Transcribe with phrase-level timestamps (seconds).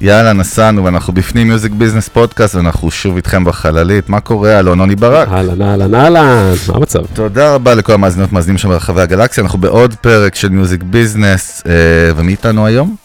[0.00, 4.08] יאללה, נסענו, ואנחנו בפנים music business podcast, ואנחנו שוב איתכם בחללית.
[4.08, 5.28] מה קורה, אלון עוני ברק?
[5.28, 6.98] אהלן, אהלן, אהלן, מה המצב?
[7.14, 11.72] תודה רבה לכל המאזינות מאזינים שם ברחבי הגלקסיה, אנחנו בעוד פרק של music business, אה,
[12.16, 12.96] ומי איתנו היום?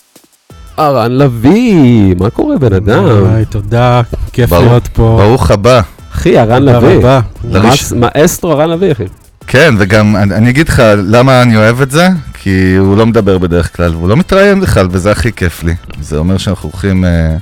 [0.80, 3.05] ארן לביא, מה קורה בן אדם?
[3.49, 4.02] תודה,
[4.34, 5.20] כיף ברוך- להיות פה.
[5.21, 5.82] ברוך הבא.
[6.13, 6.98] אחי, ארן תודה לביא.
[6.98, 7.20] רבה.
[7.52, 9.04] לראש- מס- מאסטרו ארן לביא, אחי.
[9.48, 12.07] כן, וגם אני, אני אגיד לך למה אני אוהב את זה,
[12.45, 15.73] כי הוא לא מדבר בדרך כלל, והוא לא מתראיין בכלל, וזה הכי כיף לי.
[16.02, 17.35] זה אומר שאנחנו הולכים אה,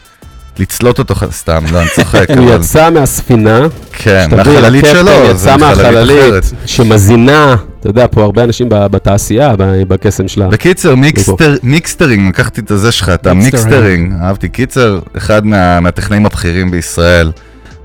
[0.60, 2.56] לצלות אותו סתם, לא, אני צוחק, הוא אבל...
[2.56, 6.44] יצא מהספינה, כן, מהחללית שלו, זה מהחללית, אחרת.
[6.66, 9.56] שמזינה, אתה יודע, פה הרבה אנשים בתעשייה,
[9.88, 10.48] בקסם שלה.
[10.48, 13.54] בקיצר, mixter, mixtering, לקחתי את הזה שלך, את mixtering.
[13.54, 14.50] ה mixtering, אהבתי.
[14.50, 17.32] קיצר, אחד מה, מהטכנאים הבכירים בישראל.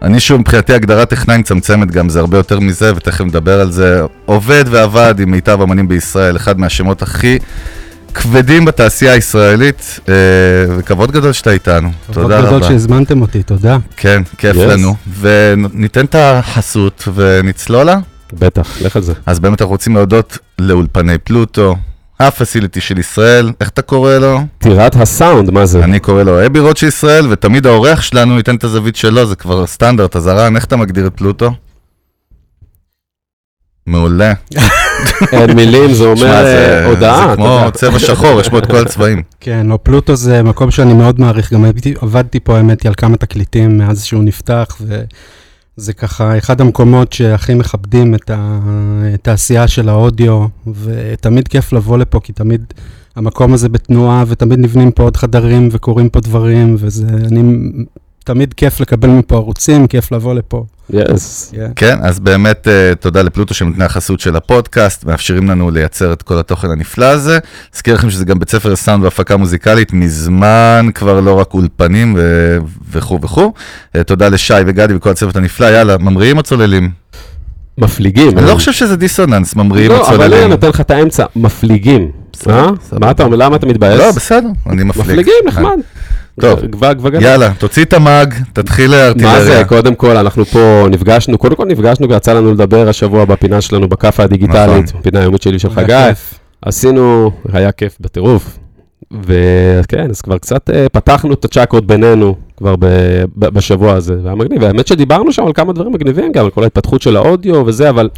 [0.02, 4.00] אני שוב, מבחינתי הגדרה טכנאי מצמצמת גם, זה הרבה יותר מזה, ותכף נדבר על זה.
[4.26, 7.38] עובד ועבד עם מיטב אמנים בישראל, אחד מהשמות הכי
[8.14, 10.14] כבדים בתעשייה הישראלית, אה,
[10.76, 11.88] וכבוד גדול שאתה איתנו.
[12.06, 12.68] כבוד תודה גדול רבה.
[12.68, 13.78] שהזמנתם אותי, תודה.
[13.96, 14.60] כן, כיף Yes.
[14.60, 14.94] לנו.
[15.20, 17.98] וניתן את החסות ונצלולה.
[18.32, 19.12] בטח, לך על זה.
[19.26, 21.76] אז באמת אנחנו רוצים להודות לאולפני פלוטו,
[22.20, 24.40] הפסיליטי של ישראל, איך אתה קורא לו?
[24.58, 25.84] טירת הסאונד, מה זה?
[25.84, 29.36] אני קורא לו אבי רוט של ישראל, ותמיד האורח שלנו ייתן את הזווית שלו, זה
[29.36, 31.50] כבר סטנדרט, אז הרן, איך אתה מגדיר את פלוטו?
[33.86, 34.32] מעולה.
[35.32, 37.28] אין מילים, זה אומר אה, הודעה.
[37.30, 37.64] זה כמו.
[37.74, 39.22] צבע שחור, יש בו את כל הצבעים.
[39.40, 41.64] כן, לא, פלוטו זה מקום שאני מאוד מעריך, גם
[42.00, 44.80] עבדתי פה, האמת על כמה תקליטים מאז שהוא נפתח,
[45.78, 50.46] וזה ככה אחד המקומות שהכי מכבדים את התעשייה של האודיו,
[50.84, 52.64] ותמיד כיף לבוא לפה, כי תמיד
[53.16, 57.62] המקום הזה בתנועה, ותמיד נבנים פה עוד חדרים וקורים פה דברים, וזה, אני,
[58.28, 60.64] תמיד כיף לקבל מפה ערוצים, כיף לבוא לפה.
[60.90, 61.52] יס.
[61.56, 61.70] כן.
[61.76, 66.38] כן, אז באמת אה, תודה לפלוטו שנותני החסות של הפודקאסט, מאפשרים לנו לייצר את כל
[66.38, 67.38] התוכן הנפלא הזה.
[67.74, 72.16] אזכיר לכם שזה גם בית ספר לסאונד והפקה מוזיקלית, מזמן כבר לא רק אולפנים
[72.90, 73.52] וכו' וכו'.
[73.96, 76.90] אה, תודה לשי וגדי וכל הצוות הנפלא, יאללה, ממריאים או צוללים?
[77.78, 78.38] מפליגים.
[78.38, 78.46] אני?
[78.46, 80.50] לא חושב שזה דיסוננס, ממריאים או לא, אבל אני צוללים.
[80.50, 82.10] נותן לך את האמצע, מפליגים.
[82.48, 82.70] אה?
[83.00, 83.98] מה אתה אומר, למה אתה מתבאס?
[83.98, 85.06] לא, בסדר, אני מפליג.
[85.06, 85.78] מפליגים, נחמד.
[86.40, 86.60] טוב.
[86.60, 87.28] גבוה, גבוה, גבוה.
[87.30, 89.38] יאללה, תוציא את המאג, תתחיל לארטילריה.
[89.38, 93.60] מה זה, קודם כל, אנחנו פה נפגשנו, קודם כל נפגשנו ויצא לנו לדבר השבוע בפינה
[93.60, 95.00] שלנו בכאפה הדיגיטלית, נכון.
[95.02, 96.10] פינה היומית שלי של חגי.
[96.62, 98.58] עשינו, היה כיף בטירוף.
[99.10, 102.86] וכן, אז כבר קצת אה, פתחנו את הצ'קרות בינינו כבר ב,
[103.36, 104.62] ב, בשבוע הזה, והיה מגניב.
[104.62, 108.08] והאמת שדיברנו שם על כמה דברים מגניבים גם, על כל ההתפתחות של האודיו וזה, אבל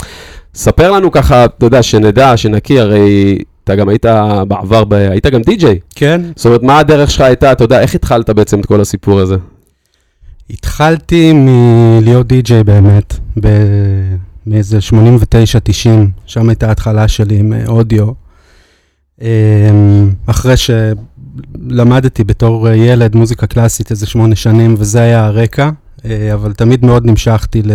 [0.55, 4.07] ספר לנו ככה, אתה יודע, שנדע, שנכיר, הרי אתה גם היית
[4.49, 5.79] בעבר, ב, היית גם די-ג'יי.
[5.95, 9.21] כן, זאת אומרת, מה הדרך שלך הייתה, אתה יודע, איך התחלת בעצם את כל הסיפור
[9.21, 9.37] הזה?
[10.51, 14.17] התחלתי מלהיות די-ג'יי באמת, ב-
[14.47, 14.93] מאיזה 89-90,
[16.27, 18.07] שם הייתה ההתחלה שלי עם אה, אודיו.
[19.21, 19.27] אמ,
[20.27, 25.71] אחרי שלמדתי בתור אה, ילד מוזיקה קלאסית איזה שמונה שנים, וזה היה הרקע,
[26.05, 27.73] אה, אבל תמיד מאוד נמשכתי ל...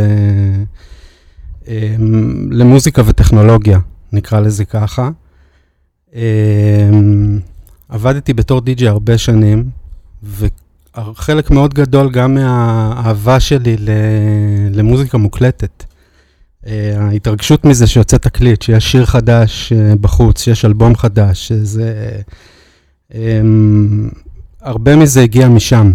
[1.67, 3.79] אמ, למוזיקה וטכנולוגיה,
[4.13, 5.09] נקרא לזה ככה.
[6.13, 7.39] אמ,
[7.89, 9.69] עבדתי בתור די-ג'יי הרבה שנים,
[10.23, 13.75] וחלק מאוד גדול גם מהאהבה שלי
[14.71, 15.83] למוזיקה מוקלטת.
[16.67, 22.11] אה, ההתרגשות מזה שיוצא תקליט, שיש שיר חדש אה, בחוץ, שיש אלבום חדש, שזה...
[23.13, 24.09] אמ,
[24.61, 25.91] הרבה מזה הגיע משם.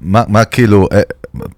[0.00, 1.00] מה, מה כאילו, אה,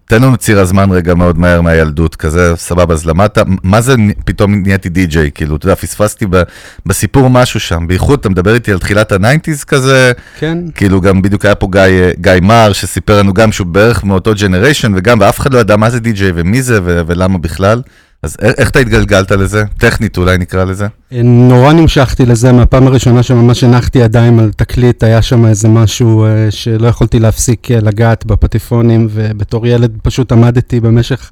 [0.04, 3.94] תן לנו ציר הזמן רגע מאוד מהר מהילדות, כזה, סבבה, אז למדת, מה זה
[4.24, 6.42] פתאום נהייתי די-ג'יי, כאילו, אתה יודע, פספסתי ב,
[6.86, 11.22] בסיפור משהו שם, בייחוד אתה מדבר איתי על תחילת ה nineties כזה, כן, כאילו גם
[11.22, 11.82] בדיוק היה פה גיא,
[12.20, 15.90] גיא מר, שסיפר לנו גם שהוא בערך מאותו generation, וגם, ואף אחד לא ידע מה
[15.90, 17.82] זה די-ג'יי ומי זה ו- ולמה בכלל,
[18.26, 19.64] אז איך אתה התגלגלת לזה?
[19.78, 20.86] טכנית אולי נקרא לזה?
[21.12, 26.24] אה, נורא נמשכתי לזה, מהפעם הראשונה שממש הנחתי ידיים על תקליט, היה שם איזה משהו
[26.24, 31.30] אה, שלא יכולתי להפסיק אה, לגעת בפטיפונים, ובתור ילד פשוט עמדתי במשך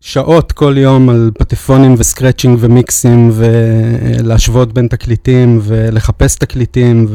[0.00, 7.06] שעות כל יום על פטיפונים וסקרצ'ינג ומיקסים, ולהשוות בין תקליטים, ולחפש תקליטים,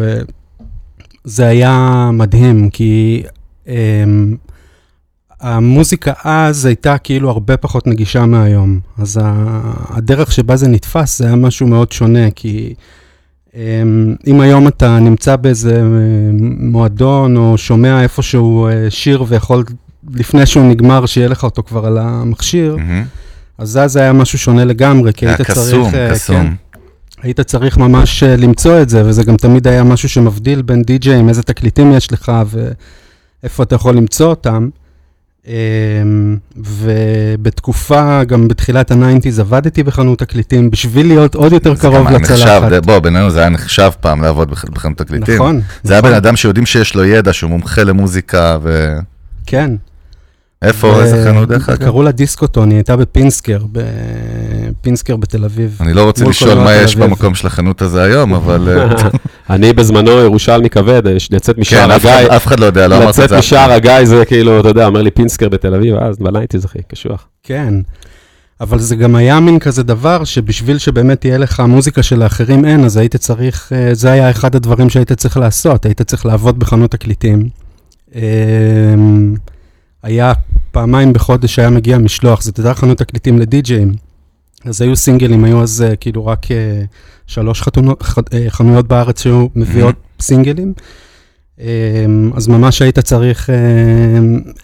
[1.25, 3.24] וזה היה מדהים, כי...
[3.68, 4.36] אמ,
[5.42, 8.80] המוזיקה אז הייתה כאילו הרבה פחות נגישה מהיום.
[8.98, 9.20] אז
[9.90, 12.74] הדרך שבה זה נתפס זה היה משהו מאוד שונה, כי
[13.56, 15.82] אמ, אם היום אתה נמצא באיזה אה,
[16.60, 19.64] מועדון או שומע איפשהו אה, שיר ויכול
[20.14, 22.78] לפני שהוא נגמר שיהיה לך אותו כבר על המכשיר.
[23.58, 25.96] אז אז זה היה משהו שונה לגמרי, כי היה היית קסום, צריך...
[25.96, 26.56] אה, כן, קסום.
[27.22, 31.44] היית צריך ממש למצוא את זה, וזה גם תמיד היה משהו שמבדיל בין די-ג'אים, איזה
[31.44, 34.70] תקליטים יש לך ואיפה אתה יכול למצוא אותם.
[35.48, 42.72] אמ, ובתקופה, גם בתחילת ה nineties, עבדתי בחנות תקליטים בשביל להיות עוד יותר קרוב לצלחת.
[42.86, 45.36] בוא, בינינו זה היה נחשב פעם לעבוד בח- בחנות תקליטים.
[45.36, 45.62] נכון.
[45.84, 48.96] זה היה נכון, בן אדם שיודעים שיש לו ידע, שהוא מומחה למוזיקה, ו...
[49.46, 49.72] כן.
[50.62, 51.78] איפה, ו- איזה חנות דרך אגב?
[51.84, 55.78] קראו לה דיסקוטון, היא הייתה בפינסקר, בפינסקר בתל אביב.
[55.81, 56.96] אני לא רוצה לשאול מה יש.
[56.96, 58.69] במקום של החנות הזה היום, אבל...
[58.78, 59.10] אה,
[59.56, 62.96] אני בזמנו ירושלמי כבד, אה, לצאת כן, משער אחד- הגיא, אף אחד לא יודע, לא
[62.98, 63.36] אמרת את לצאת זה.
[63.36, 63.72] אף משער.
[63.72, 67.28] הגיא זה כאילו, אתה יודע, אומר לי פינסקר בתל אביב, אז ב nineties אחי, קשוח.
[67.44, 67.74] כן.
[68.62, 72.98] אבל זה גם היה מין כזה דבר שבשביל שבאמת תהיה לך מוזיקה שלאחרים אין, אז
[72.98, 77.50] היית צריך, אה, זה היה אחד הדברים שהיית צריך לעשות, היית צריך לעבוד בחנות תקליטים.
[80.03, 80.33] היה
[80.71, 83.94] פעמיים בחודש היה מגיע משלוח, זאת הייתה חנות תקליטים לדי-ג'אים.
[84.65, 86.81] אז היו סינגלים, היו אז אה, כאילו רק אה,
[87.27, 88.03] שלוש חתונות,
[88.33, 90.74] אה, חנויות בארץ שהיו מביאות סינגלים.
[91.59, 93.50] אמ, אז ממש היית צריך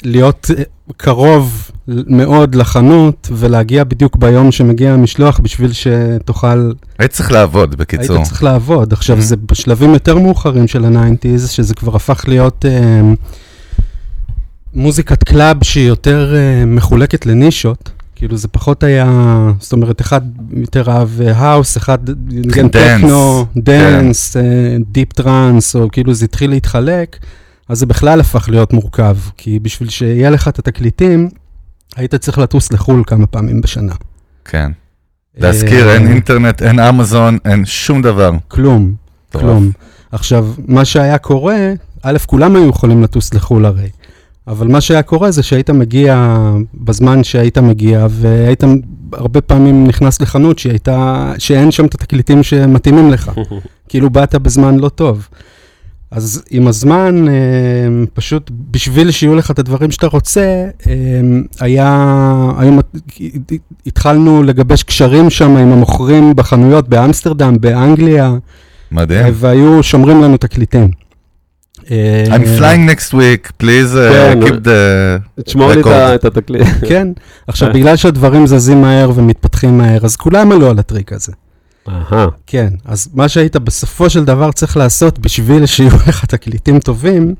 [0.04, 0.52] להיות
[0.98, 8.24] קרוב מאוד לחנות ולהגיע בדיוק ביום שמגיע המשלוח בשביל שתוכל, היית צריך לעבוד, היית בקיצור.
[8.24, 8.94] צריך לעבוד.
[8.94, 9.22] עכשיו, Mhm.
[9.22, 13.16] זה בשלבים יותר מאוחרים של ה nineties, שזה כבר הפך להיות אמ,
[14.78, 17.92] מוזיקת club שהיא יותר אה, מחולקת לנישות.
[18.16, 19.08] כאילו זה פחות היה,
[19.60, 20.22] זאת אומרת, אחד
[20.52, 21.98] יותר אהב house, אחד
[22.28, 23.62] ניגן טכנו, כן.
[23.62, 24.36] dance,
[24.92, 27.18] deep trance, או כאילו זה התחיל להתחלק,
[27.70, 31.30] אז זה בכלל הפך להיות מורכב, כי בשביל שיהיה לך את התקליטים,
[31.96, 33.94] היית צריך לטוס לחו"ל כמה פעמים בשנה.
[34.46, 34.72] כן.
[35.38, 38.32] להזכיר, אה, אין אינטרנט, אין אמזון, אין שום דבר.
[38.48, 38.94] כלום.
[39.32, 39.72] כלום.
[40.12, 43.90] עכשיו, מה שהיה קורה, א', כולם היו יכולים לטוס לחו"ל הרי,
[44.48, 46.38] אבל מה שהיה קורה זה שהיית מגיע
[46.74, 48.64] בזמן שהיית מגיע, והיית
[49.14, 53.32] הרבה פעמים נכנס לחנות שהייתה, שאין שם את התקליטים שמתאימים לך.
[53.90, 55.28] כאילו באת בזמן לא טוב.
[56.12, 57.34] אז עם הזמן, אה,
[58.14, 60.42] פשוט בשביל שיהיו לך את הדברים שאתה רוצה,
[60.88, 60.94] אה,
[61.60, 62.16] היה,
[62.58, 62.96] היו, מת-
[63.88, 68.36] התחלנו לגבש קשרים שם עם המוכרים בחנויות באמסטרדם, באנגליה,
[68.92, 69.34] מדהים.
[69.36, 71.07] והיו שומרים לנו תקליטים.
[71.92, 74.40] אה, I'm flying next week, please uh, כן.
[74.44, 75.42] keep the...
[75.44, 75.82] תשמור לי
[76.16, 76.68] את התקליט.
[76.90, 77.08] כן,
[77.48, 81.32] עכשיו, בגלל שהדברים זזים מהר ומתפתחים מהר, אז כולם עלו על הטריק הזה.
[81.90, 87.36] אהה, כן, אז מה שהיית בסופו של דבר צריך לעשות בשביל שיהיו לך תקליטים טובים,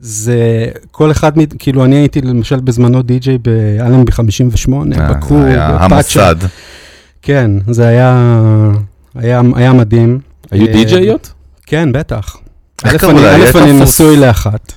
[0.00, 6.30] זה כל אחד, כאילו אני הייתי למשל בזמנו די-ג'יי באלנבי 58, אה, היה בפאצ'ה.
[6.30, 6.48] המוסד.
[7.22, 8.42] כן, זה היה,
[9.14, 10.20] היה, היה מדהים.
[10.50, 11.32] היו אה, די-ג'איות?
[11.66, 12.36] כן, בטח.
[12.84, 12.96] א',
[13.56, 14.72] אני- נשוי לאחת.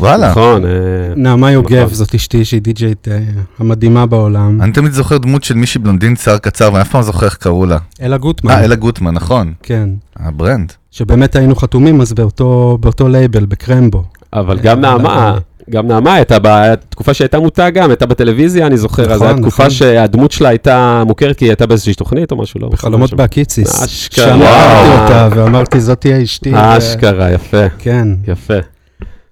[0.00, 0.30] וואלה.
[0.30, 0.70] נכון, אה,
[1.16, 1.94] נעמה יוגב, נכון.
[1.94, 3.18] זאת אשתי שהיא די-ג'יית אה,
[3.58, 4.62] המדהימה בעולם.
[4.62, 7.36] אני תמיד זוכר דמות של מישהי בלונדין שיער קצר, ואני אף פעם לא זוכר איך
[7.36, 7.78] קראו לה.
[8.02, 8.50] אלה גוטמן.
[8.50, 9.52] אה, אלה גוטמן, נכון.
[9.62, 9.88] כן.
[10.16, 10.72] ה brand.
[10.90, 12.78] שבאמת היינו חתומים אז באותו,
[13.08, 14.04] לייבל, בקרמבו.
[14.32, 15.38] אבל אה, גם נעמה.
[15.70, 19.62] גם נעמה הייתה בתקופה שהייתה מוטה גם, הייתה בטלוויזיה, אני זוכר, אז נכון, הייתה תקופה
[19.62, 19.70] נכון.
[19.70, 22.68] שהדמות שלה הייתה מוכרת, כי היא הייתה באיזושהי תוכנית או משהו, לא?
[22.68, 23.14] בחלומות.
[23.14, 23.82] בהקיציס.
[23.82, 24.24] אשכרה.
[24.24, 24.40] שם.
[24.42, 26.50] ראיתי אותה ואמרתי, זאת תהיה אשתי.
[26.52, 28.08] ו- אשכרה, יפה, כן.
[28.28, 28.58] יפה.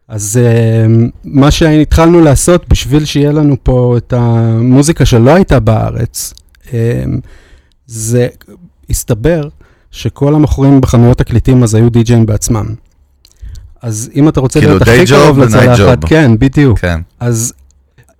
[0.08, 6.34] אז uh, מה שהתחלנו לעשות בשביל שיהיה לנו פה את המוזיקה שלא הייתה בארץ,
[6.64, 6.70] um,
[7.86, 8.28] זה
[8.90, 9.48] הסתבר
[9.90, 12.74] שכל המוכרים בחנויות תקליטים אז היו די-ג'אים בעצמם.
[13.82, 16.04] אז אם אתה רוצה כאילו להיות הכי קרוב לצלחת.
[16.04, 16.78] כן, בדיוק.
[16.78, 17.00] כן.
[17.20, 17.52] אז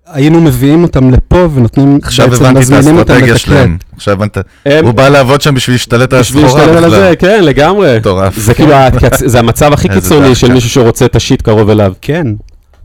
[0.06, 3.46] היינו מביאים אותם לפה ונותנים, עכשיו בעצם הבנתי את מזמינים אותם האסטרטגיה לתקלט.
[3.56, 3.76] שלהם.
[3.96, 4.38] עכשיו הבנת.
[4.66, 7.00] הם, הוא בא לעבוד שם בשביל להשתלט על בשביל הסחורה להשתלב על בכלל.
[7.00, 7.96] זה, כן, לגמרי.
[7.98, 8.38] מטורף.
[8.38, 10.34] זה כאילו, הקצ- זה המצב הכי קיצוני.
[10.34, 11.92] של מישהו שרוצה את השיט קרוב אליו.
[12.00, 12.26] כן,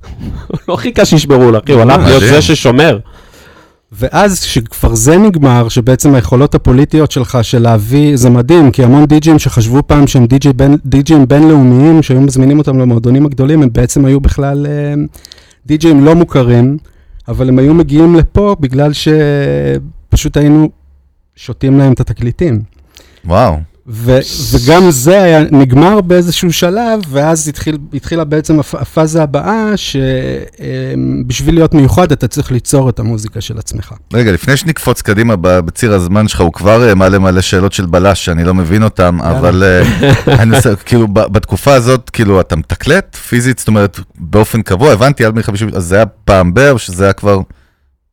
[0.67, 2.19] לא חיכה שישברו לו, אחי, הוא הלך להיות.
[2.21, 2.99] זה ששומר.
[3.91, 9.39] ואז כשכבר זה נגמר, שבעצם היכולות הפוליטיות שלך של להביא, זה מדהים, כי המון די-ג'ים
[9.39, 14.19] שחשבו פעם שהם די-ג'י בין, די-ג'ים בינלאומיים, שהיו מזמינים אותם למועדונים הגדולים, הם בעצם היו
[14.19, 14.93] בכלל אה,
[15.65, 16.77] די-ג'ים לא מוכרים,
[17.27, 20.69] אבל הם היו מגיעים לפה בגלל שפשוט היינו
[21.35, 22.61] שותים להם את התקליטים.
[23.25, 23.57] וואו.
[23.89, 24.19] ו-
[24.51, 31.73] וגם זה היה נגמר באיזשהו שלב, ואז התחיל, התחילה בעצם הפ- הפאזה הבאה, שבשביל להיות
[31.73, 33.93] מיוחד אתה צריך ליצור את המוזיקה של עצמך.
[34.13, 38.25] רגע, לפני שנקפוץ קדימה בציר הזמן שלך, הוא כבר אה, מעלה מלא שאלות של בלש
[38.25, 39.81] שאני לא מבין אותן, אבל אה,
[40.41, 45.35] אני עושה, כאילו, בתקופה הזאת, כאילו, אתה מתקלט פיזית, זאת אומרת, באופן קבוע, הבנתי, עד
[45.35, 47.39] מ-50, אז זה היה פעם ב, או שזה היה כבר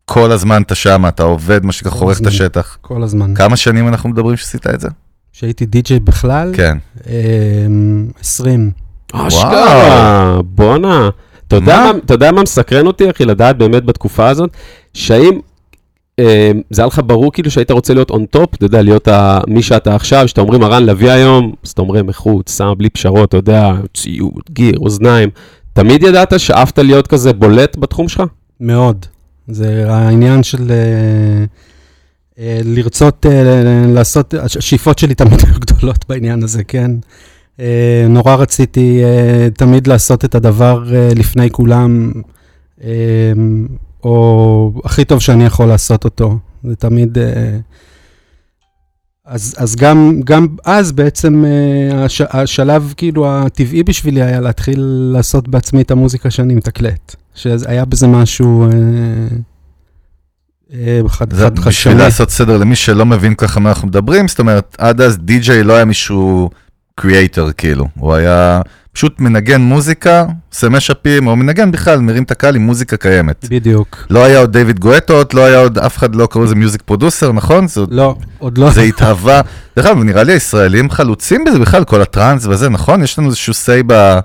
[0.04, 2.26] כל הזמן אתה שם, אתה עובד, מה שנקרא, חורך את.
[2.26, 2.78] השטח.
[2.80, 3.34] כל הזמן.
[3.34, 4.88] כמה שנים אנחנו מדברים שעשית את זה?
[5.34, 6.76] כשהייתי די-ג'יי בכלל, כן.
[7.06, 8.70] אמ, 20.
[9.12, 11.08] אשכרה, בואנה.
[11.46, 11.56] אתה
[12.14, 12.42] יודע מה?
[12.42, 14.50] מסקרן אותי, אחי, לדעת באמת בתקופה הזאת,
[14.94, 15.40] שהאם
[16.18, 19.08] אה, זה היה לך ברור כאילו שהיית רוצה להיות on top, אתה יודע, להיות
[19.48, 23.28] מי שאתה עכשיו, שאתה אומרים ארן לביא היום, אז אתה אומרים איכות, סאונד בלי פשרות,
[23.28, 25.30] אתה יודע, ציוד, gear, אוזניים.
[25.72, 28.22] תמיד ידעת שאפת להיות כזה בולט בתחום שלך?
[28.60, 29.06] מאוד.
[29.48, 31.44] זה העניין של אה,
[32.38, 36.90] לרצות אה, לעשות, השאיפות שלי תמיד היו גדולות בעניין הזה, כן?
[37.60, 42.12] אה, נורא רציתי אה, תמיד לעשות את הדבר אה, לפני כולם,
[42.84, 43.32] אה,
[44.04, 46.38] או הכי טוב שאני יכול לעשות אותו.
[46.64, 47.18] זה תמיד...
[47.18, 47.58] אה,
[49.26, 54.80] אז, אז גם, גם אז בעצם אה, הש, השלב כאילו הטבעי בשבילי היה להתחיל
[55.12, 57.16] לעשות בעצמי את המוזיקה שאני מתקלט.
[57.34, 58.66] שהיה בזה משהו
[60.74, 61.94] אה, חד, חד בשביל חדשני.
[61.94, 65.72] לעשות סדר למי שלא מבין ככה מה אנחנו מדברים, זאת אומרת, עד אז די-ג'יי לא
[65.72, 66.50] היה מישהו
[66.94, 68.60] creator כאילו, הוא היה
[68.92, 73.46] פשוט מנגן מוזיקה, עושה mashup ים, או מנגן בכלל, מרים את הקהל עם מוזיקה קיימת.
[73.50, 74.06] בדיוק.
[74.10, 77.32] לא היה עוד דיוויד גואטות, לא היה עוד, אף אחד לא קראו לזה music producer,
[77.32, 77.68] נכון?
[77.68, 78.70] זה, לא, עוד לא.
[78.70, 79.40] זה התהווה.
[79.76, 83.02] דרך אגב, נראה לי הישראלים חלוצים בזה בכלל, כל הטראנס וזה, נכון?
[83.02, 84.18] יש לנו איזשהו say ב...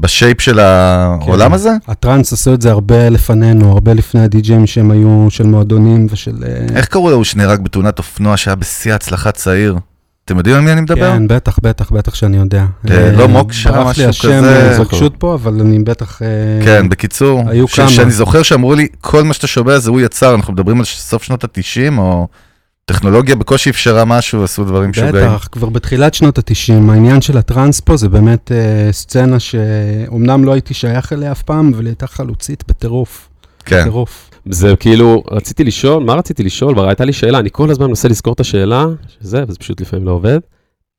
[0.00, 1.54] בשייפ של העולם כן.
[1.54, 1.70] הזה?
[1.88, 6.44] הטראנס עשו את זה הרבה לפנינו, הרבה לפני הדי-ג'ים שהם היו של מועדונים ושל...
[6.46, 9.76] אה, איך קראו לו שנהרג בתאונת אופנוע שהיה בשיא הצלחה צעיר?
[10.24, 11.12] אתם יודעים על מי אני מדבר?
[11.12, 12.66] כן, בטח, בטח, בטח שאני יודע.
[12.90, 14.70] אה, לא מוקשה, ברח משהו לי השם כזה.
[14.70, 16.22] אה, זוגשות פה, אבל אני בטח...
[16.22, 16.28] אה,
[16.64, 17.88] כן, בקיצור, היו כמה.
[17.88, 21.22] שאני זוכר שאמרו לי, כל מה שאתה שומע זה הוא יצר, אנחנו מדברים על סוף
[21.22, 22.28] שנות ה-90, או
[22.84, 25.14] טכנולוגיה בקושי אפשרה משהו, עשו דברים משוגעים.
[25.14, 30.52] בטח, כבר בתחילת שנות ה-90, העניין של הטראנס פה זה באמת אה, סצנה שאומנם לא
[30.52, 33.28] הייתי שייך אליה אף פעם, אבל היא הייתה חלוצית בטירוף.
[33.64, 33.80] כן.
[33.80, 34.30] בטירוף.
[34.50, 36.74] זה כאילו, רציתי לשאול, מה רציתי לשאול?
[36.74, 38.84] כבר הייתה לי שאלה, אני כל הזמן מנסה לזכור את השאלה,
[39.20, 40.38] שזה, וזה פשוט לפעמים לא עובד.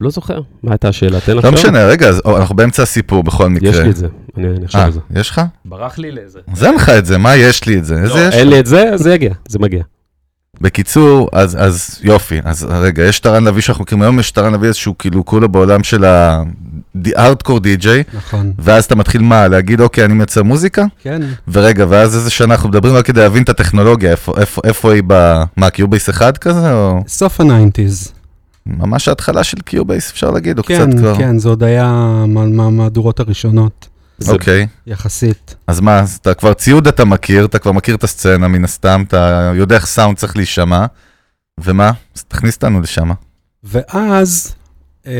[0.01, 1.19] לא זוכר, מה הייתה השאלה?
[1.19, 1.53] תן לא לחשוב.
[1.53, 3.69] משנה, רגע, אנחנו באמצע הסיפור בכל מקרה.
[3.69, 4.07] יש לי את זה,
[4.37, 4.99] אני אחשוב אה, על זה.
[5.15, 5.41] יש לך?
[5.65, 6.39] ברח לי לאיזה.
[6.53, 7.97] אז אין לך את זה, מה יש לי את זה?
[8.01, 8.35] איזה לא, יש?
[8.35, 9.83] אין לי את זה, אז זה יגיע, זה מגיע.
[10.61, 14.67] בקיצור, אז, אז יופי, אז רגע, יש ת'ארן לביא שאנחנו מכירים היום, יש ת'ארן לביא
[14.67, 16.05] איזשהו כאילו כולו בעולם של
[17.05, 18.51] hardcore DJ, נכון.
[18.59, 20.85] ואז אתה מתחיל מה, להגיד אוקיי, אני מייצר מוזיקה?
[21.03, 24.93] כן, ורגע, ואז איזה שנה אנחנו מדברים רק כדי להבין את הטכנולוגיה, איפה, איפה, איפה
[24.93, 25.43] היא ב...
[25.57, 28.11] מה, Cubase אחד כזה, או סוף ה nineties.
[28.65, 31.17] ממש ההתחלה של Cubase, אפשר להגיד, או כן, קצת כבר?
[31.17, 31.91] כן, זה עוד היה
[32.27, 33.87] מה- מהמהדורות הראשונות,
[34.21, 35.55] זה- אוקיי, יחסית.
[35.67, 39.03] אז מה, אז אתה כבר ציוד אתה מכיר, אתה כבר מכיר את הסצנה מן הסתם,
[39.07, 40.85] אתה יודע איך סאונד צריך להישמע,
[41.63, 41.91] ומה?
[42.15, 43.09] אז תכניס אותנו לשם.
[43.63, 44.53] ואז,
[45.07, 45.11] אמ,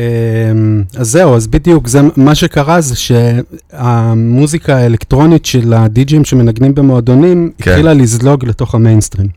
[0.96, 7.70] אז זהו, אז בדיוק, זה מה שקרה זה שהמוזיקה האלקטרונית של הדי-ג'ים שמנגנים במועדונים, כן.
[7.70, 9.28] התחילה לזלוג לתוך המיינסטרים.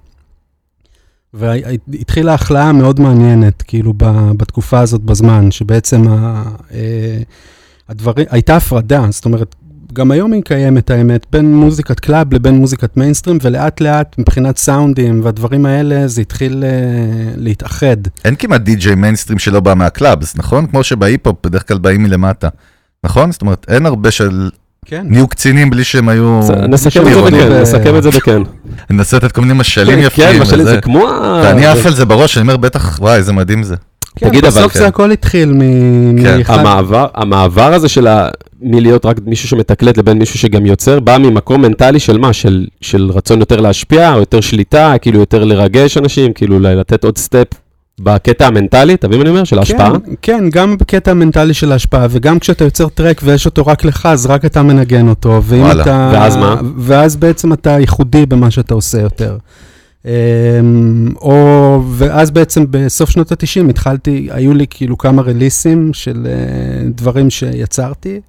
[1.33, 3.93] והתחילה החלאה מאוד מעניינת, כאילו,
[4.37, 6.43] בתקופה הזאת בזמן, שבעצם ה,
[6.73, 7.17] אה,
[7.89, 9.55] הדברים, הייתה הפרדה, זאת אומרת,
[9.93, 15.21] גם היום היא קיימת, האמת, בין מוזיקת club לבין מוזיקת מיינסטרים, ולאט לאט, מבחינת סאונדים
[15.23, 16.69] והדברים האלה, זה התחיל אה,
[17.35, 17.97] להתאחד.
[18.25, 20.65] אין כמעט די-ג'יי מיינסטרים שלא בא מה clubs, נכון?
[20.67, 22.49] כמו שבהיפ-הופ בדרך כלל באים מלמטה.
[23.03, 23.31] נכון?
[23.31, 24.49] זאת אומרת, אין הרבה של
[24.85, 25.05] כן.
[25.09, 26.39] נהיו קצינים בלי שהם היו...
[26.43, 27.21] זה- נסכם את זה.
[27.21, 28.41] בכן, נסכם את זה בכן.
[28.89, 30.25] ננסה לתת כל מיני משלים יפים.
[30.33, 30.65] כן, משלים.
[30.65, 31.07] זה כמו.
[31.43, 33.75] ואני עף זה- על זה בראש, אני אומר, בטח, וואי, איזה מדהים זה.
[34.15, 34.79] כן, תגיד, אבל בסוף כן.
[34.79, 35.59] זה הכל התחיל מ...
[36.23, 38.27] כן, מאחד- המעבר, המעבר הזה של ה...
[38.61, 42.33] מלהיות רק מישהו שמתקלט לבין מישהו שגם יוצר, בא ממקום מנטלי של מה?
[42.33, 47.17] של, של רצון יותר להשפיע, או יותר שליטה, כאילו יותר לרגש אנשים, כאילו לתת עוד
[47.17, 47.47] step
[47.99, 49.43] בקטע המנטלי, אתה מבין מה אני אומר?
[49.43, 49.91] של ההשפעה?
[49.91, 54.05] כן, כן, גם בקטע המנטלי של ההשפעה, וגם כשאתה יוצר track ויש אותו רק לך,
[54.05, 55.81] אז רק אתה מנגן אותו, ואם וואלה.
[55.83, 56.09] אתה...
[56.13, 56.55] ואז מה?
[56.77, 59.37] ואז בעצם אתה ייחודי במה שאתה עושה יותר.
[60.05, 60.11] אמ,
[61.21, 67.29] או, ואז בעצם בסוף שנות ה-90 התחלתי, היו לי כאילו כמה רליסים של אה, דברים
[67.29, 68.21] שיצרתי,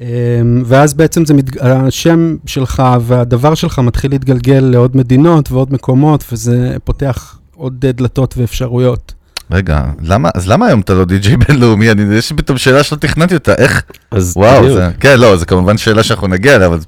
[0.00, 1.44] אמ, ואז בעצם זה מת...
[1.60, 9.14] השם שלך והדבר שלך מתחיל להתגלגל לעוד מדינות ועוד מקומות, וזה פותח עוד דלתות ואפשרויות.
[9.50, 11.90] רגע, למה, אז למה היום אתה לא די-ג'יי בינלאומי?
[11.90, 13.82] אני, יש לי פתאום שאלה שלא תכננתי אותה, איך?
[14.10, 14.78] אז וואו, בדיוק.
[14.78, 16.78] זה, כן, לא, זה כמובן שאלה שאנחנו נגיע אליה, אבל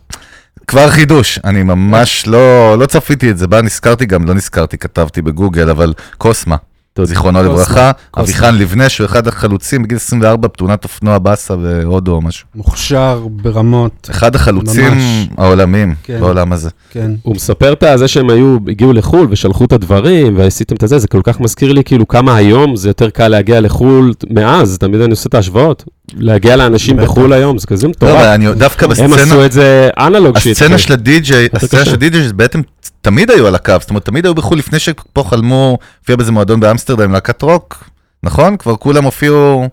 [0.68, 5.22] כבר חידוש, אני ממש לא, לא צפיתי את זה, בה נזכרתי גם, לא נזכרתי, כתבתי
[5.22, 6.56] בגוגל, אבל קוסמה,
[6.92, 7.08] תודה.
[7.08, 7.90] זיכרונו לברכה.
[8.18, 12.46] אביחן לבנה, שהוא אחד החלוצים בגיל 24 בתאונת אופנוע באסה והודו או משהו.
[12.54, 15.28] מוכשר ברמות, אחד החלוצים ממש.
[15.38, 16.20] העולמיים כן.
[16.20, 16.70] בעולם הזה.
[16.90, 17.10] כן.
[17.22, 21.08] הוא מספר את זה שהם היו, הגיעו לחו"ל ושלחו את הדברים ועשיתם את זה, זה
[21.08, 25.10] כל כך מזכיר לי כאילו כמה היום זה יותר קל להגיע לחו"ל מאז, תמיד אני
[25.10, 25.84] עושה את ההשוואות.
[26.16, 26.96] להגיע לאנשים.
[26.96, 28.12] בחו"ל היום, זה כזה לא, מטורף.
[28.12, 30.52] אבל אני דווקא הם עשו בסצנה, את זה analog shit.
[30.52, 31.84] הסצנה של הדי-ג'יי, הסצנה.
[31.84, 32.60] של הדי-ג'יי בעצם
[33.00, 36.60] תמיד היו על הקו, זאת אומרת, תמיד היו בחו"ל לפני שפה חלמו, הופיע באיזה מועדון
[36.60, 37.84] באמסטרדם, להקת רוק,
[38.22, 38.56] נכון?
[38.56, 39.68] כבר כולם הופיעו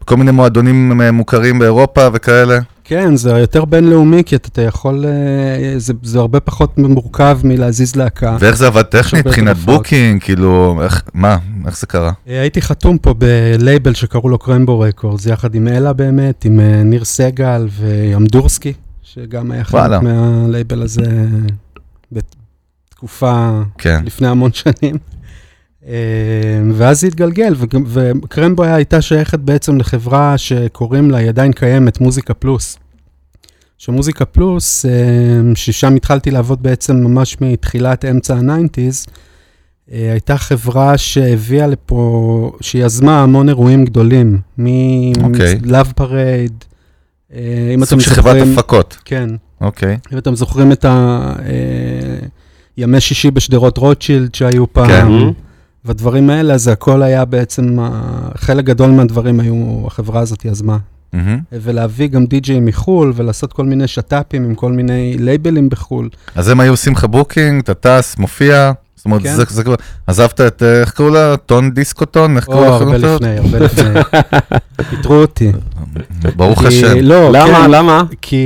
[0.00, 2.58] בכל מיני מועדונים מוכרים באירופה וכאלה.
[2.88, 8.36] כן, זה יותר בינלאומי, כי אתה, יכול, אה, זה, זה הרבה פחות מורכב מלהזיז להקה.
[8.40, 9.56] ואיך זה עבד טכנית, מבחינת.
[9.56, 12.12] booking, כאילו, איך, מה, איך זה קרה?
[12.28, 16.82] אה, הייתי חתום פה בלייבל שקראו לו קרמבו רקורדס, יחד עם אלה באמת, עם אה,
[16.82, 19.64] ניר סגל וימדורסקי, שגם היה.
[19.64, 21.02] חלק מהלייבל הזה.
[22.12, 24.02] בתקופה כן.
[24.04, 24.96] לפני המון שנים.
[25.88, 25.92] אה,
[26.74, 32.34] ואז זה התגלגל, וגם- וקרמבו הייתה שייכת בעצם לחברה שקוראים לה, היא עדיין קיימת, מוזיקה
[32.34, 32.78] פלוס.
[33.78, 34.90] שמוזיקה פלוס, אה,
[35.54, 39.06] ששם התחלתי לעבוד בעצם ממש מתחילת אמצע ה-90's,
[39.92, 44.38] אה, הייתה חברה שהביאה לפה, שיזמה המון אירועים גדולים.
[44.58, 46.64] מ-Love Parade,
[47.34, 48.96] אה, אם אתם סוג של חברת זוכרים, הפקות.
[49.04, 49.98] כן, אוקיי.
[50.12, 50.84] אם אתם זוכרים את
[52.76, 55.45] הימי שישי בשדרות רוטשילד שהיו פעם, כן.
[55.86, 57.78] והדברים האלה, אז הכל היה בעצם,
[58.36, 60.78] חלק גדול מהדברים היו, החברה הזאת יזמה.
[61.12, 61.40] מהמם.
[61.52, 66.08] ולהביא גם די-ג'יי מחו"ל, ולעשות כל מיני שת"פים עם כל מיני לייבלים בחו"ל.
[66.34, 68.72] אז הם היו עושים לך booking, אתה טס, מופיע.
[69.06, 69.34] זאת אומרת, כן.
[69.34, 69.74] זה, זה כבר,
[70.06, 71.36] עזבת את, אה, איך קראו לה?
[71.46, 72.36] טון דיסקוטון?
[72.36, 72.70] איך או, קראו לה?
[72.76, 74.00] הרבה לפני, הרבה לפני.
[74.90, 75.52] פיטרו אותי.
[76.36, 76.96] ברוך כי- השם.
[77.00, 78.02] לא, למה, כן, למה?
[78.22, 78.36] כי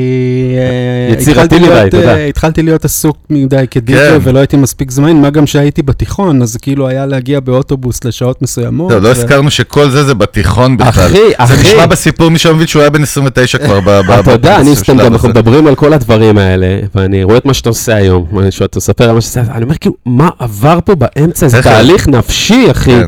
[0.58, 2.14] אה, יצירתי מדי, יודע.
[2.16, 4.18] אה, התחלתי להיות עסוק מדי כדיג'יי כן.
[4.22, 8.92] ולא הייתי מספיק זמן, מה גם שהייתי בתיכון, אז כאילו היה להגיע באוטובוס לשעות מסוימות.
[8.92, 10.88] לא, לא הזכרנו שכל זה זה בתיכון בכלל.
[11.06, 11.54] אחי, זה אחי.
[11.62, 13.80] נשמע בסיפור מישהו מבין שהוא היה בן 29 כבר
[14.20, 15.00] אתה יודע, אני סתם.
[15.00, 18.78] אנחנו מדברים על כל הדברים האלה, ואני רואה את מה שאתה עושה היום, אני שאתה
[18.78, 22.70] מספר על מה שאתה עושה, אני אומר כאילו, מה עבר פה באמצע, זה תהליך נפשי,
[22.70, 22.90] אחי.
[22.90, 23.06] כן.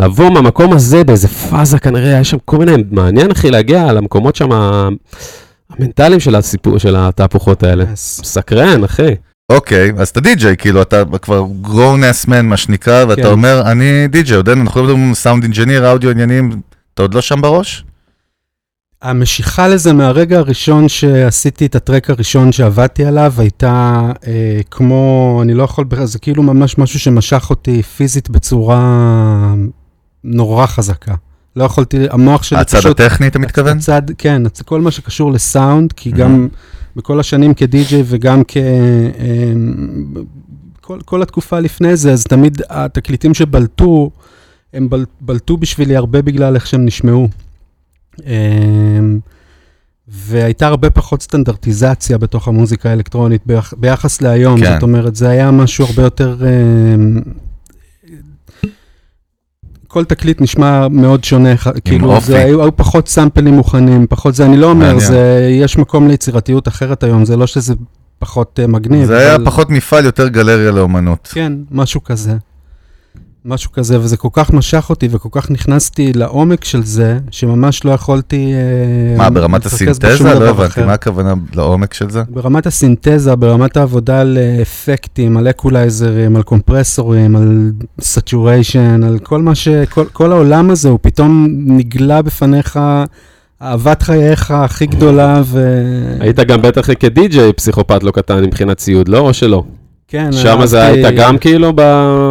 [0.00, 4.48] לבוא מהמקום הזה באיזה פאזה, כנראה היה שם כל מיני, מעניין, אחי, להגיע למקומות שם
[5.70, 7.84] המנטליים של הסיפור, של התהפוכות האלה.
[7.84, 7.96] Yes.
[8.24, 9.14] סקרן, אחי.
[9.52, 13.28] אוקיי, אז אתה די-ג'יי, כאילו, אתה כבר grown ass man, מה שנקרא, ואתה כן.
[13.28, 16.60] אומר, אני די-ג'יי, עוד אין, אנחנו לא מדברים sound engineer, אודיו עניינים,
[16.94, 17.84] אתה עוד לא שם בראש?
[19.02, 25.62] המשיכה לזה מהרגע הראשון שעשיתי את הטרק הראשון שעבדתי עליו, הייתה אה, כמו, אני לא
[25.62, 29.54] יכול, זה כאילו ממש משהו שמשך אותי פיזית בצורה
[30.24, 31.14] נורא חזקה.
[31.56, 33.00] לא יכולתי, המוח שלי הצד פשוט...
[33.00, 33.76] הטכני, אתה מתכוון?
[33.76, 36.16] הצד, כן, הצ- כל מה שקשור לסאונד, כי Mhm.
[36.16, 36.48] גם
[36.96, 38.56] בכל השנים כדי-ג'יי וגם כ...
[38.56, 40.14] אמ,
[40.80, 44.10] כל, כל התקופה לפני זה, אז תמיד התקליטים שבלטו,
[44.74, 47.28] הם בל, בלטו בשבילי הרבה בגלל איך שהם נשמעו.
[48.26, 49.18] אמ,
[50.08, 54.72] והייתה הרבה פחות סטנדרטיזציה בתוך המוזיקה האלקטרונית ביח, ביחס להיום, כן.
[54.74, 56.36] זאת אומרת, זה היה משהו הרבה יותר...
[56.94, 57.20] אמ,
[59.88, 61.50] כל תקליט נשמע מאוד שונה,
[61.84, 62.26] כאילו, אופי.
[62.26, 64.98] זה, היו, היו פחות סאמפלים מוכנים, פחות זה, אני לא אומר.
[64.98, 67.74] זה, יש מקום ליצירתיות אחרת היום, זה לא שזה
[68.18, 69.06] פחות uh, מגניב.
[69.06, 71.28] זה היה אבל- פחות מפעל, יותר גלריה לאומנות.
[71.32, 72.36] כן, משהו כזה.
[73.44, 77.90] משהו כזה, וזה כל כך משך אותי וכל כך נכנסתי לעומק של זה, שממש לא
[77.90, 78.52] יכולתי...
[78.54, 80.16] אה, מה, ברמת הסינתזה?
[80.22, 80.84] לא הבנתי.
[80.84, 82.22] מה הכוונה לעומק של זה?
[82.28, 89.42] ברמת הסינתזה, ברמת העבודה על אה, אפקטים, על אקולייזרים, על קומפרסורים, על saturation, על כל
[89.42, 89.68] מה ש...
[89.68, 92.78] כל, כל העולם הזה, הוא פתאום נגלה בפניך,
[93.62, 95.68] אהבת חייך הכי גדולה, ו...
[96.20, 99.18] היית גם בטח כדי-ג'יי פסיכופת לא קטן מבחינת ציוד, לא?
[99.18, 99.64] או שלא?
[100.08, 101.72] כן, שם זה אהבתי- היית גם כאילו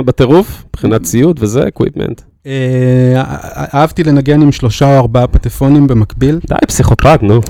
[0.06, 2.22] בטירוף, מבחינת ציוד וזה, equipment.
[2.48, 3.24] אה,
[3.74, 7.42] אהבתי לנגן עם שלושה או ארבעה פטפונים במקביל, די, פסיכופת, נו.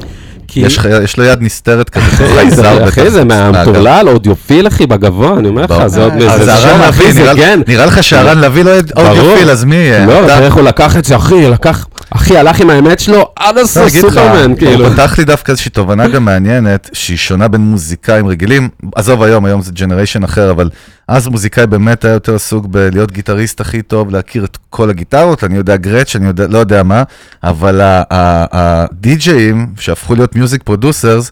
[0.48, 0.60] כי...
[0.60, 2.06] יש יש לו יד נסתרת כזה,
[2.36, 2.88] חייזר.
[2.88, 5.88] אחי, זה מהמטורלל, אודיופיל, אחי, בגבוה, אני אומר לך.
[5.88, 6.52] זה עוד אה, מאיזה
[6.88, 7.56] לביא, זה נראה-.
[7.68, 8.72] נראה לך שארן לביא לא.
[8.96, 10.06] אודיופיל, אז מי יהיה?
[10.06, 13.30] לא, אתה- אבל איך הוא לקח את זה, אחי, לקח, אחי, הלך עם האמת שלו
[13.36, 14.86] עד לא, הסוף, סופרמן, כאילו.
[14.86, 19.46] הוא פתח לי דווקא איזושהי תובנה גם מעניינת, שהיא שונה בין מוזיקאים רגילים, עזוב היום,
[19.46, 20.70] היום זה generation אחר, אבל
[21.08, 25.58] אז מוזיקאי באמת היה יותר עסוק בלהיות גיטריסט הכי טוב, להכיר את כל הגיטרות, אני
[25.58, 27.04] יודע Gretsch, אני יודע, לא יודע מה,
[27.43, 31.32] אבל הדי-ג'אים שהפכו להיות music producers,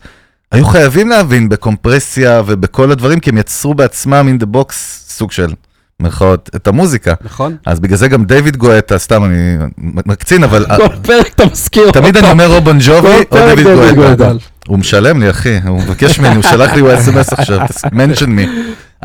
[0.51, 4.73] היו חייבים להבין בקומפרסיה ובכל הדברים, כי הם יצרו בעצמם in the box
[5.09, 5.53] סוג של,
[5.99, 7.13] מירכאות, את המוזיקה.
[7.21, 7.55] נכון?
[7.65, 12.17] אז בגלל זה גם דיוויד גואטה, סתם אני מקצין, אבל כל פרק אתה מזכיר תמיד
[12.17, 14.31] אני אומר או בון ג'ובי או דיוויד גואטה.
[14.67, 17.59] הוא משלם לי, אחי, הוא מבקש ממני, הוא שלח לי ב-SMS עכשיו,
[17.99, 18.47] mention me.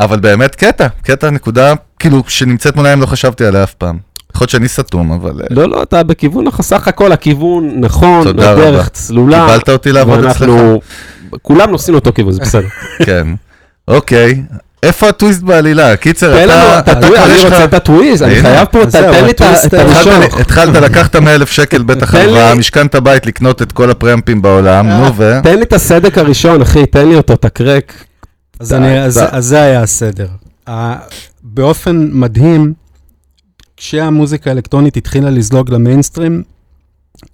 [0.00, 3.98] אבל באמת קטע, קטע נקודה, כאילו, שנמצאת מול העיניים לא חשבתי עליה אף פעם.
[4.34, 8.28] יכול להיות שאני סתום, אבל אה, לא, לא, אתה בכיוון, סך הכל הכיוון נכון.
[8.28, 9.46] הדרך צלולה.
[9.46, 10.40] קיבלת אותי לעבוד אצלך.
[10.40, 10.80] ואנחנו,
[11.42, 12.66] כולם נוסעים לאותו כיוון, זה בסדר.
[13.06, 13.26] כן.
[13.88, 14.42] אוקיי,
[14.82, 15.96] איפה הטוויסט בעלילה?
[15.96, 16.78] קיצר, תן לנו אתה...
[16.78, 20.22] את הטוויז, כבר אני רוצה את הטוויז, אני חייב פה, תן לי את הטוויסט, הראשון.
[20.22, 24.42] התחלת- התחלת, לקחת 100 אלף שקל בטח תן הלוואה, משכנת בית לקנות את כל הפרמפים
[24.42, 25.40] בעולם, נו ו...
[25.42, 27.92] תן לי את הסדק הראשון, אחי, תן לי אותו, את ה crack.
[28.61, 29.20] אז, אני, אז.
[29.31, 30.29] אז זה היה הסדר.
[31.42, 32.75] באופן מדהים,
[33.77, 36.42] כשהמוזיקה האלקטרונית התחילה לזלוג למיינסטרים,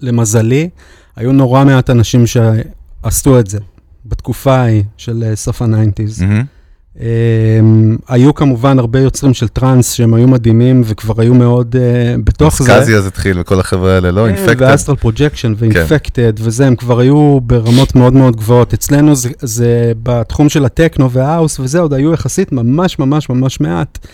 [0.01, 0.69] למזלי,
[1.17, 3.59] היו נורא מעט אנשים שעשו את זה
[4.07, 6.23] בתקופה ההיא של אה, סוף ה nineties.
[6.23, 6.45] מהמם.
[7.01, 12.59] אמ, היו כמובן הרבה יוצרים של טראנס שהם היו מדהימים וכבר היו מאוד אה, בתוך
[12.59, 12.65] זה.
[12.65, 14.27] סקאזי אז התחיל וכל החבר'ה האלה, לא?
[14.27, 14.62] Infected.
[14.71, 18.75] ו Astral Projection ואינפקטד וזה, הם כבר היו ברמות מאוד מאוד גבוהות.
[18.75, 24.07] אצלנו זה, זה בתחום של הטכנו והאוס וזה, עוד היו יחסית ממש ממש ממש מעט.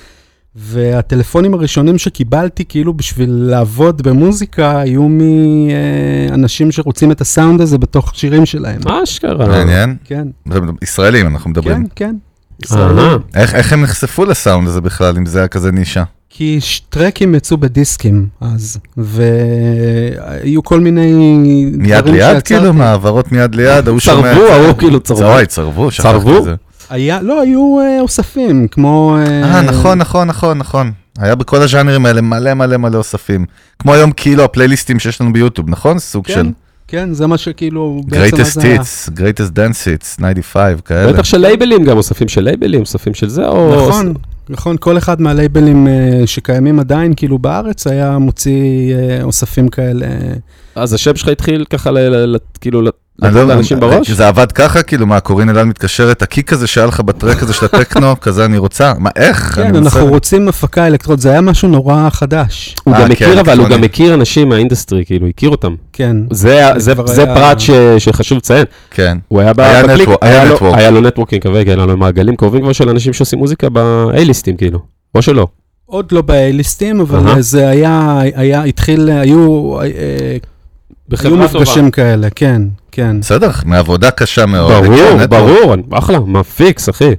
[0.57, 8.47] והטלפונים הראשונים שקיבלתי, כאילו בשביל לעבוד במוזיקה, היו מאנשים שרוצים את הסאונד הזה בתוך שירים
[8.47, 8.81] שלהם.
[9.03, 9.49] אשכרה.
[9.49, 9.97] מעניין.
[10.05, 10.29] כן,
[10.83, 11.77] ישראלים אנחנו מדברים.
[11.77, 12.17] כן, כן.
[13.35, 16.05] איך איך הם נחשפו לסאונד הזה בכלל, אם זה היה כזה נישה?
[16.31, 21.13] כי טרקים יצאו בדיסקים אז, והיו כל מיני
[21.73, 22.55] מיד דברים ליד שיצרתי.
[22.55, 22.73] כאילו?
[22.73, 23.89] מעברות מיד ליד?
[23.89, 24.47] ההוא שומע צרבו.
[24.47, 25.35] ההוא כאילו צרבו.
[25.35, 26.39] אוי, צרבו, שכחתי צרבו?
[26.39, 26.55] את זה.
[26.91, 29.17] היה, לא, היו אה, אוספים, כמו...
[29.19, 30.93] אה, נכון, נכון, נכון, נכון.
[31.19, 33.47] היה בכל הז'אנרים האלה מלא מלא מלא אוספים.
[33.79, 35.99] כמו היום כאילו הפלייליסטים שיש לנו ביוטיוב, נכון?
[35.99, 36.51] סוג כן, של
[36.93, 38.01] כן, זה מה שכאילו...
[38.05, 41.13] בעצם greatest hits, greatest dance hits, 95, כאלה.
[41.13, 43.89] בטח של לייבלים גם, אוספים של לייבלים, אוספים של זה, או...
[43.89, 44.15] נכון,
[44.49, 50.07] נכון, כל אחד מהלייבלים אה, שקיימים עדיין, כאילו בארץ, היה מוציא אה, אוספים כאלה.
[50.75, 51.91] אז השם שלך התחיל ככה,
[52.61, 52.83] כאילו,
[53.23, 54.11] ל- אני לתת לא- לאנשים בראש?
[54.11, 57.43] זה עבד ככה, כאילו, מה, קורין אלעל מתקשרת, ה kick הזה שהיה לך ב track
[57.43, 59.39] הזה של הטכנו, כזה אני רוצה, מה, איך?
[59.55, 62.77] כן, אנחנו רוצים הפקה אלקטרונית, זה היה משהו נורא חדש.
[62.85, 63.69] הוא אה, גם כן, מכיר, אבל הוא.
[63.69, 65.75] גם מכיר אנשים מה industry, כאילו, הכיר אותם.
[65.93, 66.17] כן.
[66.31, 66.95] זה
[67.35, 68.65] פרט ש- שחשוב לציין.
[68.91, 69.19] כן.
[69.29, 73.39] הוא היה בקליק, היה לו- networking כרגע, היה לו מעגלים קרובים כבר של אנשים שעושים
[73.39, 74.79] מוזיקה ב-A-ליסטים, כאילו.
[75.15, 75.47] או שלא.
[75.87, 79.87] עוד לא ב-A-ליסטים, אבל זה היה, היה, התחיל, היו, אה,
[81.13, 81.61] היו בחברה טובה.
[81.61, 83.21] מפגשים כאלה, כן, כן.
[83.21, 84.85] בסדר, מעבודה קשה מאוד.
[84.85, 85.27] ברור, כן.
[85.27, 87.15] ברור, אחלה, מה פיקס, אחי.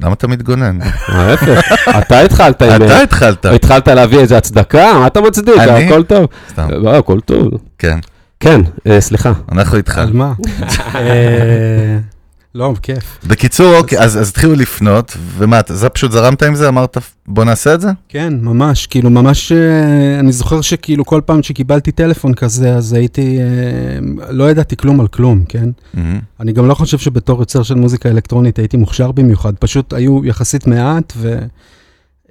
[0.00, 0.78] למה אתה מתגונן?
[1.08, 2.62] ההפך, אתה התחלת.
[2.62, 3.46] אתה התחלת.
[3.46, 4.92] התחלת להביא איזה הצדקה?
[5.00, 5.58] מה אתה מצדיק?
[5.58, 5.84] אני?
[5.86, 6.26] הכל טוב.
[6.50, 7.48] סתם, לא, הכל טוב.
[7.78, 7.98] כן,
[8.40, 9.32] כן, אה, סליחה.
[9.52, 9.98] אנחנו איתך.
[9.98, 10.32] על מה?
[12.58, 13.18] לא, כיף.
[13.26, 16.68] בקיצור, אוקיי, אז אז התחילו לפנות, ומה, אתה זה פשוט זרמת עם זה?
[16.68, 17.88] אמרת, בוא נעשה את זה?
[18.08, 23.38] כן, ממש, כאילו, ממש, אה, אני זוכר שכאילו כל פעם שקיבלתי טלפון כזה, אז הייתי,
[23.38, 25.68] אה, לא ידעתי כלום על כלום, כן?
[25.94, 26.18] מהמם.
[26.40, 30.66] אני גם לא חושב שבתור יוצר של מוזיקה אלקטרונית הייתי מוכשר במיוחד, פשוט היו יחסית
[30.66, 31.38] מעט, ו,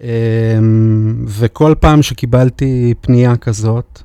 [0.01, 0.07] אה,
[1.27, 4.01] וכל פעם שקיבלתי פנייה כזאת,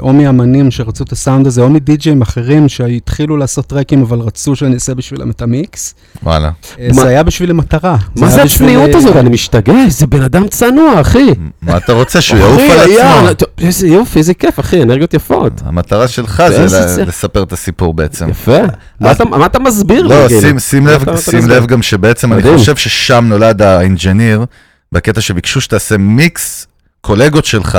[0.00, 4.74] או מאמנים שרצו את הסאונד הזה, או מדי-ג'ים אחרים שהתחילו לעשות טרקים, אבל רצו שאני
[4.74, 6.50] אעשה בשבילם את המיקס, וואלה.
[6.80, 7.96] אה, מה- זה היה בשביל המטרה.
[8.16, 9.16] מה זה הצניעות אה, הזאת?
[9.16, 11.26] אני משתגע, איזה בן אדם צנוע, אחי.
[11.62, 13.34] מה אתה רוצה, שהוא יעוף על עצמו?
[13.34, 15.52] טוב, איזה יופי, איזה כיף, אחי, אנרגיות יפות.
[15.64, 16.42] המטרה שלך
[16.86, 18.28] זה לספר את הסיפור בעצם.
[18.28, 18.58] יפה.
[19.00, 20.02] מה אתה- מה אתה מסביר?
[20.06, 20.28] לא?
[20.28, 22.42] שים- לב, גם שבעצם אני.
[22.42, 24.44] חושב ששם נולד האינג'יניר,
[24.92, 26.66] בקטע שביקשו שתעשה מיקס
[27.00, 27.78] קולגות שלך,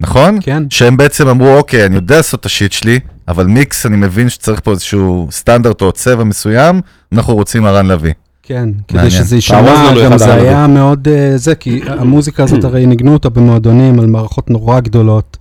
[0.00, 0.38] נכון?
[0.40, 0.62] כן.
[0.70, 4.60] שהם בעצם אמרו, אוקיי, אני יודע לעשות את השיט שלי, אבל מיקס, אני מבין שצריך
[4.64, 6.80] פה איזשהו סטנדרט או צבע מסוים,
[7.12, 8.12] אנחנו רוצים הרן לביא.
[8.42, 9.10] כן, כדי.
[9.10, 14.00] שזה יישמע, גם זה היה מאוד אה, זה, כי המוזיקה הזאת הרי ניגנו אותה במועדונים
[14.00, 15.36] על מערכות נורא גדולות.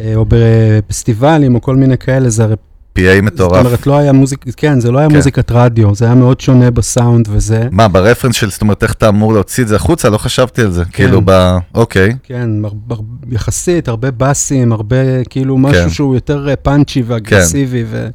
[0.00, 2.54] אה, או בפסטיבלים או כל מיני כאלה, זה הרי,
[2.98, 3.66] PA זאת מטורף.
[3.66, 5.16] אומרת, לא היה מוזיקה, כן, זה לא היה כן.
[5.16, 7.68] מוזיקת רדיו, זה היה מאוד שונה בסאונד וזה.
[7.70, 10.10] מה, ברפרנס של, זאת אומרת, איך אתה אמור להוציא את זה החוצה?
[10.10, 10.84] לא חשבתי על זה.
[10.84, 11.56] כאילו, ב...
[11.74, 12.16] אוקיי.
[12.22, 12.96] כן, הר-
[13.30, 15.90] יחסית, הרבה באסים, הרבה, כאילו, משהו כן.
[15.90, 18.08] שהוא יותר אה, פאנצ'י ואגרסיבי, ו...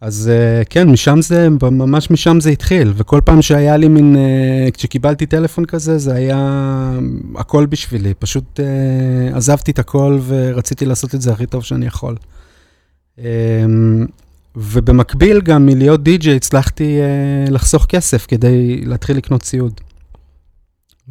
[0.00, 4.70] אז אה, כן, משם זה, ממש משם זה התחיל, וכל פעם שהיה לי מין, אה,
[4.72, 6.38] כשקיבלתי טלפון כזה, זה היה
[7.36, 8.60] הכל בשבילי, פשוט
[9.34, 12.16] עזבתי את הכל ורציתי לעשות את זה הכי טוב שאני יכול.
[13.18, 13.24] אה,
[14.56, 19.80] ובמקביל גם מלהיות די-ג'יי הצלחתי אה, לחסוך כסף כדי להתחיל לקנות ציוד.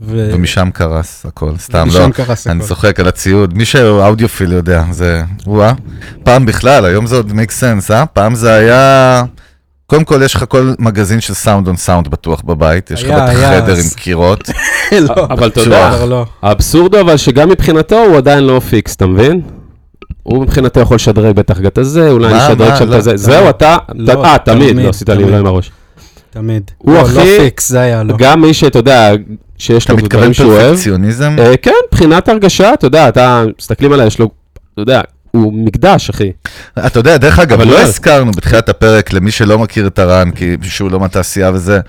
[0.01, 0.29] ו...
[0.33, 2.09] ומשם קרס הכל, סתם לא.
[2.13, 2.63] קרס אני.
[2.63, 5.73] צוחק על הציוד, מי שהוא אודיופיל יודע, זה, וואה.
[6.23, 8.05] פעם בכלל, היום זה עוד make sense, אה?
[8.05, 9.23] פעם זה היה...
[9.87, 13.21] קודם כל, יש לך כל מגזין של Sound on Sound בטוח בבית, יש לך בטח
[13.29, 14.49] היה, חדר אז- עם קירות.
[15.07, 16.25] לא, אבל אתה יודע, לא.
[16.41, 19.41] האבסורד הוא אבל שגם מבחינתו הוא עדיין לא פיקס, אתה מבין?
[20.27, 22.75] הוא מבחינתו יכול לשדרג בטח את הזה, אולי נשדרג מה?
[22.77, 23.09] שם את לא, הזה.
[23.09, 23.19] תמיד.
[23.21, 25.27] זהו, אתה, לא, אה, תמיד, לא עשית לי תמיד.
[25.27, 25.71] אולי עם הראש.
[26.29, 26.71] תמיד.
[26.77, 28.15] הוא לא, הכי- לא פיקס, זה היה לא.
[28.17, 29.11] גם מי שאתה יודע,
[29.57, 30.69] שיש אתה לו מתכוון דברים שהוא אוהב.
[30.69, 31.35] פרפקציוניזם?
[31.39, 34.29] אה, כן, מבחינת הרגשה, אתה יודע, אתה, מסתכלים עליי, יש לו,
[34.73, 36.31] אתה יודע, הוא מקדש, אחי.
[36.85, 37.79] אתה יודע, דרך אגב, אבל לא לא.
[37.79, 41.79] הזכרנו בתחילת הפרק למי שלא מכיר את הרן, כי שהוא לא מהתעשייה וזה,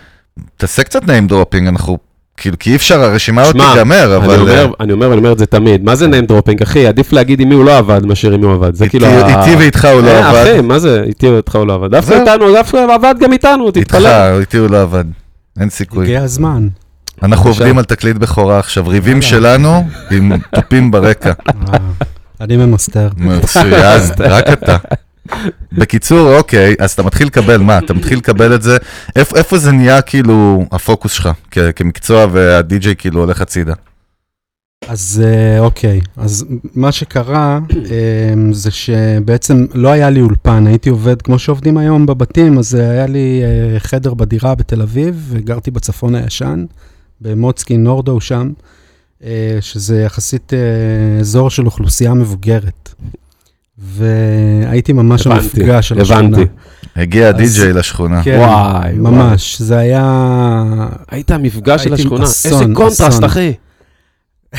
[0.56, 1.98] תעשה קצת name dropping, אנחנו,
[2.36, 4.40] כאילו, כי אי אפשר, הרשימה עוד שמע, תיגמר, אני אבל...
[4.40, 6.86] אומר, אה, אני אומר, אני אומר את זה תמיד, מה זה name dropping, אחי?
[6.86, 8.74] עדיף להגיד עם מי הוא לא עבד, מאשר עם מי הוא עבד.
[8.74, 9.06] זה כאילו...
[9.06, 10.50] איתי ואיתך הוא לא אה, עבד.
[10.52, 11.90] אחי, מה זה, איתי ואיתך הוא לא עבד.
[11.90, 12.14] דווקא.
[12.14, 14.38] איתנו, דווקא עבד גם איתנו, איתך, תתפלא.
[14.38, 15.04] איתי הוא לא עבד.
[15.60, 16.04] אין סיכוי.
[16.04, 16.68] הגיע הזמן.
[17.22, 17.50] אנחנו.
[17.50, 19.22] עובדים על תקליט בכורה עכשיו, ריבים.
[19.22, 21.32] שלנו עם תופים ברקע.
[22.40, 23.08] אני ממסתר.
[23.16, 24.00] מצוין,
[24.34, 24.76] רק אתה.
[25.72, 27.78] בקיצור, אוקיי, אז אתה מתחיל לקבל מה?
[27.78, 28.76] אתה מתחיל לקבל את זה,
[29.16, 33.74] איפ, איפה זה נהיה כאילו הפוקוס שלך כ- כמקצוע והדי-ג'יי כאילו הולך הצידה?
[34.88, 37.58] אז אה, אוקיי, אז מה שקרה
[37.90, 43.06] אה, זה שבעצם לא היה לי אולפן, הייתי עובד כמו שעובדים היום בבתים, אז היה
[43.06, 46.64] לי אה, חדר בדירה בתל אביב, וגרתי בצפון הישן,
[47.20, 48.50] במוצקין נורדאו שם,
[49.24, 50.52] אה, שזה יחסית
[51.20, 52.94] אזור של אוכלוסייה מבוגרת.
[53.78, 56.20] והייתי ממש הבנתי, המפגע של השכונה.
[56.20, 56.44] הבנתי.
[56.96, 58.22] הגיע אז- הדי-ג'יי לשכונה.
[58.24, 60.04] כן, וואי, ממש, זה היה...
[61.10, 62.24] היית המפגע של השכונה.
[62.24, 63.24] אסון, איזה קונטרסט, אסון.
[63.24, 63.52] אחי.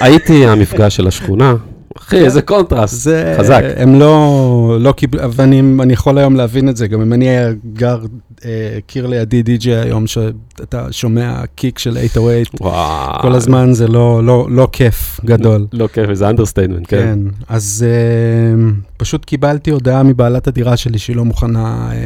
[0.00, 1.54] הייתי המפגע של השכונה.
[1.98, 2.94] אחי, איזה קונטרסט.
[2.94, 3.62] זה, חזק.
[3.76, 7.26] הם לא, לא קיבלו, ואני אני יכול היום להבין את זה, גם אם אני
[7.72, 8.00] גר
[8.44, 13.22] אה, קיר ליד די.ג'יי היום, שאתה שומע kick של 808, וואו.
[13.22, 15.66] כל הזמן זה לא, לא, לא כיף גדול.
[15.72, 16.96] לא כיף, זה understatement, כן.
[16.96, 21.98] כן, אז אה, פשוט קיבלתי הודעה מבעלת הדירה שלי שהיא לא מוכנה אה,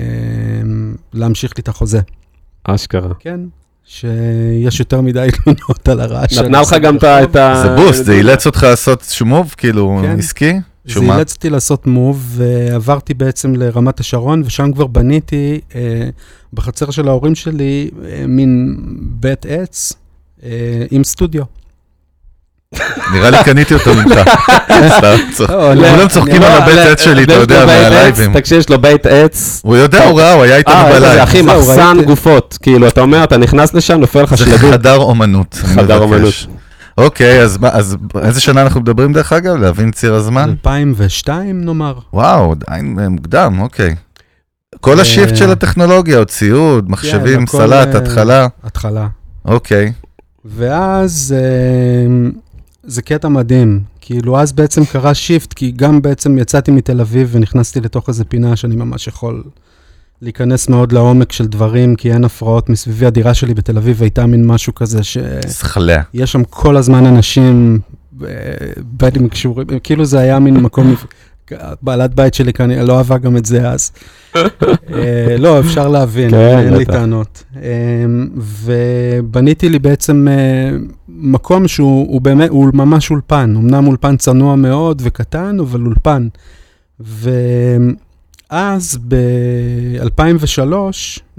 [1.12, 2.00] להמשיך לי את החוזה.
[2.64, 3.14] אשכרה.
[3.18, 3.40] כן,
[3.86, 6.38] שיש יותר מדי תלונות על הרעש.
[6.38, 7.62] נתנה לך גם את ה-.
[7.62, 10.18] זה boost, זה אילץ אותך לעשות איזשהו move, כאילו, כן.
[10.18, 10.52] עסקי?
[10.84, 11.00] זה?
[11.00, 16.08] אילץ אותי לעשות מוב, ועברתי בעצם לרמת השרון, ושם כבר בניתי אה,
[16.52, 19.92] בחצר של ההורים שלי אה, מין בית עץ
[20.42, 20.50] אה,
[20.90, 21.44] עם סטודיו.
[23.12, 24.14] נראה לי קניתי אותו ממך.
[25.48, 28.32] לא, אני- כולם צוחקים לא- על הבית עץ שלי, אתה יודע, מהלייבים.
[28.32, 29.60] תקשיב, יש לו בית עץ.
[29.64, 31.18] הוא יודע, הוא ראה, הוא היה איתנו אה, זה, בלייב.
[31.22, 31.96] אחי, מחסן.
[32.06, 32.58] גופות.
[32.62, 34.72] כאילו, אתה אומר, אתה נכנס לשם, נופל לך זה שלדות.
[34.72, 35.54] חדר אומנות.
[35.64, 35.98] חדר.
[35.98, 36.34] אומנות.
[36.98, 37.58] אוקיי, אז
[38.22, 39.56] איזה שנה אנחנו מדברים דרך אגב?
[39.56, 40.48] להבין ציר הזמן?
[40.50, 41.94] 2002 נאמר.
[42.12, 43.94] וואו, עדיין אה, מוקדם, אוקיי.
[44.80, 48.46] כל אה, ה shift של הטכנולוגיה, עוד ציוד, מחשבים, הכל, סלט, אה, התחלה.
[48.64, 49.06] התחלה.
[49.44, 49.92] אוקיי.
[50.44, 52.28] ואז אה,
[52.86, 53.80] זה קטע מדהים.
[54.00, 58.56] כאילו, אז בעצם קרה shift, כי גם בעצם יצאתי מתל אביב ונכנסתי לתוך איזה פינה
[58.56, 59.42] שאני ממש יכול
[60.22, 63.06] להיכנס מאוד לעומק של דברים, כי אין הפרעות מסביבי.
[63.06, 65.18] הדירה שלי בתל אביב הייתה מין משהו כזה ש...
[65.46, 66.02] זכלה.
[66.14, 67.78] יש שם כל הזמן אנשים,
[68.24, 68.28] אה,
[68.78, 70.94] בדים קשורים, כאילו זה היה מין מקום,
[71.82, 73.92] בעלת בית שלי כנראה לא אהבה גם את זה אז.
[74.36, 76.84] אה, לא, אפשר להבין, כן, אין לי.
[76.84, 77.44] טענות.
[77.62, 78.04] אה,
[78.36, 80.70] ובניתי לי בעצם אה,
[81.08, 86.28] מקום שהוא הוא באמת, הוא ממש אולפן, אמנם אולפן צנוע מאוד וקטן, אבל אולפן.
[87.00, 90.72] ואז ב-2003,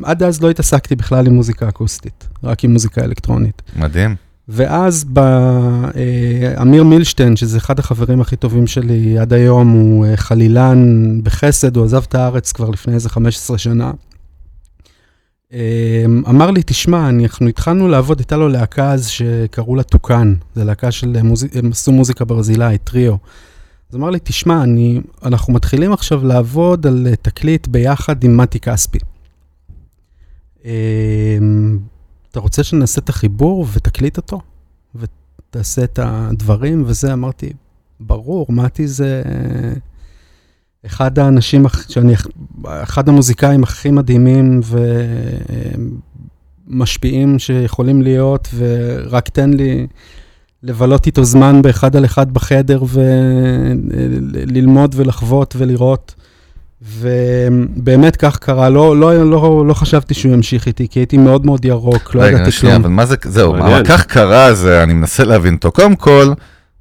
[0.03, 3.61] עד אז לא התעסקתי בכלל עם מוזיקה אקוסטית, רק עם מוזיקה אלקטרונית.
[3.75, 4.26] מדהים.
[4.49, 10.17] ואז ב- אה, אמיר מילשטיין, שזה אחד החברים הכי טובים שלי עד היום, הוא אה,
[10.17, 13.91] חלילן בחסד, הוא עזב את הארץ כבר לפני איזה 15 שנה.
[15.53, 20.63] אה, אמר לי, תשמע, אנחנו התחלנו לעבוד, הייתה לו להקה אז שקראו לה טוקאן, זו
[20.63, 21.17] להקה של
[21.53, 23.15] הם עשו מוזיקה ברזילאית, טריו.
[23.89, 28.99] אז אמר לי, תשמע, אני, אנחנו מתחילים עכשיו לעבוד על תקליט ביחד עם מתי כספי.
[32.37, 34.41] אתה רוצה שנעשה את החיבור ותקליט אותו?
[34.95, 37.13] ותעשה את הדברים וזה?
[37.13, 37.53] אמרתי,
[37.99, 39.23] ברור, מתי זה
[40.85, 42.13] אחד האנשים, שאני,
[42.65, 44.61] אחד המוזיקאים הכי מדהימים
[46.67, 49.87] ומשפיעים שיכולים להיות, ורק תן לי
[50.63, 52.83] לבלות איתו זמן באחד על אחד בחדר
[54.43, 56.15] וללמוד ולחוות ולראות.
[56.81, 61.65] ובאמת כך קרה, לא, לא, לא, לא חשבתי שהוא ימשיך איתי, כי הייתי מאוד מאוד
[61.65, 62.73] ירוק, לא רגע, ידעתי כלום.
[62.73, 63.55] אבל מה זה, זהו.
[63.55, 65.71] אבל כך קרה, זה, אני מנסה להבין אותו.
[65.71, 66.33] קודם כל,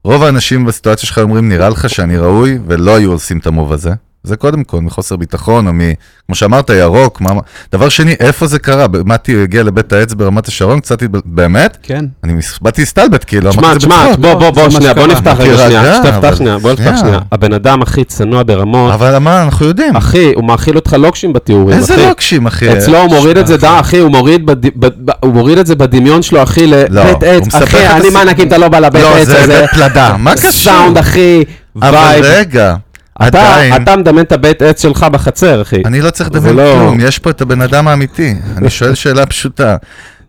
[0.05, 3.91] רוב האנשים בסיטואציה שלך אומרים, נראה לך שאני ראוי, ולא היו עושים את המוב הזה.
[4.27, 5.81] זה קודם כל, מחוסר ביטחון, או מ...
[6.27, 7.31] כמו שאמרת, ירוק, מה...
[7.73, 8.87] דבר שני, איפה זה קרה?
[9.05, 10.81] מתי הגיע לבית העץ ברמת השרון?
[10.81, 11.77] קצת, באמת?
[11.83, 14.21] כן, אני מס- באתי להסתלבט, כאילו, תשמע, אמרתי את זה תשמע, בצחוק.
[14.21, 15.07] בוא, בוא, בוא, זה מה שנייה, בוא.
[15.07, 17.19] נפתח רגע שנייה, אבל- שתפתח שנייה, בוא נפתח שנייה.
[17.33, 19.97] הבן אדם הכי צנוע ברמות, אבל מה, אנחנו יודעים.
[19.97, 22.07] אחי, הוא מאכיל אותך לוקשים בתיאורים, איזה אחי.
[22.07, 22.79] לוקשים, אחי.
[22.79, 25.67] אצלו הוא מוריד את זה, דה, אחי, הוא מוריד בד- ב- ב- הוא מוריד את
[25.67, 27.55] זה בדמיון שלו, אחי, לא, לבית הוא עץ.
[27.55, 28.11] אחי, אני הסיפור.
[28.12, 29.61] מענקים, אתה לא בא לבית לא, עץ זה הזה.
[29.61, 30.51] בית פלדה, מה קשור?
[30.51, 31.45] סאונד, אחי,
[31.83, 32.25] אבל vibe.
[32.25, 32.86] רגע, אתה
[33.18, 35.83] עדיין, אתה מדמיין את הבית עץ שלך בחצר, אחי.
[35.85, 38.35] אני לא צריך זה לדמיין לא- כלום, יש פה את הבן אדם האמיתי.
[38.57, 39.76] אני שואל שאלה פשוטה.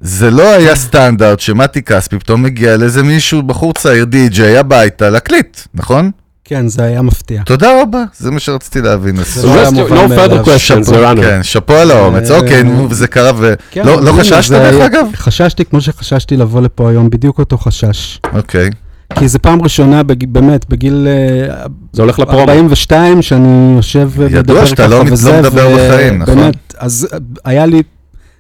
[0.02, 5.60] זה לא היה סטנדרט שמתי כספי פתאום מגיע לאיזה מישהו, בחור צעיר, די-ג'יי, הביתה, להקליט,
[5.74, 6.12] נכון?
[6.46, 7.42] כן, זה היה מפתיע.
[7.46, 9.16] תודה רבה, זה מה שרציתי להבין.
[9.44, 10.44] לא היה Just- מובן No מאליו.
[10.44, 11.22] further questions, Honor.
[11.22, 13.54] כן, שאפו על האומץ, אה, אוקיי, נו, וזה קרה ו...
[13.72, 15.06] כן, לא לא חששת זה דרך אגב?
[15.16, 18.20] חששתי כמו שחששתי לבוא לפה היום, בדיוק אותו חשש.
[18.34, 18.70] אוקיי.
[19.16, 22.40] כי זו פעם ראשונה, בג- באמת, בגיל אה, זה הולך לפרומו.
[22.40, 26.36] 42, שאני יושב ידוע ומדבר שאתה לא ככה מת- וזה, לא מדבר בחיים, נכון?
[26.36, 27.08] באמת, אז
[27.46, 27.82] היה לי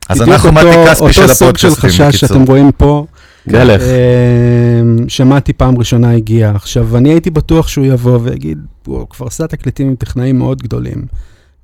[0.09, 2.29] אז אנחנו מתי כספי של אותו סוג של הפודקאסטים, חשש בקיצור.
[2.29, 3.05] שאתם רואים פה,
[3.47, 3.81] מלך.
[3.81, 6.51] אמ, שמעתי פעם ראשונה הגיע.
[6.55, 11.05] עכשיו, אני הייתי בטוח שהוא יבוא ויגיד, הוא כבר עשה תקליטים עם טכנאים מאוד גדולים,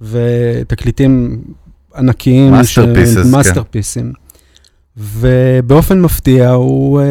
[0.02, 1.42] ותקליטים
[1.98, 2.54] ענקיים.
[2.54, 3.32] Masterpieces, כן.
[3.32, 4.14] מאסטרפיסים.
[4.98, 7.06] ובאופן מפתיע, הוא אה,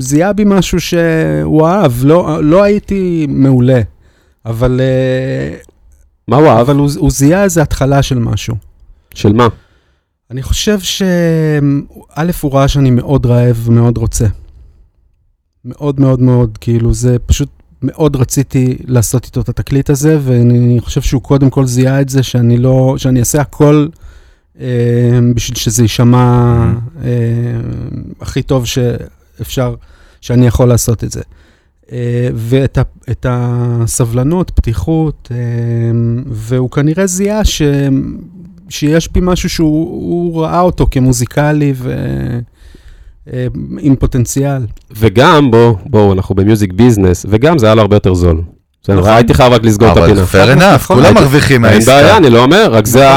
[0.00, 1.92] זיהה בי משהו שהוא אהב.
[2.04, 3.80] לא, לא הייתי מעולה,
[4.46, 5.56] אבל, אה,
[6.28, 6.58] מה הוא אהב?
[6.58, 8.56] אבל הוא, הוא זיהה איזו התחלה של משהו.
[9.14, 9.48] של מה?
[10.30, 11.02] אני חושב ש...
[12.14, 14.26] א', הוא ראה שאני מאוד רעב ומאוד רוצה.
[15.64, 17.48] מאוד מאוד מאוד, כאילו, זה פשוט
[17.82, 22.22] מאוד רציתי לעשות איתו את התקליט הזה, ואני חושב שהוא קודם כל זיהה את זה,
[22.22, 22.94] שאני לא...
[22.98, 23.86] שאני אעשה הכל
[25.34, 26.64] בשביל שזה יישמע
[27.02, 27.10] אה,
[28.20, 29.74] הכי טוב שאפשר,
[30.20, 31.20] שאני יכול לעשות את זה.
[31.92, 35.36] אה, ואת הסבלנות, פתיחות, אה,
[36.26, 37.62] והוא כנראה זיהה ש,
[38.68, 41.72] שיש בי משהו שהוא הוא ראה אותו כמוזיקלי
[43.26, 44.66] ועם פוטנציאל.
[44.90, 48.42] וגם, בואו, בואו, אנחנו במיוזיק ביזנס, וגם זה היה לו הרבה יותר זול.
[48.84, 49.10] בסדר, נכון.
[49.10, 50.20] הייתי חייב רק לסגור את הפינה.
[50.22, 52.16] אבל fair enough, נכון, כולם מרוויחים אין בעיה, מהעסקה.
[52.16, 53.08] אני לא אומר, רק זה.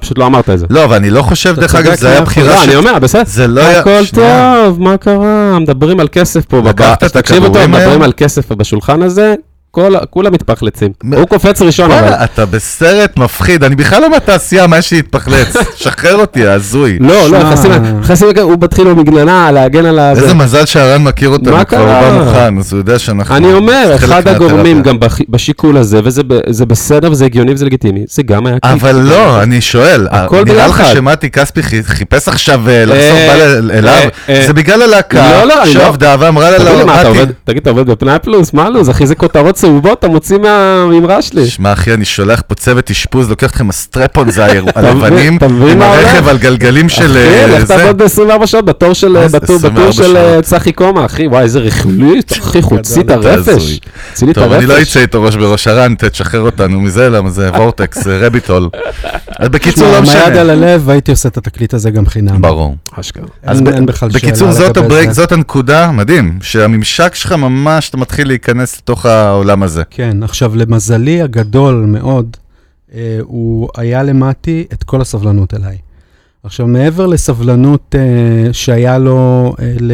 [0.00, 0.66] פשוט לא אמרת את זה.
[0.70, 2.70] לא, אבל אני לא חושב, דרך אגב, זה היה בחירה לא, של...
[2.70, 3.22] אני אומר, בסדר.
[3.26, 3.80] זה לא היה...
[3.80, 4.54] הכל שנייה.
[4.64, 5.58] טוב, מה קרה?
[5.58, 6.60] מדברים על כסף פה.
[6.64, 8.04] לקחת את תקשיבו טוב, הכדורים מדברים האלה?
[8.04, 9.34] על כסף בשולחן הזה,
[9.74, 10.88] כל כולם מתפחלצים.
[11.04, 12.00] מ- הוא קופץ ראשון, אבל...
[12.02, 15.54] וואלה, אתה בסרט מפחיד, אני בכלל לא מהתעשייה, מה יש לי להתפחלץ?
[15.82, 16.98] שחרר אותי, הזוי.
[17.00, 17.38] לא, לא, שמע.
[17.42, 20.10] נכנסים, נכנסים, הוא מתחיל במגננה, להגן על ה...
[20.10, 20.34] איזה זה.
[20.34, 21.78] מזל שהרן מכיר אותנו, מה כבר?
[21.78, 23.36] הוא בא מוכן, אז הוא יודע שאנחנו...
[23.36, 24.82] אני אומר, אחד הגורמים.
[24.82, 24.96] גם
[25.28, 28.56] בשיקול הזה, וזה בסדר וזה הגיוני וזה לגיטימי, זה גם היה.
[28.62, 30.08] אבל לא, אני שואל,
[30.46, 30.82] נראה לך.
[30.92, 33.92] שמתי כספי חי- חיפש עכשיו אה, לחזור אה, בא ל- אליו?
[33.92, 34.46] אה, אה.
[34.46, 36.92] זה בגלל הלהקה לא, לא, לא- שעבדה ואמרה לה, לא,
[37.44, 38.52] תגיד, אתה עובד בפנאי פלוס?
[38.52, 38.90] מה לו"ז?
[38.90, 41.46] אחי, זה כותרות צהובות, אתה מוציא מהאמרה שלי.
[41.46, 44.44] שמע אחי, אני שולח פה צוות אשפוז, לוקח אתכם הסטרפון, זה
[44.74, 45.82] הלבנים, אתה עם?
[45.82, 47.76] הרכב על גלגלים של אחי, אה, לך זה.
[47.76, 50.44] תעבוד ב-24 שעות בתור של, מה זה בטור 24 בטור של אה, שעות?
[50.44, 53.80] צחי קומה, אחי, וואי, איזה רכלית, אחי, חוצי את אתה הרפש.
[54.34, 54.82] טוב, אני לא.
[54.82, 58.68] אצא איתו ראש בראש הרן, תשחרר אותנו מזה, למה זה וורטקס, זה רביטול.
[59.38, 60.40] אז בקיצור, לא עם היד משנה.
[60.40, 62.42] על הלב, הייתי עושה את התקליט הזה גם חינם.
[62.42, 62.76] ברור.
[63.00, 63.24] אשכרה.
[63.42, 65.12] אז אין- בכלל בקיצור, שאלה.
[65.12, 69.82] זאת הנקודה, מדהים, שהממשק שלך ממש, אתה מתחיל להיכנס לתוך העולם הזה.
[69.90, 72.36] כן, עכשיו למזלי הגדול מאוד,
[72.94, 75.78] אה, הוא היה למטי את כל הסבלנות אליי.
[76.44, 79.92] עכשיו, מעבר לסבלנות אה, שהיה לו, אה, ל...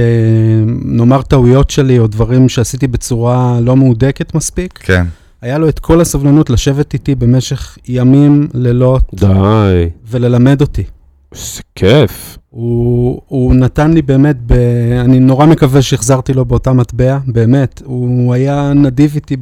[0.85, 5.07] נאמר טעויות שלי או דברים שעשיתי בצורה לא מהודקת מספיק, כן.
[5.43, 10.85] היה לו את כל הסבלנות לשבת איתי במשך ימים, לילות, די, וללמד אותי.
[11.33, 12.38] איזה כיף.
[12.51, 14.53] הוא, הוא נתן לי באמת, ב...
[15.01, 17.83] אני נורא מקווה שהחזרתי לו באותה מטבע, באמת.
[17.85, 19.37] הוא היה נדיב איתי,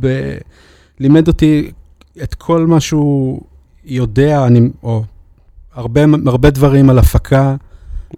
[0.00, 0.34] ב...
[1.00, 1.70] לימד אותי
[2.22, 3.40] את כל מה שהוא
[3.84, 5.04] יודע, אני, או
[5.74, 7.56] הרבה, הרבה דברים על הפקה,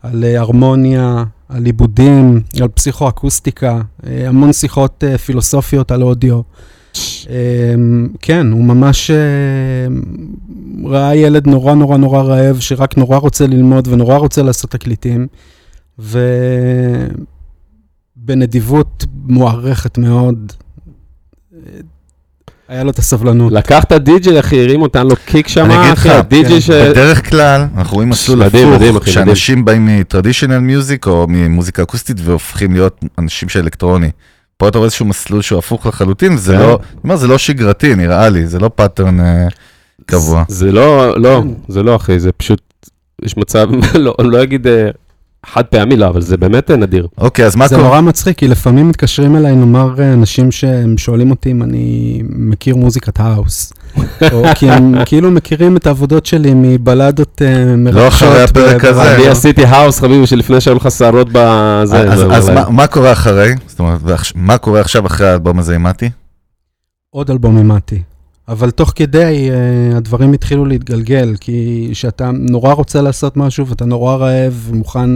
[0.03, 6.41] על אה, הרמוניה, על עיבודים, על פסיכואקוסטיקה, אה, המון שיחות אה, פילוסופיות על אודיו.
[8.21, 9.11] כן, הוא ממש
[10.85, 15.27] ראה ילד נורא נורא נורא רעב, שרק נורא רוצה ללמוד ונורא רוצה לעשות תקליטים,
[18.19, 20.53] ובנדיבות מוערכת מאוד,
[22.69, 23.53] היה לו את הסבלנות.
[23.53, 26.61] לקח את הדי-ג'יי, אחי, הרים אותה, נתן לו קיק שם, אחי, לך, הדי-ג'יי כן.
[26.61, 26.71] ש...
[26.71, 32.73] בדרך כלל, אנחנו רואים מסלול הפוך, שאנשים באים מ traditional music או ממוזיקה אקוסטית והופכים
[32.73, 34.11] להיות אנשים של אלקטרוני.
[34.57, 36.59] פה אתה רואה איזשהו מסלול שהוא הפוך לחלוטין, זה כן.
[37.05, 39.19] לא, זה לא שגרתי, נראה לי, זה לא pattern
[40.07, 40.45] קבוע.
[40.49, 42.61] זה לא, לא, זה לא, אחי, זה פשוט,
[43.23, 44.91] יש מצב, לא, אני לא אגיד אה,
[45.47, 47.07] חד פעמי, לא, אבל זה באמת אה, נדיר.
[47.19, 47.89] אוקיי, אז מה זה קורה?
[47.89, 52.77] נורא מצחיק, כי לפעמים מתקשרים אליי, נאמר, אה, אנשים שהם שואלים אותי אם אני מכיר
[52.77, 53.73] מוזיקת האוס.
[54.33, 57.43] או כי הם כאילו מכירים את העבודות שלי מבלדות
[57.79, 58.03] מרגשות.
[58.03, 59.15] לא אחרי הפרק הזה.
[59.17, 61.43] אני עשיתי האוס, חביבי, שלפני שהיו לך שערות בזה.
[62.13, 63.53] אז, זה- זה- מה, קורה אחרי?
[63.67, 64.01] זאת אומרת,
[64.35, 66.11] מה קורה עכשיו אחרי האלבום הזה עם מתי?
[67.11, 68.03] עוד אלבום עם מתי.
[68.49, 74.17] אבל תוך כדי uh, הדברים התחילו להתגלגל, כי כשאתה נורא רוצה לעשות משהו ואתה נורא
[74.17, 75.11] רעב ומוכן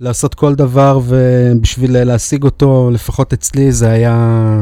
[0.00, 4.14] לעשות כל דבר, ובשביל אה, להשיג אותו, לפחות אצלי, זה היה,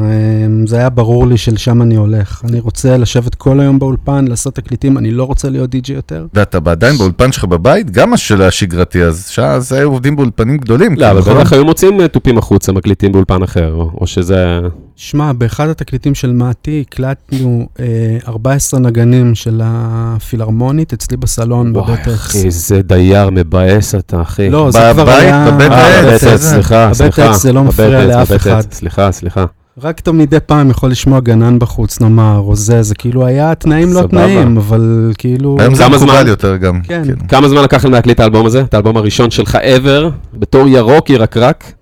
[0.05, 2.43] אה, זה היה ברור לי שלשם אני הולך.
[2.49, 6.27] אני רוצה לשבת כל היום באולפן, לעשות תקליטים, אני לא רוצה להיות די.ג'י יותר.
[6.35, 7.91] ואתה עדיין באולפן שלך בבית?
[7.91, 10.95] גם השאלה השגרתי, אז שאז היו עובדים באולפנים גדולים.
[10.97, 11.21] לא, אבל?
[11.21, 14.61] בטח היו מוצאים אה, תופים החוצה, מקליטים באולפן אחר, או או שזה...
[14.99, 17.85] שמע, באחד התקליטים של מתי הקלטנו אה,
[18.29, 22.15] 14 נגנים של הפילהרמונית אצלי בסלון וואי, בבית אקס.
[22.15, 24.51] אחי, איזה דייר מבאס אתה, אחי.
[24.51, 25.51] לא, זה כבר היה...
[25.51, 27.31] בבית אה, בבית עץ, איזה- סליחה, בבית סליחה.
[27.31, 28.61] עץ זה לא מפריע לאף בבית אחד.
[28.73, 29.45] סליחה, סליחה.
[29.83, 33.93] רק אתה מדי פעם יכול לשמוע גנן בחוץ, נאמר, או זה, זה כאילו היה תנאים
[33.93, 34.03] לא.
[34.03, 35.57] תנאים, אבל כאילו...
[35.61, 36.27] היום זה כמה מקובל זמן?
[36.27, 36.81] יותר גם.
[36.83, 37.03] כן.
[37.05, 37.17] כאילו.
[37.29, 38.61] כמה זמן לקח לכם להקליט את האלבום הזה?
[38.61, 41.73] את האלבום הראשון שלך ever, בתור ירוק ירקרק?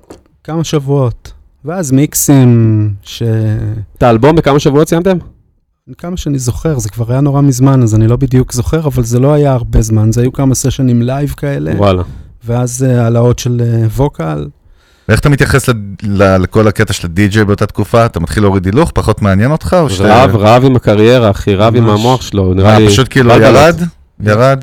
[0.44, 1.32] כמה שבועות.
[1.64, 3.22] ואז מיקסים, ש...
[3.98, 5.16] את האלבום בכמה שבועות סיימתם?
[5.98, 9.18] כמה שאני זוכר, זה כבר היה נורא מזמן, אז אני לא בדיוק זוכר, אבל זה
[9.18, 12.02] לא היה הרבה זמן, זה היו כמה סשנים live כאלה, וואלה.
[12.44, 14.46] ואז אה, העלאות של אה, vocal.
[15.08, 18.06] ואיך אתה מתייחס ל- ל- לכל הקטע של הדי-ג'יי באותה תקופה?
[18.06, 18.90] אתה מתחיל להוריד הילוך?
[18.94, 19.76] פחות מעניין אותך?
[19.80, 21.88] או שאתה- רב, רב עם הקריירה, אחי, רב עם.
[21.88, 22.88] המוח שלו, נראה לי...
[22.88, 23.30] פשוט כאילו.
[23.30, 23.76] ירד?
[24.20, 24.58] ירד?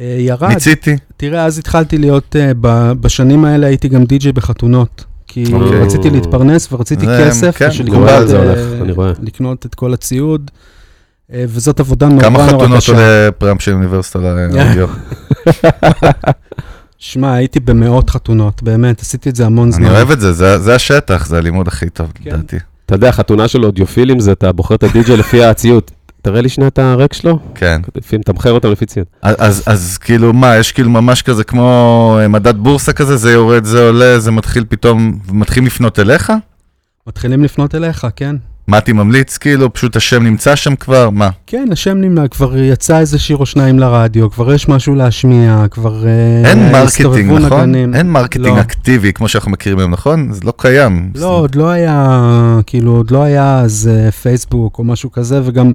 [0.00, 0.96] אה, ירד, מיציתי?
[1.16, 5.04] תראה, אז התחלתי להיות, ב- בשנים האלה הייתי גם די-ג'יי בחתונות.
[5.34, 5.78] כי אוקיי.
[5.80, 9.12] רציתי להתפרנס ורציתי זה- כסף, כן, בשביל לקנות, זה אה, הולך, אני רואה.
[9.22, 10.50] לקנות את כל הציוד,
[11.32, 12.92] אה, וזאת עבודה נורא כמה נורא חתונות קשה.
[12.92, 14.88] עולה פרם של אוניברסיטה לאודיו?
[16.98, 19.84] שמע, הייתי במאות חתונות, באמת, עשיתי את זה המון זמן.
[19.86, 22.30] אני אוהב את זה, זה- זה השטח, זה הלימוד הכי טוב, כן.
[22.30, 22.56] לדעתי.
[22.86, 25.82] אתה יודע, חתונה של אודיופילים זה, אתה בוחר את הדי-ג'יי לפי הציוד.
[26.24, 27.80] תראה לי שנייה את ה rack שלו, כן.
[27.96, 29.06] לפי, מתמחר אותם לפי ציוד.
[29.22, 33.32] אז, אז, אז כאילו מה, יש כאילו ממש כזה כמו אה, מדד בורסה כזה, זה
[33.32, 36.32] יורד, זה עולה, זה מתחיל פתאום, מתחילים לפנות אליך?
[37.06, 38.36] מתחילים לפנות אליך, כן.
[38.66, 41.30] מה הייתי ממליץ, כאילו, פשוט השם נמצא שם כבר, מה?
[41.46, 46.06] כן, השם נמנה, כבר יצא איזה שיר או שניים לרדיו, כבר יש משהו להשמיע, כבר
[46.06, 47.60] אה, אין marketing, נכון?
[47.60, 47.94] נגנים.
[47.94, 48.60] אין marketing לא.
[48.60, 50.32] אקטיבי כמו שאנחנו מכירים היום, נכון?
[50.32, 51.10] זה לא קיים.
[51.14, 55.72] לא, עוד לא היה, כאילו, עוד לא היה אז אה, פייסבוק או משהו כזה, וגם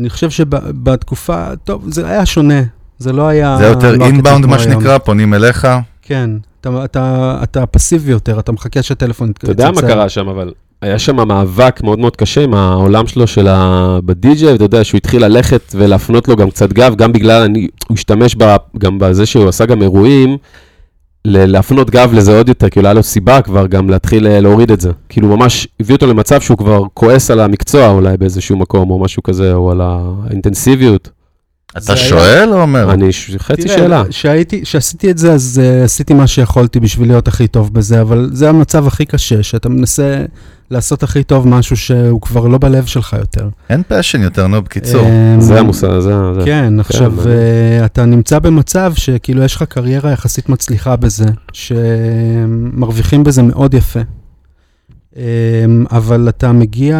[0.00, 2.62] אני חושב שבתקופה, טוב, זה היה שונה,
[2.98, 3.56] זה לא היה...
[3.58, 4.58] זה יותר אינבאונד, כמו מה.
[4.58, 5.68] שנקרא, פונים אליך.
[6.02, 6.30] כן,
[6.60, 9.52] אתה, אתה, אתה פסיבי יותר, אתה מחכה שהטלפון יתקצר.
[9.52, 13.26] אתה יודע מה קרה שם, אבל היה שם מאבק מאוד מאוד קשה עם העולם שלו
[13.26, 13.98] של ה...
[14.04, 17.94] בדי-ג'יי, ואתה יודע שהוא התחיל ללכת ולהפנות לו גם קצת גב, גם בגלל, אני, הוא
[17.94, 20.36] השתמש ב, גם בזה שהוא עשה גם אירועים,
[21.24, 24.80] להפנות גב לזה עוד יותר, כאילו היה לו סיבה כבר גם להתחיל אה, להוריד את
[24.80, 24.90] זה.
[25.08, 29.22] כאילו ממש הביא אותו למצב שהוא כבר כועס על המקצוע אולי באיזשהו מקום, או משהו
[29.22, 31.10] כזה, או על האינטנסיביות.
[31.78, 32.92] אתה היה- שואל או אומר?
[32.92, 34.02] אני, ש- חצי תראה, שאלה.
[34.08, 38.30] כשהייתי, כשעשיתי את זה, אז uh, עשיתי מה שיכולתי בשביל להיות הכי טוב בזה, אבל
[38.32, 40.24] זה המצב הכי קשה, שאתה מנסה
[40.70, 43.48] לעשות הכי טוב משהו שהוא כבר לא בלב שלך יותר.
[43.70, 45.06] אין פשן יותר, נו, בקיצור.
[45.06, 46.34] אמ, זה המושג, זה...
[46.34, 46.40] זה.
[46.44, 53.42] כן, עכשיו, uh, אתה נמצא במצב שכאילו יש לך קריירה יחסית מצליחה בזה, שמרוויחים בזה
[53.42, 54.00] מאוד יפה.
[55.16, 55.22] אמ,
[55.90, 56.96] אבל אתה מגיע...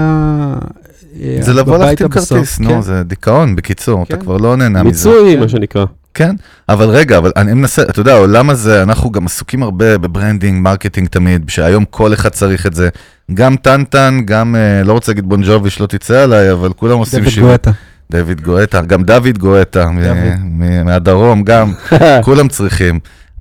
[1.21, 2.65] אה, זה לבוא להחתים כרטיס, כן.
[2.65, 4.23] נו, זה דיכאון, בקיצור, אתה כן.
[4.23, 5.09] כבר לא נהנה מזה.
[5.09, 5.41] מיצוי, כן.
[5.41, 5.85] מה שנקרא.
[6.15, 6.37] כן,
[6.69, 10.63] אבל רגע, אבל אני מנסה, אתה יודע, העולם הזה, אנחנו גם עסוקים הרבה ב branding,
[10.63, 12.89] marketing תמיד, שהיום כל אחד צריך את זה.
[13.35, 17.21] גם טנטן, גם, אה, לא רוצה להגיד בון ג'ובי שלא תצא עליי, אבל כולם עושים
[17.21, 17.49] דוד שירים.
[17.49, 17.71] גואטה.
[18.11, 20.85] דויד גואטה, גם דוד גואטה, דוד.
[20.85, 21.73] מהדרום, גם,
[22.25, 23.01] כולם צריכים.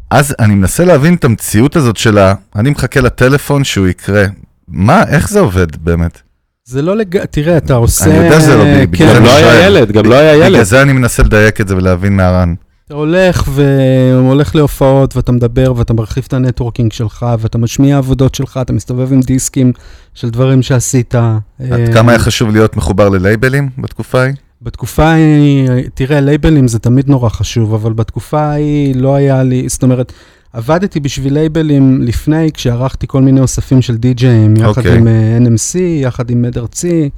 [0.09, 4.25] אז אני מנסה להבין את המציאות הזאת שלה, אני מחכה לטלפון שהוא יקרה.
[4.67, 6.21] מה, איך זה עובד באמת?
[6.69, 7.25] זה לא לג...
[7.25, 8.05] תראה, אתה עושה...
[8.05, 9.65] אני יודע שזה לא בגלל כן, זה גם לא היה.
[9.65, 10.63] ילד, גם לא היה בגלל ילד.
[10.63, 12.53] זה אני מנסה לדייק את זה ולהבין מהרן.
[12.85, 18.35] אתה הולך והולך להופעות ואתה מדבר ואתה מרחיב את ה networking שלך ואתה משמיע עבודות
[18.35, 19.73] שלך, אתה מסתובב עם דיסקים
[20.13, 21.15] של דברים שעשית.
[21.15, 21.41] עד
[21.71, 24.33] אה, כמה היה חשוב להיות מחובר ללייבלים בתקופה ההיא?
[24.61, 29.83] בתקופה ההיא, תראה, לייבלים זה תמיד נורא חשוב, אבל בתקופה ההיא לא היה לי, זאת
[29.83, 30.13] אומרת,
[30.53, 34.97] עבדתי בשביל לייבלים לפני, כשערכתי כל מיני אוספים של די-ג'אים, יחד אוקיי.
[34.97, 37.09] עם אה, NMC, יחד עם מד ארצי.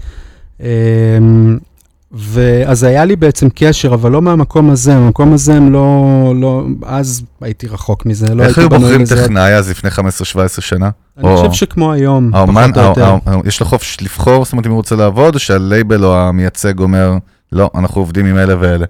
[0.62, 1.58] אמ,
[2.14, 6.06] ואז היה לי בעצם קשר, אבל לא מהמקום הזה, המקום הזה הם לא,
[6.42, 9.24] לא, אז הייתי רחוק מזה, לא איך הייתי היו בנוי בוחרים לזה.
[9.24, 9.94] טכנאי אז לפני 15-17
[10.62, 10.90] שנה?
[11.18, 13.18] אני או- חושב שכמו היום, האומן, פחות או יותר.
[13.26, 16.80] הא- יש לו חופש לבחור, זאת אומרת אם הוא רוצה לעבוד, או שהלייבל או המייצג
[16.80, 17.14] אומר,
[17.52, 18.86] לא, אנחנו עובדים עם אלה ואלה.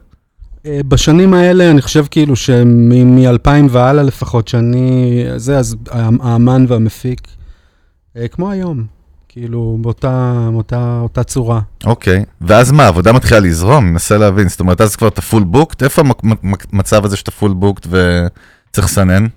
[0.66, 5.76] אה, בשנים האלה, אני חושב כאילו שמ-2000 והלאה לפחות, שאני, זה, אז
[6.22, 7.28] האמן והמפיק,
[8.18, 8.84] אה, כמו היום,
[9.30, 11.62] כאילו, באותה, באותה אותה צורה.
[11.86, 15.84] אוקיי, ואז מה, העבודה מתחילה לזרום, מנסה להבין, זאת אומרת, אז כבר אתה פול בוקט,
[15.84, 16.01] איפה
[16.74, 19.28] המצב הזה שאתה פול בוקט וצריך לסנן?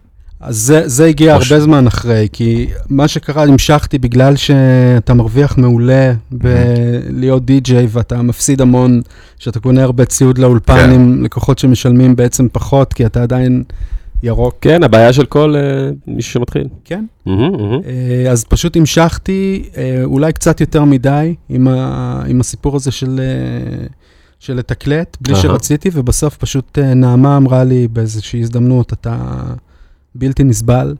[0.44, 5.14] אז זה, זה הגיע או ש- הרבה זמן אחרי, כי מה שקרה, המשכתי בגלל שאתה
[5.14, 9.00] מרוויח מעולה בלהיות די-ג'יי ואתה מפסיד המון,
[9.38, 10.90] שאתה קונה הרבה ציוד לאולפן כן.
[10.90, 13.62] עם לקוחות שמשלמים בעצם פחות, כי אתה עדיין
[14.22, 14.54] ירוק.
[14.60, 16.68] כן, הבעיה של כל אה, מישהו שמתחיל.
[16.84, 17.04] כן.
[17.26, 17.80] מהמם, מהמם.
[17.86, 23.20] אה, אז פשוט המשכתי אה, אולי קצת יותר מדי עם, ה, עם הסיפור הזה של,
[23.22, 23.86] אה,
[24.40, 25.42] של לתקלט, בלי אהה.
[25.42, 29.16] שרציתי, ובסוף פשוט נעמה אמרה לי באיזושהי הזדמנות, אתה
[30.14, 30.94] בלתי נסבל,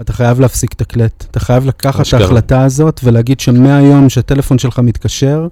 [0.00, 1.24] אתה חייב להפסיק לתקלט.
[1.30, 2.14] אתה חייב לקחת את.
[2.14, 5.48] ההחלטה הזאת ולהגיד שמהיום שהטלפון שלך מתקשר,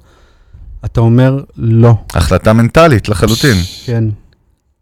[0.85, 3.57] אתה אומר לא, החלטה מנטלית לחלוטין.
[3.85, 4.05] כן.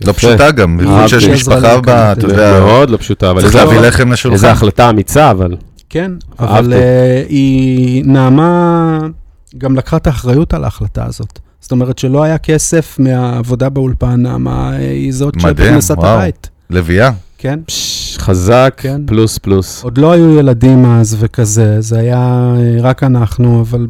[0.06, 0.12] לא.
[0.12, 1.20] פשוטה גם, במיוחד אהבתי.
[1.20, 4.46] שיש עזרה משפחה בה, אתה את יודע, מאוד לא פשוטה, אבל צריך להביא לחם לשולחן.
[4.48, 5.56] החלטה אמיצה, אבל.
[5.88, 6.12] כן.
[6.38, 8.98] אבל אה, היא, נעמה
[9.58, 11.38] גם לקחה את האחריות על ההחלטה הזאת.
[11.60, 16.08] זאת אומרת שלא היה כסף מהעבודה באולפן, נעמה אה, היא זאת שפרנסה את וואו.
[16.10, 16.50] הבית.
[16.70, 17.10] לביאה.
[17.38, 17.60] כן?
[17.66, 19.02] פש, חזק, כן.
[19.06, 19.84] פלוס פלוס.
[19.84, 22.18] עוד לא היו ילדים אז וכזה, זה היה
[22.58, 23.86] אה, רק אנחנו, אבל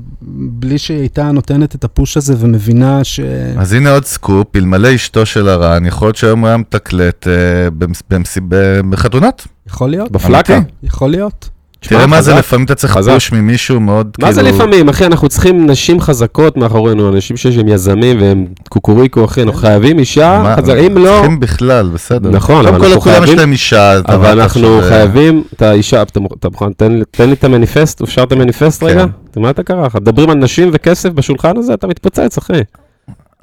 [0.48, 3.20] בלי שהיא הייתה נותנת את הפוש הזה ומבינה ש...
[3.58, 7.32] אז הנה עוד סקופ, אלמלא אשתו של הרן, יכול להיות שהיום הוא היה מתקלט אה,
[7.78, 9.46] במס- במס- ב- בחתונות.
[9.68, 10.56] יכול להיות, בפלקה.
[10.56, 10.70] אמיתי.
[10.82, 11.48] יכול להיות.
[11.88, 12.34] תראה מה זה.
[12.34, 12.98] לפעמים אתה צריך.
[12.98, 15.06] פוש ממישהו מאוד, מה זה כאילו- לפעמים, אחי?
[15.06, 20.54] אנחנו צריכים נשים חזקות מאחורינו, אנשים שיש להם יזמים והם קוקוריקו, אחי, אנחנו חייבים אישה
[20.86, 21.10] אם לא...
[21.20, 22.30] צריכים בכלל, בסדר.
[22.30, 23.98] נכון, אבל קודם כל אנחנו לכולם יש חייבים- להם אישה.
[24.08, 26.92] אבל אנחנו חייבים את האישה, אתה מוכ- אתה מוכן, תן
[27.28, 28.86] לי- את המניפסט, אפשר את המניפסט כן.
[28.86, 29.06] רגע?
[29.36, 29.88] מה אתה קרה?
[29.94, 32.52] מדברים על נשים וכסף בשולחן הזה, אתה מתפוצץ, אחי.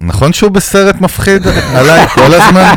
[0.04, 2.74] נכון שהוא בסרט מפחיד עליי כל הזמן?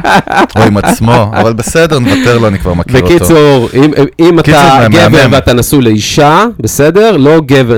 [0.57, 3.14] או עם עצמו, אבל בסדר, נוותר לו, אני כבר מכיר אותו.
[3.14, 4.95] בקיצור, אם, אם אתה מהמם.
[4.95, 7.16] גבר ואתה נשוי לאישה, בסדר?
[7.16, 7.77] לא גבר,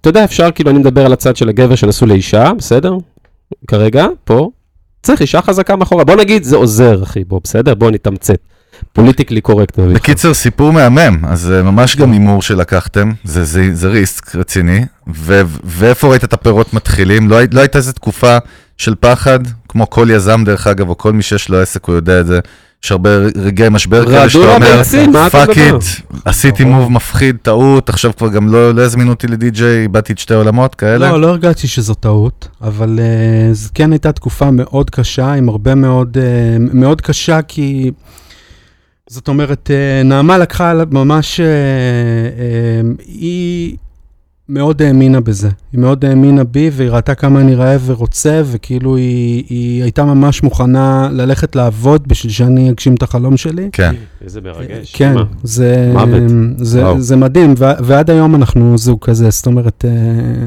[0.00, 2.92] אתה יודע, אפשר, כאילו, אני מדבר על הצד של הגבר שנשוי לאישה, בסדר?
[3.68, 4.50] כרגע, פה.
[5.02, 6.04] צריך אישה חזקה מאחורה.
[6.04, 7.74] בוא נגיד, זה עוזר, אחי, בוא, בסדר?
[7.74, 8.38] בוא נתמצת.
[8.92, 9.78] פוליטיקלי קורקט.
[9.78, 15.42] בקיצור, סיפור מהמם, אז זה ממש גם הימור שלקחתם, זה, זה, זה ריסק רציני, ו,
[15.64, 17.28] ואיפה ראית את הפירות מתחילים?
[17.28, 18.38] לא, הי- לא הייתה איזו תקופה
[18.76, 22.20] של פחד, כמו כל יזם דרך אגב, או כל מי שיש לו עסק, הוא יודע
[22.20, 22.40] את זה,
[22.84, 24.82] יש הרבה רגעי משבר כאלה שאתה אומר,
[25.30, 25.74] fuck it,
[26.24, 30.34] עשיתי move מפחיד, טעות, עכשיו כבר גם לא, לא הזמינו אותי לדי-ג'יי, איבדתי את שתי
[30.34, 31.10] עולמות כאלה.
[31.10, 35.74] לא, לא הרגשתי שזו טעות, אבל uh, זו כן הייתה תקופה מאוד קשה, עם הרבה
[35.74, 36.20] מאוד, uh,
[36.74, 37.90] מאוד קשה, כי
[39.10, 41.42] זאת אומרת, uh, נעמה לקחה ממש, uh,
[42.98, 43.76] uh, היא
[44.48, 45.48] מאוד האמינה בזה.
[45.72, 50.42] היא מאוד האמינה בי, והיא ראתה כמה אני רעב ורוצה, וכאילו היא, היא הייתה ממש
[50.42, 53.68] מוכנה ללכת לעבוד בשביל שאני אגשים את החלום שלי.
[53.72, 53.94] כן,
[54.24, 54.94] איזה מרגש.
[54.96, 55.24] כן, מה?
[55.42, 56.22] זה, מוות.
[56.56, 57.00] זה, וואו.
[57.00, 60.46] זה מדהים, ו- ועד היום אנחנו זוג כזה, זאת אומרת, אה,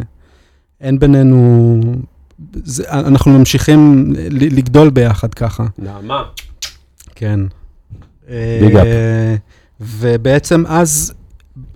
[0.82, 1.80] אין בינינו,
[2.54, 6.24] זה, אנחנו ממשיכים ל- לגדול ביחד ככה, נעמה.
[7.16, 7.40] כן.
[8.62, 8.86] ביג אפ.
[8.86, 9.36] אה,
[9.80, 11.14] ובעצם אז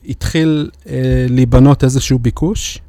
[0.10, 2.80] התחיל אה, להיבנות איזשהו ביקוש,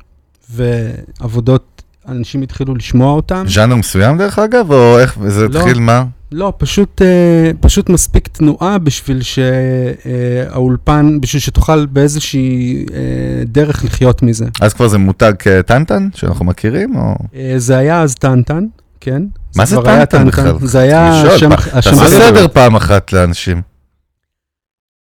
[0.50, 3.44] ועבודות, אנשים התחילו לשמוע אותם.
[3.48, 5.58] ז'אנר מסוים דרך אגב, או איך, זה לא.
[5.58, 6.04] התחיל מה?
[6.32, 14.46] לא, פשוט, אה, פשוט מספיק תנועה בשביל שהאולפן, בשביל שתוכל באיזושהי אה, דרך לחיות מזה.
[14.60, 17.14] אז כבר זה מותג כטנטן, שאנחנו מכירים, או...
[17.34, 18.66] אה, זה היה אז טנטן,
[19.06, 19.22] כן?
[19.56, 20.52] מה זה טנטן בכלל?
[20.62, 22.18] זה היה השם, תעשה זה?
[22.18, 23.62] סדר פעם אחת לאנשים.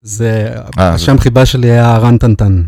[0.01, 0.47] זה,
[0.79, 2.63] אה, השם חיבה שלי היה רנטנטן.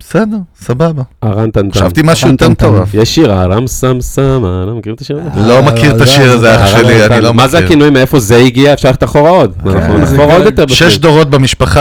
[0.00, 1.02] בסדר, סבבה.
[1.22, 1.70] הרן טנטן.
[1.80, 2.48] חשבתי משהו יותר.
[2.48, 2.88] מטורף.
[2.94, 5.40] יש שיר, הרם סם סם, אה, לא מכיר את השיר הזה?
[5.48, 7.06] לא מכיר את השיר הזה, אח הרם שלי.
[7.06, 7.66] אני לא מה זה מכיר.
[7.66, 8.72] הכינוי, מאיפה זה הגיע?
[8.72, 9.52] אפשר ללכת אחורה עוד.
[9.66, 10.98] אנחנו כן, זה נחפור גם עוד יותר שש.
[10.98, 11.80] דורות במשפחה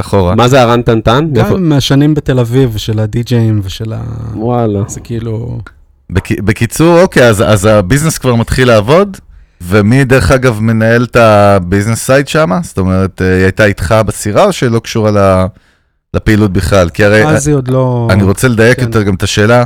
[0.00, 0.34] אחורה.
[0.34, 1.28] מה זה הרן טנטן?
[1.32, 4.00] מאיפה- גם מהשנים בתל אביב, של הדי-ג'אים ושל ה...
[4.34, 4.80] וואלה.
[4.88, 5.58] זה כאילו...
[6.10, 9.16] בק- בקיצור, אוקיי, אז, אז הביזנס כבר מתחיל לעבוד,
[9.60, 12.50] ומי דרך אגב מנהל את ה business side שם?
[12.62, 15.46] זאת אומרת, אה, היא הייתה איתך בסירה או שלא קשורה ל-
[16.14, 16.88] לפעילות בכלל?
[16.90, 18.08] כי הרי אז היא עוד לא...
[18.10, 18.82] אני רוצה לדייק כן.
[18.86, 19.64] יותר גם את השאלה,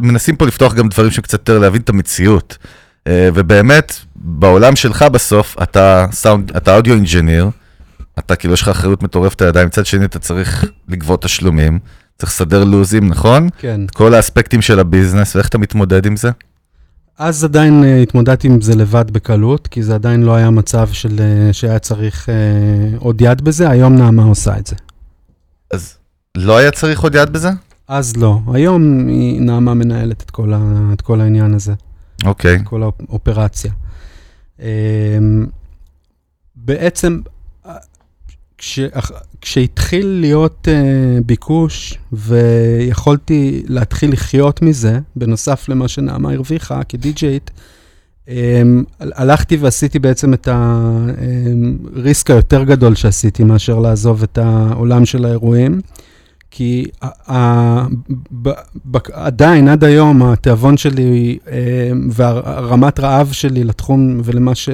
[0.00, 2.58] מנסים פה לפתוח גם דברים שקצת יותר להבין את המציאות.
[3.06, 7.50] אה, ובאמת, בעולם שלך בסוף, אתה סאונד, אתה audio engineer,
[8.18, 11.78] אתה כאילו יש לך אחריות מטורפת לידיים, מצד שני אתה צריך לגבות תשלומים,
[12.18, 13.48] צריך לסדר לוזים, נכון?
[13.58, 13.80] כן.
[13.94, 16.30] כל האספקטים של ה business, ואיך אתה מתמודד עם זה?
[17.18, 21.18] אז עדיין uh, התמודדתי עם זה לבד בקלות, כי זה עדיין לא היה מצב של,
[21.18, 24.76] uh, שהיה צריך uh, עוד יד בזה, היום נעמה עושה את זה.
[25.70, 25.94] אז
[26.36, 27.50] לא היה צריך עוד יד בזה?
[27.88, 31.72] אז לא, היום היא, נעמה מנהלת את כל, ה, את כל העניין הזה,
[32.24, 32.58] אוקיי.
[32.64, 33.72] כל האופרציה.
[34.58, 34.62] Um,
[36.56, 37.32] בעצם, אה,
[39.40, 47.50] כשהתחיל להיות uh, ביקוש ויכולתי להתחיל לחיות מזה, בנוסף למה שנעמה הרוויחה כדי-ג'יית,
[48.26, 48.30] um,
[49.00, 55.80] הלכתי ועשיתי בעצם את הריסק היותר גדול שעשיתי מאשר לעזוב את העולם של האירועים.
[56.56, 57.86] כי ה-
[58.42, 58.48] ב-
[58.90, 64.68] ב- עדיין, עד היום, התיאבון שלי אה, והרמת רעב שלי לתחום ולמה ש...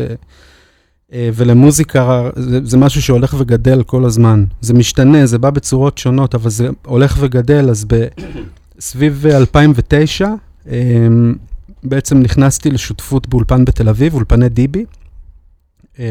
[1.12, 4.44] אה, ולמוזיקה, זה, זה משהו שהולך וגדל כל הזמן.
[4.60, 8.06] זה משתנה, זה בא בצורות שונות, אבל זה הולך וגדל, אז ב,
[8.80, 10.28] סביב 2009,
[10.70, 10.76] אה,
[11.84, 14.84] בעצם נכנסתי לשותפות באולפן בתל אביב, אולפני דיבי.
[15.98, 16.06] אה,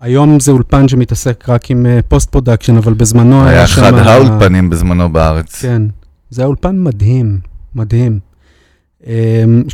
[0.00, 3.82] היום זה אולפן שמתעסק רק עם post production, אבל בזמנו היה, היה שם...
[3.82, 5.54] אחד ה- האולפנים בזמנו בארץ.
[5.62, 5.82] כן,
[6.30, 7.38] זה היה אולפן מדהים,
[7.74, 8.18] מדהים.
[9.06, 9.12] אמ,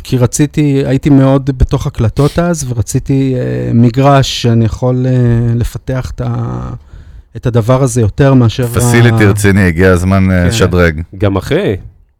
[0.03, 5.11] כי רציתי, הייתי מאוד בתוך הקלטות אז, ורציתי אה, מגרש שאני יכול אה,
[5.55, 6.69] לפתח את, ה,
[7.35, 8.63] את הדבר הזה יותר מאשר...
[8.63, 10.47] ה- פסיליטי רציני, הגיע הזמן אה, כן.
[10.47, 11.01] לשדרג.
[11.17, 11.75] גם אחי,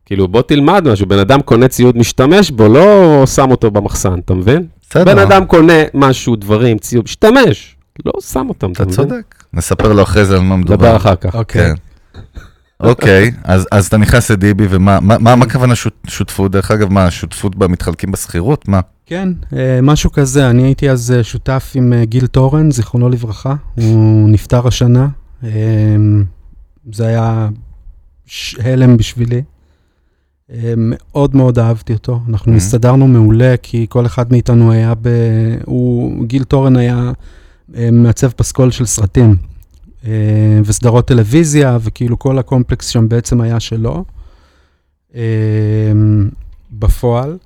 [0.06, 4.34] כאילו בוא תלמד משהו, בן אדם קונה ציוד משתמש בו, לא שם אותו במחסן, אתה
[4.34, 4.66] מבין?
[4.90, 8.96] בסדר, בן אדם קונה משהו, דברים, ציוד, משתמש, לא שם אותם, אתה מבין?
[8.96, 9.36] צודק.
[9.54, 10.74] נספר לו אחרי זה על מה מדובר.
[10.76, 11.36] נדבר אחר כך.
[11.36, 11.74] אוקיי.
[12.84, 16.52] אוקיי, אז, אז אתה נכנס לדיבי, ומה מה, מה, מה הכוונה שות, שותפות?
[16.52, 18.68] דרך אגב, מה, שותפות במתחלקים בשכירות?
[18.68, 18.80] מה?
[19.06, 20.50] כן, אה, משהו כזה.
[20.50, 23.56] אני הייתי אז אה, שותף עם אה, גיל תורן, זיכרונו לברכה.
[23.76, 25.08] הוא נפטר השנה.
[25.44, 25.50] אה,
[26.94, 27.50] זה היה
[28.60, 29.42] הלם בשבילי.
[30.78, 32.20] מאוד מאוד אהבתי אותו.
[32.30, 32.56] אנחנו Mhm.
[32.56, 35.10] הסתדרנו מעולה, כי כל אחד מאיתנו היה ב...
[35.66, 36.26] הוא...
[36.26, 37.12] גיל תורן היה
[37.92, 39.36] מעצב פסקול של סרטים.
[40.06, 44.06] אה, וסדרות טלוויזיה, וכאילו כל הקומפלקס שם בעצם היה שלו.
[45.16, 45.22] אה,
[46.72, 47.38] בפועל.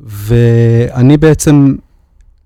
[0.00, 1.74] ואני בעצם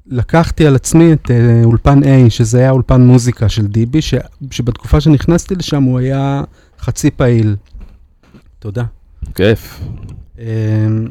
[0.06, 4.14] לקחתי על עצמי את אה, אולפן A, שזה היה אולפן מוזיקה של דיבי, ש,
[4.50, 6.42] שבתקופה שנכנסתי לשם הוא היה
[6.80, 7.56] חצי פעיל.
[8.58, 8.84] תודה.
[9.34, 9.80] כיף.
[10.38, 11.08] אמ,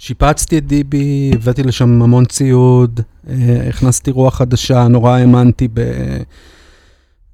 [0.00, 3.34] ושיפצתי את דיבי, הבאתי לשם המון ציוד, אה,
[3.68, 5.78] הכנסתי רוח חדשה, נורא האמנתי ב...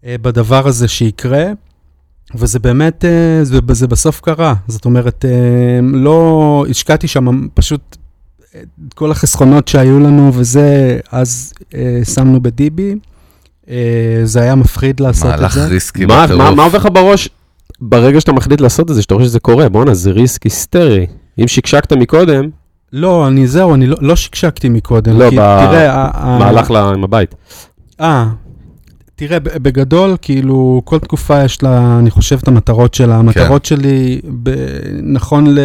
[0.06, 1.44] אה, בדבר הזה שיקרה,
[2.34, 4.54] וזה באמת, אה, זה, זה בסוף קרה.
[4.68, 5.24] זאת אומרת,
[5.82, 7.96] לא, השקעתי שם פשוט
[8.88, 11.52] את כל החסכונות שהיו לנו וזה, אז
[12.14, 12.94] שמנו בדיבי.
[14.24, 15.66] זה היה מפחיד לעשות את מהלך זה.
[15.66, 16.42] ריסקי מה בטירוף.
[16.42, 17.28] מה- מה עובר לך בראש
[17.80, 19.68] ברגע שאתה מחליט לעשות את זה, שאתה רואה שזה קורה?
[19.68, 21.06] בואנה, זה ריסק היסטרי.
[21.38, 22.44] אם שקשקת מקודם,
[22.92, 25.18] לא, אני זהו, אני לא, לא שקשקתי מקודם.
[25.18, 27.34] לא, כי, ב- תראה, ה- ה- מה הלך לה עם הבית?
[28.00, 28.26] אה,
[29.16, 33.16] תראה, בגדול, כאילו, כל תקופה יש לה, אני חושב, את המטרות שלה.
[33.16, 34.50] המטרות שלי, ב,
[35.02, 35.58] נכון ל,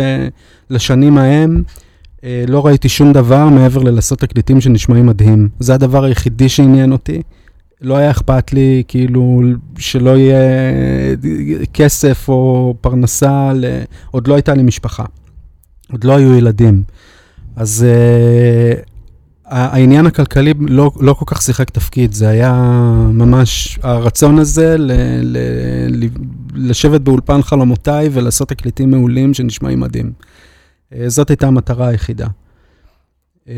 [0.70, 1.64] לשנים ההם,
[2.24, 5.50] אה, לא ראיתי שום דבר מעבר ללעשות תקליטים שנשמעים מדהים.
[5.60, 7.22] זה הדבר היחידי שעניין אותי.
[7.82, 9.42] לא היה אכפת לי, כאילו,
[9.78, 10.38] שלא יהיה
[11.74, 13.66] כסף או פרנסה, ל...
[14.12, 15.04] עוד לא הייתה לי משפחה.
[15.92, 16.84] עוד לא היו ילדים.
[17.56, 18.86] אז uh,
[19.46, 22.54] העניין הכלכלי לא, לא כל כך שיחק תפקיד, זה היה
[23.14, 25.38] ממש הרצון הזה ל, ל,
[25.90, 26.08] ל,
[26.54, 30.12] לשבת באולפן חלומותיי ולעשות תקליטים מעולים שנשמעים מדהים.
[30.94, 32.28] Uh, זאת הייתה המטרה היחידה.
[33.46, 33.50] Uh,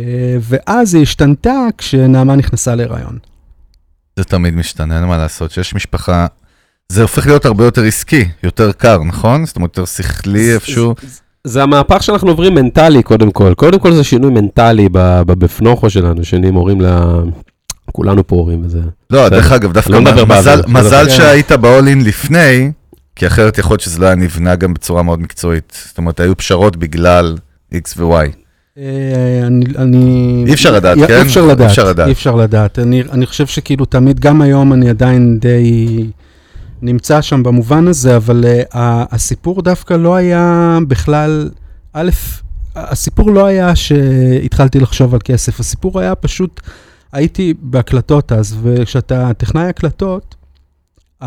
[0.41, 3.17] ואז היא השתנתה כשנעמה נכנסה להיריון.
[4.15, 5.51] זה תמיד משתנה, אין מה לעשות.
[5.51, 6.27] שיש משפחה,
[6.89, 9.45] זה הופך להיות הרבה יותר עסקי, יותר קר, נכון?
[9.45, 10.95] זאת אומרת, יותר שכלי איפשהו.
[11.47, 13.53] זה המהפך שאנחנו עוברים מנטלי, קודם כל.
[13.53, 16.85] קודם כל זה שינוי מנטלי ב- ב- בפנוכו שלנו, שנהיים הורים ל...
[17.91, 18.79] כולנו פה הורים וזה.
[19.09, 19.29] לא, בסדר.
[19.37, 21.09] דרך אגב, דווקא לא מזל- מזל כן.
[21.09, 22.71] שהיית ב-all-in לפני,
[23.15, 25.77] כי אחרת יכול להיות שזה לא היה נבנה גם בצורה מאוד מקצועית.
[25.87, 27.35] זאת אומרת, היו פשרות בגלל
[27.73, 28.13] X ו-Y.
[28.77, 28.83] אה,
[29.47, 30.43] אני, אני...
[30.47, 31.13] אי אפשר לדעת, כן?
[31.17, 32.07] אי אפשר לדעת, אי אפשר לדעת.
[32.07, 32.79] אי אפשר לדעת.
[32.79, 36.05] אני, אני חושב שכאילו תמיד, גם היום אני עדיין די
[36.83, 38.75] נמצא שם במובן הזה, אבל uh,
[39.11, 41.49] הסיפור דווקא לא היה בכלל,
[41.93, 42.09] א',
[42.75, 46.61] הסיפור לא היה שהתחלתי לחשוב על כסף, הסיפור היה פשוט,
[47.11, 50.35] הייתי בהקלטות אז, וכשאתה טכנאי הקלטות,
[51.21, 51.25] Uh,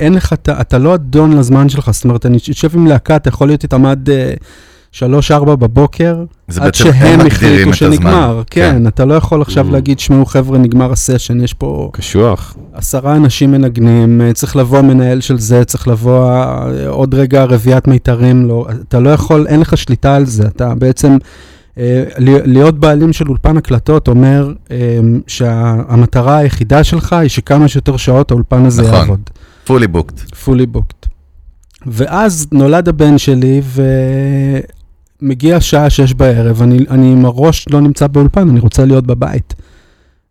[0.00, 3.28] אין לך, אתה, אתה לא אדון לזמן שלך, זאת אומרת, אני יושב עם להקה, אתה
[3.28, 4.44] יכול להיות איתם עד uh,
[4.92, 5.00] 3-4
[5.44, 6.24] בבוקר,
[6.60, 8.30] עד שהם החליטו שנגמר.
[8.30, 8.42] הזמן.
[8.50, 9.72] כן, אתה לא יכול עכשיו Mm.
[9.72, 12.56] להגיד, שמעו חבר'ה, נגמר הסשן, יש פה קשוח.
[12.72, 17.88] עשרה אנשים מנגנים, אה, צריך לבוא המנהל של זה, צריך לבוא אה, עוד רגע רביעיית
[17.88, 21.16] מיתרים, לא, אתה לא יכול, אין לך שליטה על זה, אתה בעצם,
[21.78, 24.52] אה, להיות בעלים של אולפן הקלטות אומר
[25.26, 28.94] שהמטרה היחידה שלך היא שכמה שיותר שעות האולפן הזה נכון.
[28.98, 29.20] יעבוד.
[29.68, 30.34] fully booked.
[30.46, 31.06] fully booked.
[31.86, 33.62] ואז נולד הבן שלי,
[35.22, 39.54] ומגיע שעה שש בערב, אני, אני עם הראש לא נמצא באולפן, אני רוצה להיות בבית.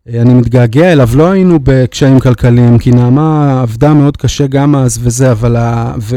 [0.08, 4.98] אה, אני מתגעגע אליו, לא היינו בקשיים כלכליים, כי נעמה עבדה מאוד קשה גם אז
[5.02, 5.94] וזה, אבל ה...
[6.00, 6.16] ו...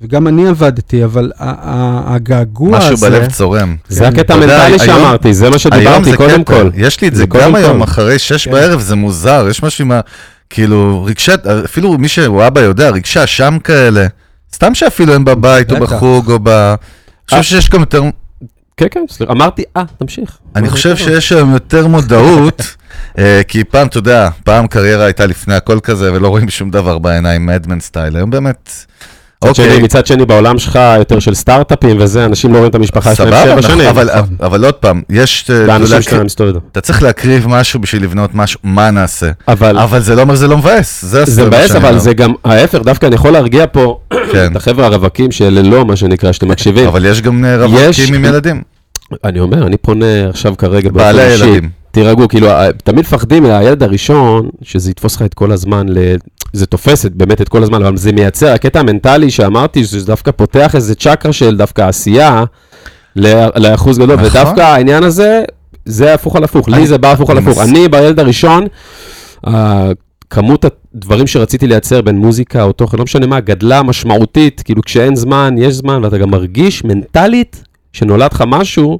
[0.00, 2.92] וגם אני עבדתי, אבל ה- ה- הגעגוע הזה...
[2.94, 3.76] משהו בלב צורם.
[3.88, 6.70] זה הקטע אתה יודע, המנטלי היום- שאמרתי, זה מה שדיברתי קודם קטע, כל.
[6.74, 7.84] יש לי את זה זה גם היום, כל.
[7.84, 8.50] אחרי שש כן.
[8.52, 10.00] בערב, זה מוזר, יש משהו עם ה...
[10.50, 14.06] כאילו, רגשת, אפילו מי שהוא אבא יודע, רגשי אשם כאלה.
[14.54, 15.80] סתם שאפילו הם בבית או.
[15.80, 16.74] בחוג או ב...
[17.24, 17.42] חושב אה.
[17.42, 18.02] שיש גם יותר,
[18.76, 20.38] כן, כן, סליחה, אמרתי, אה, תמשיך.
[20.56, 22.62] אני חושב שיש היום יותר מודעות,
[23.18, 26.98] אה, כי פעם, אתה יודע, פעם קריירה הייתה לפני הכל כזה, ולא רואים שום דבר
[26.98, 28.70] בעיניים, מדמן סטייל, היום באמת,
[29.44, 32.74] מצד שני, אוקיי, מצד שני, בעולם שלך יותר של סטארט-אפים וזה, אנשים לא רואים את
[32.74, 33.88] המשפחה שלהם שבע שנים.
[33.88, 34.08] אבל-
[34.40, 36.60] אבל עוד פעם, יש, אה, להקריב- שלהם מסתובבים.
[36.72, 39.30] אתה צריך להקריב משהו בשביל לבנות משהו, מה נעשה?
[39.48, 41.98] אבל אבל זה לא אומר שזה לא מבאס, זה זה מה מבאס, אבל אומר.
[41.98, 43.98] זה גם ההפך, דווקא אני יכול להרגיע פה
[44.32, 44.50] כן.
[44.52, 46.86] את החבר'ה הרווקים שללא, מה שנקרא, שאתם מקשיבים.
[46.88, 47.60] אבל יש גם אה, יש-
[48.00, 48.62] רווקים עם ילדים.
[49.24, 51.22] אני אומר, אני פונה עכשיו כרגע בעלי.
[51.22, 51.68] ילדים.
[51.90, 52.48] תירגעו, כאילו,
[52.84, 55.98] תמיד מפחדים מהילד הראשון, שזה יתפוס לך את כל הזמן, ל...
[56.54, 60.30] זה תופס את- באמת את כל הזמן, אבל זה מייצר, הקטע המנטלי שאמרתי, שזה דווקא
[60.30, 62.44] פותח איזה צ'קרה של דווקא עשייה
[63.16, 64.26] לאחוז גדול, נכון.
[64.40, 65.42] ודווקא העניין הזה,
[65.84, 67.58] זה הפוך על הפוך, לי זה בא הפוך על הפוך.
[67.62, 68.66] אני בילד הראשון,
[70.30, 75.16] כמות הדברים שרציתי לייצר בין מוזיקה או תוכן, לא משנה מה, גדלה משמעותית, כאילו כשאין
[75.16, 78.98] זמן, יש זמן, ואתה גם מרגיש מנטלית שנולד לך משהו,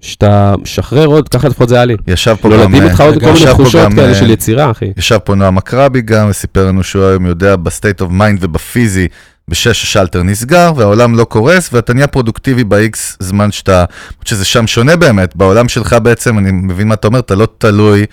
[0.00, 1.96] שאתה משחרר עוד, ככה לפחות זה היה לי.
[2.06, 2.56] ישב פה גם...
[2.56, 4.92] נולדים אה, איתך עוד כל מיני תחושות כאלה אה, של יצירה, אחי.
[4.96, 9.08] ישב פה נועם עקרבי גם, וסיפר לנו שהוא היום יודע ב state of mind ובפיזי,
[9.48, 13.84] בשש השאלטר נסגר, והעולם לא קורס, ואתה נהיה פרודוקטיבי ב-X זמן שאתה,
[14.24, 18.06] שזה שם שונה באמת, בעולם שלך בעצם, אני מבין מה אתה אומר, אתה לא תלוי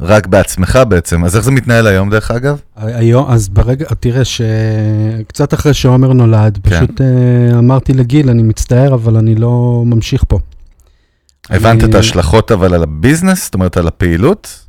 [0.00, 2.60] רק בעצמך בעצם, אז איך זה מתנהל היום דרך אגב?
[2.76, 6.70] היום, אז ברגע, תראה שקצת אחרי שעומר נולד, כן.
[6.70, 10.38] פשוט אה, אמרתי לגיל, אני מצטער, אבל אני לא ממשיך פה.
[11.50, 14.66] הבנת את ההשלכות אבל על הביזנס, זאת אומרת על הפעילות?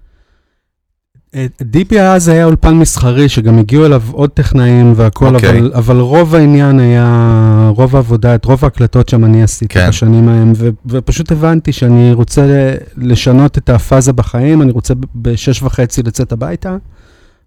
[1.35, 5.49] אה, דיפי אז היה אולפן מסחרי, שגם הגיעו אליו עוד טכנאים והכל, אוקיי.
[5.49, 9.89] אבל, אבל רוב העניין היה, רוב העבודה, את רוב ההקלטות שם אני עשיתי כן.
[9.89, 16.03] בשנים ההם, ו, ופשוט הבנתי שאני רוצה לשנות את הפאזה בחיים, אני רוצה בשש וחצי
[16.03, 16.77] לצאת הביתה,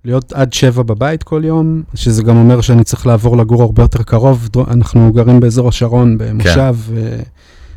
[0.04, 4.02] להיות עד שבע בבית כל יום, שזה גם אומר שאני צריך לעבור לגור הרבה יותר
[4.02, 7.16] קרוב, אנחנו גרים באזור השרון, במושב, ו...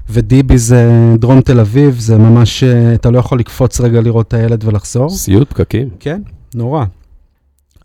[0.10, 0.90] ודיבי זה
[1.20, 5.10] דרום תל אביב, זה ממש, אה, אתה לא יכול לקפוץ רגע לראות את הילד ולחזור.
[5.10, 5.90] סיוט פקקים.
[6.00, 6.22] כן,
[6.56, 6.86] נורא.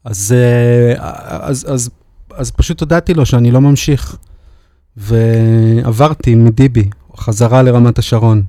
[0.05, 0.95] אז, אה,
[1.29, 1.91] אז, אז,
[2.35, 4.17] אז פשוט הודעתי לו שאני לא ממשיך,
[4.97, 8.43] ועברתי מדיבי חזרה לרמת השרון.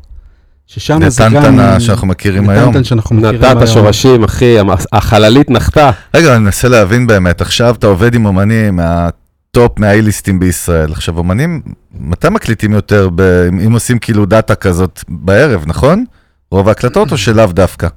[0.67, 1.34] ששם זה גם...
[1.34, 2.69] לטנטנה שאנחנו מכירים היום.
[2.69, 3.57] לטנטן שאנחנו מכירים היום.
[3.57, 4.55] נטעת שורשים, אחי,
[4.91, 5.91] החללית נחתה.
[6.13, 8.80] רגע, אני מנסה להבין באמת, עכשיו אתה עובד עם אומנים
[9.58, 10.91] מהטופ, מה A-listים בישראל.
[10.91, 11.62] עכשיו, אומנים,
[11.99, 13.22] מתי מקליטים יותר, ב...
[13.66, 16.06] אם עושים כאילו data כזאת בערב, נכון?
[16.51, 17.88] רוב ההקלטות או שלאו דווקא?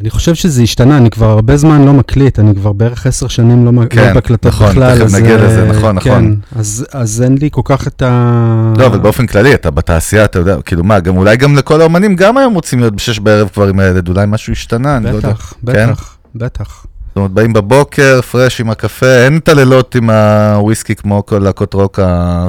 [0.00, 3.64] אני חושב שזה השתנה, אני כבר הרבה זמן לא מקליט, אני כבר בערך עשר שנים
[3.64, 4.94] לא, מ- כן, לא בהקלטות נכון, בכלל.
[4.94, 6.36] תכף אז, נגיע אה, לזה, נכון, כן, נכון.
[6.56, 8.72] אז, אז אין לי כל כך את ה...
[8.78, 12.16] לא, אבל באופן כללי, אתה בתעשייה, אתה יודע, כאילו מה, גם אולי גם לכל האומנים
[12.16, 15.28] גם היום רוצים להיות בשש בערב כבר עם הילד, אולי משהו השתנה, אני לא יודע.
[15.30, 16.86] בטח, בטח, בטח.
[17.14, 21.74] זאת אומרת, באים בבוקר, פרש עם הקפה, אין את הלילות עם הוויסקי כמו כל להקות
[21.74, 21.98] רוק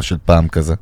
[0.02, 0.74] של פעם כזה.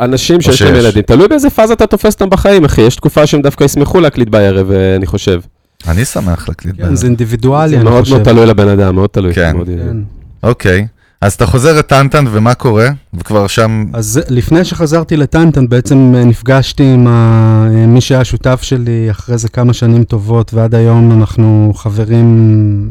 [0.00, 0.74] אנשים שיש להם.
[0.74, 2.80] ילדים, תלוי באיזה פאזה אתה תופס אותם בחיים, אחי.
[2.82, 5.40] יש תקופה שהם דווקא ישמחו להקליט בערב, אה, אני חושב.
[5.88, 6.94] אני שמח להקליט כן, בערב.
[6.94, 8.14] זה אינדיבידואלי, זה אני מאוד חושב.
[8.14, 9.34] מאוד תלוי לבן אדם, מאוד תלוי.
[9.34, 9.56] כן.
[9.56, 9.96] מאוד- כן.
[10.42, 10.86] אוקיי,
[11.22, 12.88] אז אתה חוזר לטנטן ומה קורה?
[13.14, 18.62] וכבר שם, אז לפני שחזרתי לטנטן, בעצם אה, נפגשתי עם ה- אה, מי שהיה שותף
[18.62, 22.26] שלי אחרי זה כמה שנים טובות, ועד היום אנחנו חברים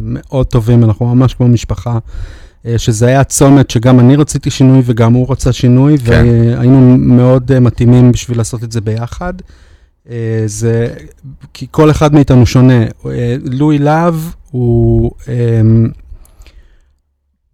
[0.06, 1.98] מאוד טובים, אנחנו ממש כמו משפחה.
[2.66, 6.12] אה, שזה היה צומת שגם אני רציתי שינוי וגם הוא רצה שינוי, כן.
[6.12, 9.34] והיינו מאוד מתאימים בשביל לעשות את זה ביחד.
[10.46, 10.88] זה,
[11.54, 12.84] כי כל אחד מאיתנו שונה.
[13.46, 14.16] לואי להב
[14.52, 15.12] הוא...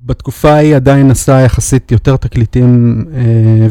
[0.07, 3.67] בתקופה ההיא עדיין עשה יחסית יותר תקליטים, אה,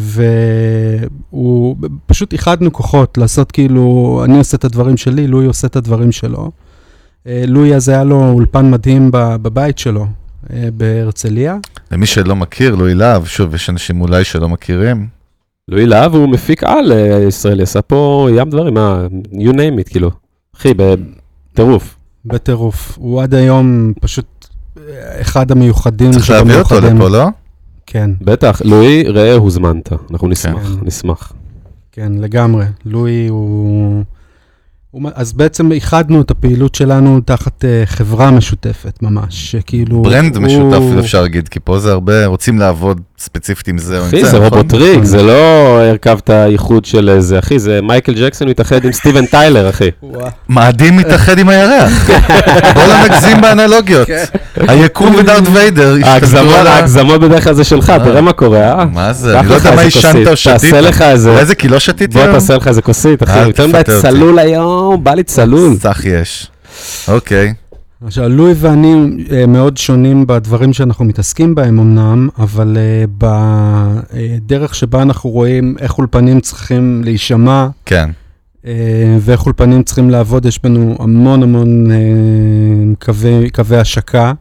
[1.31, 1.77] והוא,
[2.07, 6.51] פשוט איחדנו כוחות לעשות כאילו, אני עושה את הדברים שלי, לואי עושה את הדברים שלו.
[7.27, 10.07] אה, לואי אז היה לו אולפן מדהים ב- בבית שלו,
[10.53, 11.57] אה, בהרצליה.
[11.93, 15.07] למי שלא מכיר, לואי להב, שוב, יש אנשים אולי שלא מכירים.
[15.69, 16.93] לואי להב הוא מפיק על
[17.29, 20.11] ישראלי, עשה פה ים דברים, מה, you name it, כאילו.
[20.57, 21.97] אחי, בטירוף.
[22.25, 22.99] בטירוף.
[22.99, 24.27] הוא עד היום פשוט
[25.21, 26.81] אחד המיוחדים צריך להביא אותו.
[26.81, 27.27] לפה, לא?
[27.87, 29.93] כן, בטח, לואי, ראה, הוזמנת.
[30.11, 30.87] אנחנו נשמח, כן.
[30.87, 31.33] נשמח.
[31.93, 32.65] כן, לגמרי.
[32.85, 34.05] לואי הוא...
[34.91, 35.11] הוא...
[35.15, 40.03] אז בעצם איחדנו את הפעילות שלנו תחת uh, חברה משותפת ממש, שכאילו...
[40.03, 44.05] brand הוא- משותף, אפשר להגיד, כי פה זה הרבה, רוצים לעבוד ספציפית עם זה או
[44.05, 44.59] עם זה, אחי, זה נכון?
[44.59, 45.33] רובוטריק, זה לא
[45.81, 49.91] הרכבת ייחוד של איזה, אחי, זה מייקל ג'קסון מתאחד עם סטיבן טיילר, אחי.
[50.49, 52.11] מאדים מתאחד עם הירח.
[52.75, 54.09] בוא לא נגזים באנלוגיות.
[54.57, 56.71] היקום ודארט ויידר השתלטו ההגזמות- על ה...
[56.71, 57.99] ההגזמות בדרך כלל זה שלך, אה.
[57.99, 58.85] תראה מה קורה, אה?
[58.85, 59.41] מה זה?
[59.41, 60.53] אני לא יודע מה איזה עישנת או שתית.
[60.53, 62.33] תעשה לך איזה- אולי זה כי לא שתיתי בוא היום?
[62.33, 63.41] תעשה לך איזה כוסית, אחי.
[63.47, 63.83] יותר מדי.
[64.03, 65.77] צלול היום, בא לי צלול.
[65.81, 66.47] סך יש.
[67.09, 67.55] אוקיי.
[68.05, 75.03] עכשיו, לואי ואני uh, מאוד שונים בדברים שאנחנו מתעסקים בהם אמנם, אבל uh, בדרך שבה
[75.03, 78.11] אנחנו רואים איך אולפנים צריכים להישמע, כן.
[78.63, 78.67] uh,
[79.21, 81.87] ואיך אולפנים צריכים לעבוד, יש בנו המון המון
[83.05, 84.33] קווי, קווי השקה.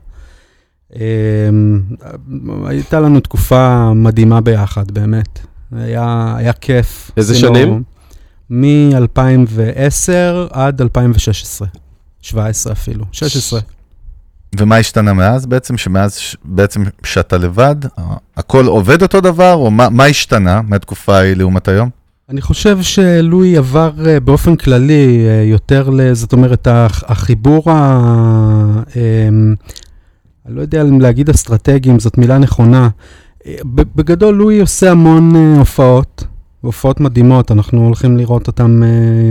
[2.65, 5.39] הייתה לנו תקופה מדהימה ביחד, באמת.
[5.71, 7.11] היה, היה כיף.
[7.17, 7.83] איזה שנים?
[8.49, 10.11] מ-2010
[10.51, 11.67] עד 2016.
[12.29, 13.59] 17 אפילו, 16.
[14.59, 15.77] ומה השתנה מאז בעצם?
[15.77, 17.75] שמאז בעצם שאתה לבד,
[18.37, 21.89] הכל עובד אותו דבר, או מה מה השתנה מהתקופה ההיא לעומת היום?
[22.29, 27.73] אני חושב שלואי עבר אה, באופן כללי אה, יותר, זאת אומרת, הח- החיבור, ה...
[28.95, 29.55] אמ,
[30.45, 32.89] אני לא יודע אם להגיד אסטרטגי, אם זאת מילה נכונה.
[33.47, 33.55] אה,
[33.95, 36.23] בגדול, לואי עושה המון הופעות,
[36.61, 38.79] הופעות מדהימות, אנחנו הולכים לראות אותן.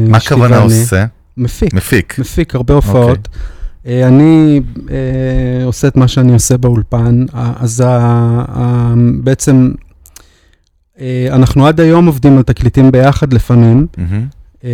[0.08, 0.58] מה הכוונה.
[0.58, 1.04] עושה?
[1.36, 1.74] מפיק.
[1.74, 2.18] מפיק.
[2.18, 3.28] מפיק הרבה הופעות.
[3.86, 4.60] אה, אני
[4.90, 7.88] אה, עושה את מה שאני עושה באולפן, אז ה-
[8.48, 9.70] ה- בעצם
[11.00, 13.86] אה, אנחנו עד היום עובדים על תקליטים ביחד לפעמים.
[13.98, 14.26] מהמם.
[14.64, 14.70] אה,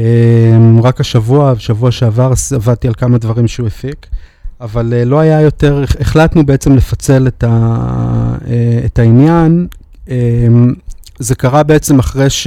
[0.82, 4.06] רק השבוע, בשבוע שעבר עבדתי על כמה דברים שהוא הפיק,
[4.60, 8.36] אבל לא היה יותר, הח- החלטנו בעצם לפצל את, ה,
[8.84, 9.66] את העניין.
[11.18, 12.46] זה קרה בעצם אחרי ש...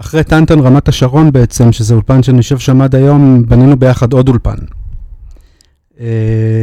[0.00, 4.28] אחרי טנטן רמת השרון בעצם, שזה אולפן שאני יושב שם עד היום, בנינו ביחד עוד
[4.28, 4.54] אולפן.
[6.00, 6.06] אה,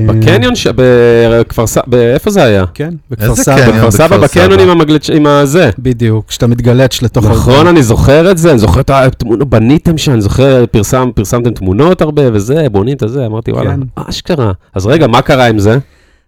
[0.08, 2.66] בקניון, ש- בכפר סבא, איפה זה היה?
[2.74, 3.56] כן, בכפר איזה סבא.
[3.56, 3.76] קניון?
[3.78, 4.60] בכפר סבא, בקניון.
[4.60, 5.70] עם המגלץ', עם הזה.
[5.80, 10.12] בדיוק, כשאתה מתגלץ' לתוך נכון, אני זוכר את זה, אני זוכר את התמונות, בניתם שם,
[10.12, 13.80] אני זוכר, פרסם, פרסמתם תמונות הרבה וזה, בונים את הזה, אמרתי וואלה, כן.
[13.96, 14.52] אשכרה.
[14.74, 15.78] אז רגע, מה קרה עם זה?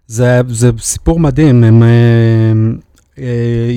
[0.07, 2.71] זה, זה סיפור מדהים, הם, אה, אה,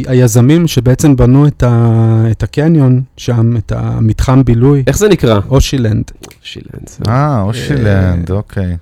[0.07, 1.93] היזמים שבעצם בנו את, ה,
[2.31, 5.41] את הקניון שם, את המתחם בילוי, איך זה נקרא?
[5.49, 6.05] אושילנד.
[6.43, 6.99] שילנץ.
[7.09, 8.77] אה, אושילנד, אוקיי.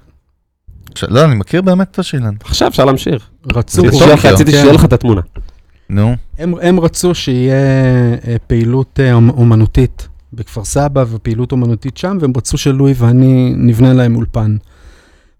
[0.94, 2.36] ש- לא, אני מכיר באמת את אושילנד.
[2.44, 3.28] עכשיו אפשר להמשיך.
[3.46, 3.98] רצו, רציתי טוקיו.
[3.98, 4.74] שיהיה לך- רציתי כן.
[4.74, 5.20] לך את התמונה.
[5.90, 7.55] נו, הם, הם רצו שיהיה
[8.28, 13.92] אה, פעילות אה, אומ- אומנותית בכפר סבא ופעילות אומנותית שם, והם רצו שלואי ואני נבנה
[13.92, 14.57] להם אולפן.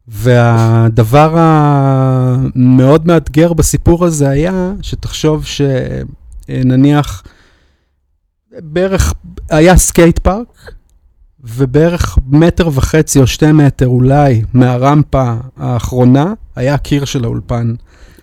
[0.09, 5.45] והדבר המאוד מאתגר בסיפור הזה היה, שתחשוב
[6.49, 7.23] שנניח,
[8.63, 9.15] בערך,
[9.51, 10.73] היה skate park,
[11.41, 17.75] ובערך מטר וחצי או שתי מטר אולי מהרמפה האחרונה, היה הקיר של האולפן.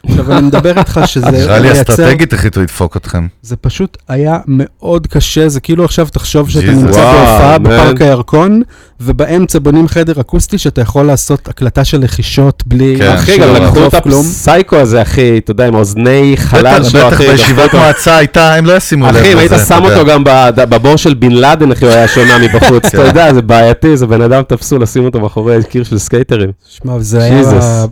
[0.08, 3.28] עכשיו, אני מדבר איתך שזה נראה לי מייצר- אסטרטגית החליטו לדפוק אתכם.
[3.42, 6.66] זה פשוט היה מאוד קשה, זה כאילו עכשיו תחשוב שאתה.
[6.72, 7.58] נמצא בהופעה.
[7.58, 8.62] בפארק הירקון,
[9.02, 12.96] ובאמצע בונים חדר אקוסטי שאתה יכול לעשות הקלטה של לחישות בלי...
[12.98, 17.00] כן, אחי, גם לקחו את הסייקו הזה, אחי, אתה יודע, עם האוזני חלל בטח, שלו,
[17.00, 17.28] בטח אחי.
[17.28, 17.78] בישיבת דפקו אותו.
[17.78, 19.16] מועצה הייתה, הם לא ישימו לב.
[19.16, 19.84] אחי, אם היית אתה שם.
[19.84, 20.24] אותו גם
[20.56, 22.86] בבור של בן לאדן, אחי, הוא היה שונה מבחוץ.
[22.88, 23.06] אתה כן.
[23.06, 26.50] יודע, זה בעייתי, זה בן אדם תפסו לשים אותו מאחורי קיר של סקייטרים.
[26.70, 27.86] שמע, זה היה.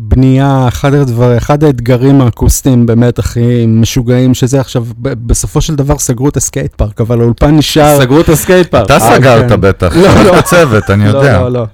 [0.00, 6.28] בנייה, אחד, הדבר, אחד האתגרים האקוסטיים באמת הכי משוגעים, שזה עכשיו, בסופו של דבר סגרו
[6.28, 8.00] את ה skate park, אבל האולפן נשאר...
[8.00, 8.86] סגרו את ה skate park.
[8.86, 9.60] אתה אה, סגרת כן.
[9.60, 10.40] בטח, לא, לא.
[10.40, 11.40] צוות, אני יודע.
[11.40, 11.66] לא, לא,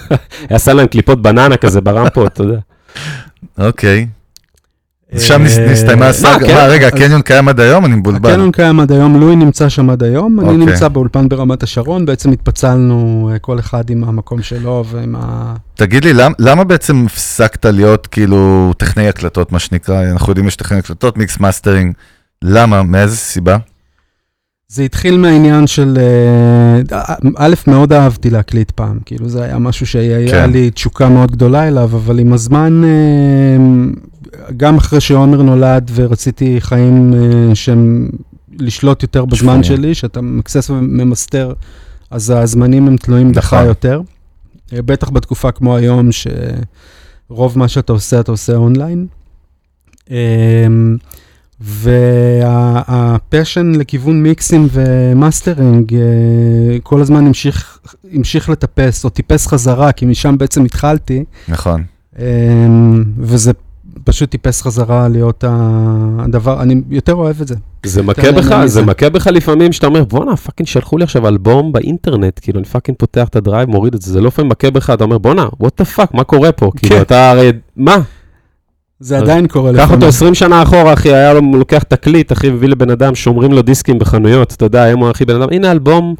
[0.10, 0.16] לא.
[0.50, 2.58] עשה להם קליפות בננה כזה ברמפות, אתה יודע.
[3.58, 4.06] אוקיי.
[5.18, 6.46] שם אה, נסתיימה הסאגה.
[6.46, 6.54] כן?
[6.54, 7.84] מה, רגע, הקניון קיים עד היום?
[7.84, 8.30] אני מבולבל.
[8.30, 10.66] הקניון קיים עד היום, לואי נמצא שם עד היום, אני אוקיי.
[10.66, 15.54] נמצא באולפן ברמת השרון, בעצם התפצלנו אה, כל אחד עם המקום שלו ועם ה...
[15.74, 20.02] תגיד לי, למ- למה בעצם הפסקת להיות כאילו טכנאי הקלטות, מה שנקרא?
[20.12, 21.94] אנחנו יודעים יש טכנאי הקלטות, mix mastering.
[22.42, 22.82] למה?
[22.82, 23.56] מאיזה סיבה?
[24.68, 26.98] זה התחיל מהעניין של, אה,
[27.36, 30.50] א', מאוד אהבתי להקליט פעם, כאילו זה היה משהו שהיה כן.
[30.50, 33.56] לי תשוקה מאוד גדולה אליו, אבל עם הזמן, אה,
[34.56, 38.10] גם אחרי שעומר נולד ורציתי חיים אה, שהם
[38.58, 39.62] לשלוט יותר בזמן.
[39.62, 41.52] שלי, כשאתה ממקסס וממסתר,
[42.10, 43.66] אז הזמנים הם תלויים בך נכון.
[43.66, 44.00] יותר.
[44.72, 49.06] אה, בטח בתקופה כמו היום, שרוב מה שאתה עושה, אתה עושה אונליין.
[50.10, 50.66] אה,
[51.62, 56.00] וה passion לכיוון מיקסים ומאסטרינג אה,
[56.82, 57.78] כל הזמן המשיך,
[58.12, 61.82] המשיך לטפס, או טיפס חזרה, כי משם בעצם התחלתי, נכון.
[62.18, 62.26] אה,
[63.18, 63.52] וזה
[64.04, 65.44] פשוט טיפס חזרה להיות
[66.18, 67.54] הדבר, אני יותר אוהב את זה.
[67.86, 68.84] זה מכה בך, זה.
[68.84, 72.98] מכה בך לפעמים שאתה אומר, בואנה, fucking שלחו לי עכשיו אלבום באינטרנט, כאילו, אני fucking
[72.98, 75.46] פותח את ה drive, מוריד את זה, זה לא לפעמים מכה בך, אתה אומר, בואנה,
[75.62, 76.70] what the fuck, מה קורה פה?
[76.76, 77.02] כאילו, כן.
[77.02, 77.98] אתה הרי, מה?
[79.00, 82.68] זה עדיין קורה קח אותו 20 שנה אחורה, אחי, היה לו, לוקח תקליט, אחי, מביא
[82.68, 86.14] לבן אדם, שומרים לו דיסקים בחנויות, אתה יודע, היום הוא הכי בן אדם, הנה אלבום,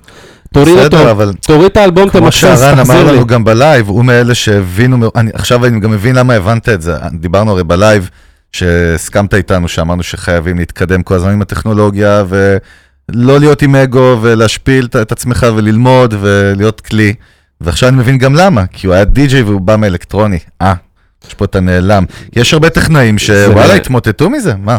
[0.53, 3.17] תוריד אותו, אבל תוריד את האלבום, כמו, תמקסס, ש, הרן אמר תחזיר לי.
[3.17, 6.95] לנו גם בלייב, הוא מאלה שהבינו, אני- עכשיו אני גם מבין למה הבנת את זה.
[7.21, 8.11] דיברנו הרי בלייב,
[8.53, 14.97] שהסכמת איתנו, שאמרנו שחייבים להתקדם כל הזמן עם הטכנולוגיה, ולא להיות עם אגו, ולהשפיל את-
[14.97, 17.15] את עצמך וללמוד, ולהיות כלי.
[17.61, 20.39] ועכשיו אני מבין גם למה, כי הוא היה די-ג'יי והוא בא מאלקטרוני.
[20.63, 20.75] אה,
[21.29, 22.05] יש פה את הנעלם.
[22.37, 24.77] יש הרבה טכנאים שוואלה, התמוטטו מזה, מה?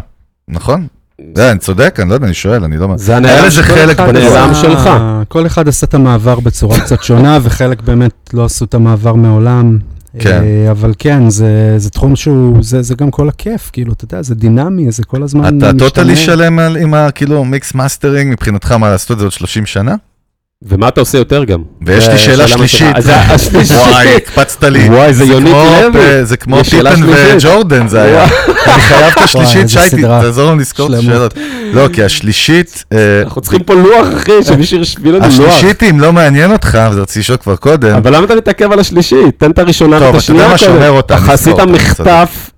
[0.48, 0.88] נכון?
[1.36, 2.88] זה, אני צודק, אני לא יודע, אני שואל, אני לא...
[2.96, 4.00] זה היה הנעלם של חלק.
[4.00, 4.90] הנעלם שלך.
[5.28, 9.78] כל אחד עשה את המעבר בצורה קצת שונה, וחלק באמת לא עשו את המעבר מעולם.
[10.20, 10.42] כן.
[10.44, 11.48] אה, אבל כן, זה,
[11.78, 15.24] זה תחום שהוא, זה, זה גם כל הכיף, כאילו, אתה יודע, זה דינמי, זה כל
[15.24, 15.80] הזמן אתה משתנה.
[15.80, 19.96] totally שלם על- עם הכאילו mix mastering, מבחינתך מה לעשות את זה עוד 30 שנה?
[20.68, 21.60] ומה אתה עושה יותר גם?
[21.86, 22.96] ויש לי זה שאלה שלישית.
[23.90, 24.90] וואי, הקפצת לי.
[24.90, 25.54] וואי, זה יונית
[25.94, 26.26] לוי.
[26.26, 27.02] זה כמו פיפן.
[27.08, 28.24] וג'ורדן זה היה.
[28.74, 31.00] אני חייב את השלישית, שייטי, תעזור לנו לזכור את.
[31.00, 31.34] השאלות.
[31.74, 35.54] לא, כי השלישית, אה, אנחנו צריכים פה לוח, אחי, שמישהו ישביל לנו לוח.
[35.54, 38.80] השלישית, אם לא מעניין אותך, וזה רציתי לשאול כבר קודם, אבל למה אתה מתעכב על
[38.80, 39.40] השלישית?
[39.40, 40.42] תן את הראשונה טוב, ואת אתה השנייה.
[40.44, 40.58] יודע מה.
[40.58, 42.50] שומר אותם, אתה עשית מחטף.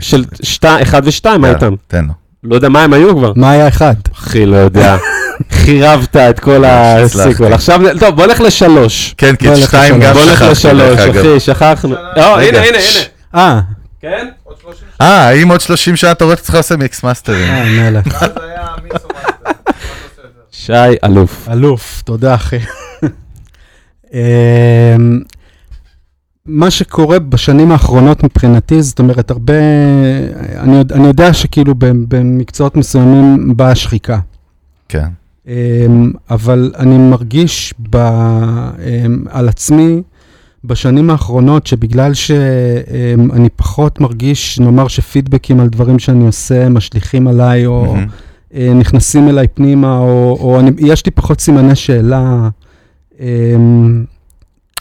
[0.00, 1.74] של שתי- אחד ושתיים, מה יאללה, איתם?
[1.88, 2.12] תן לו.
[2.44, 3.32] לא יודע מה הם היו כבר.
[3.36, 3.94] מה היה אחד?
[4.18, 4.96] אחי, לא יודע.
[5.50, 7.28] חירבת את כל הצלחתי.
[7.28, 7.52] הסיקוול.
[7.52, 9.14] עכשיו, טוב, בוא נלך לשלוש.
[9.18, 10.04] כן, כי את נלך שתיים לשלוש.
[10.08, 10.98] גם בוא נלך שכחתי, לשלוש.
[11.16, 11.94] אחי, שכחנו.
[12.16, 12.40] לא.
[12.40, 12.78] הנה, הנה, הנה.
[13.34, 13.60] אה,
[14.00, 14.28] כן?
[15.00, 17.44] אה, האם עוד 30 שנה אתה רואה שאתה צריך לעשות מיקס מאסטרים?
[17.50, 18.24] אה, מלך.
[20.50, 20.72] שי
[21.04, 21.48] אלוף.
[21.52, 22.58] אלוף, תודה אחי.
[24.14, 25.20] אמ,
[26.46, 29.52] מה שקורה בשנים האחרונות מבחינתי, זאת אומרת, הרבה,
[30.58, 34.18] אני, יודע- אני יודע שכאילו ב- במקצועות מסוימים באה שחיקה.
[34.88, 35.08] כן.
[35.48, 40.02] אמ, אבל אני מרגיש ב, אמ, על עצמי
[40.64, 47.96] בשנים האחרונות, שבגלל שאני פחות מרגיש, נאמר שפידבקים על דברים שאני עושה משליכים עליי, או.
[48.54, 52.48] אה, נכנסים אליי פנימה, או, או אני, יש לי פחות סימני שאלה.
[53.20, 54.04] אמ,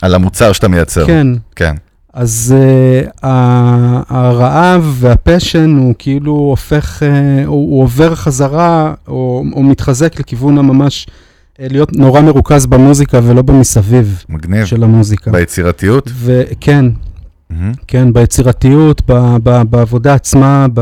[0.02, 1.08] על המוצר שאתה מייצר.
[1.08, 1.76] כן, כן.
[2.14, 3.26] אז uh,
[4.10, 7.06] הרעב והפשן הוא כאילו הופך, uh,
[7.46, 13.42] הוא, הוא עובר חזרה, או, או מתחזק לכיוון הממש uh, להיות נורא מרוכז במוזיקה ולא
[13.42, 14.66] במסביב מגניב.
[14.66, 15.32] של המוזיקה.
[15.32, 16.10] ביצירתיות.
[16.16, 16.86] וכן,
[17.60, 17.72] מהמם.
[17.88, 20.82] כן, ביצירתיות, ב, ב, בעבודה עצמה, ב,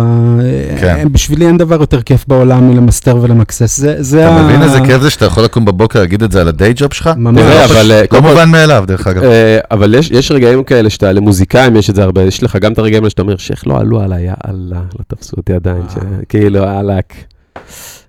[0.80, 0.97] כן.
[1.01, 1.07] כן.
[1.11, 3.78] בשבילי אין דבר יותר כיף בעולם מלמסתר ולמקסס.
[3.80, 6.41] זה, זה אתה ה- מבין איזה כיף זה שאתה יכול לקום בבוקר להגיד את זה
[6.41, 7.09] על הדיי ג'וב שלך?
[7.17, 7.41] ממש.
[7.41, 7.91] תראה, אבל...
[7.91, 9.24] אה, לא קודם כל- מובן מאליו, דרך אגב.
[9.24, 12.74] אה, אבל יש, יש רגעים כאלה שאתה, למוזיקאים יש את זה הרבה, יש לך גם
[12.74, 15.97] את הרגעים האלה שאתה אומר, שאיך לא עלו עליי, יאללה, לא תפסו אותי עדיין, ש-
[16.30, 17.13] כאילו, אהלק,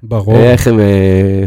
[0.03, 0.37] ברור.
[0.37, 1.45] איך הם, אה,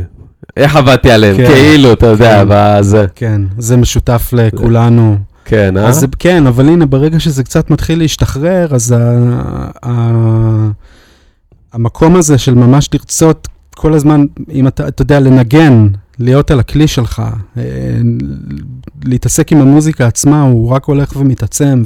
[0.57, 2.47] איך עבדתי עליהם, כן, כאילו, אתה יודע, כן.
[2.49, 5.17] בזה, כן, זה משותף לכולנו.
[5.45, 5.87] כן, אה?
[5.87, 9.19] אז כן, אבל הנה, ברגע שזה קצת מתחיל להשתחרר, אז ה,
[9.85, 9.91] ה,
[11.73, 15.87] המקום הזה של ממש לרצות כל הזמן, אם אתה, אתה יודע, לנגן,
[16.19, 17.21] להיות על הכלי שלך,
[17.57, 17.63] אה,
[19.03, 21.83] להתעסק עם המוזיקה עצמה, הוא רק הולך ומתעצם,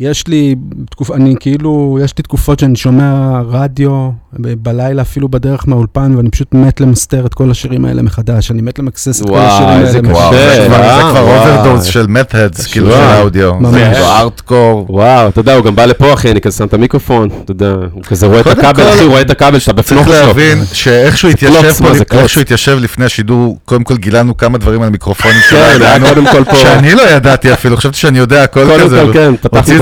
[0.00, 0.54] ויש לי,
[0.90, 6.54] תקופ, אני כאילו, יש לי תקופות שאני שומע רדיו, בלילה אפילו בדרך מהאולפן, ואני פשוט
[6.54, 10.02] מת למסתר את כל השירים האלה מחדש, אני מת למקסס את כל השירים האלה איזה
[10.02, 10.16] מחדש.
[10.16, 10.96] וואו, זה קשה, אה?
[10.96, 11.58] זה כבר וואו.
[11.58, 12.96] overdose של מת'האדס, כאילו של.
[12.96, 13.54] האודיו.
[13.54, 13.74] ממש.
[13.74, 14.86] זה ארטקור.
[14.88, 17.74] וואו, אתה יודע, הוא גם בא לפה, אחי, אני כזה שם את המיקרופון, אתה יודע,
[17.92, 20.26] הוא כזה רואה את הכבל, אחי, הוא רואה את הכבל שאתה בפנוכו צריך.
[20.26, 21.80] להבין שאיכשהו קלוץ?
[22.12, 26.24] איכשהו התיישב לפני השידור, קודם כל גילנו כמה דברים על מיקרופונים כן, שלנו,
[26.54, 29.04] שאני לא ידעתי אפילו, חשבתי שאני יודע הכל קודם כזה.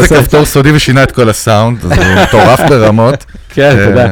[0.05, 0.22] הספר.
[0.22, 1.92] כפתור סודי ושינה את כל הסאונד, הוא
[2.28, 3.24] מטורף ברמות.
[3.48, 3.98] כן.
[3.98, 4.11] אה,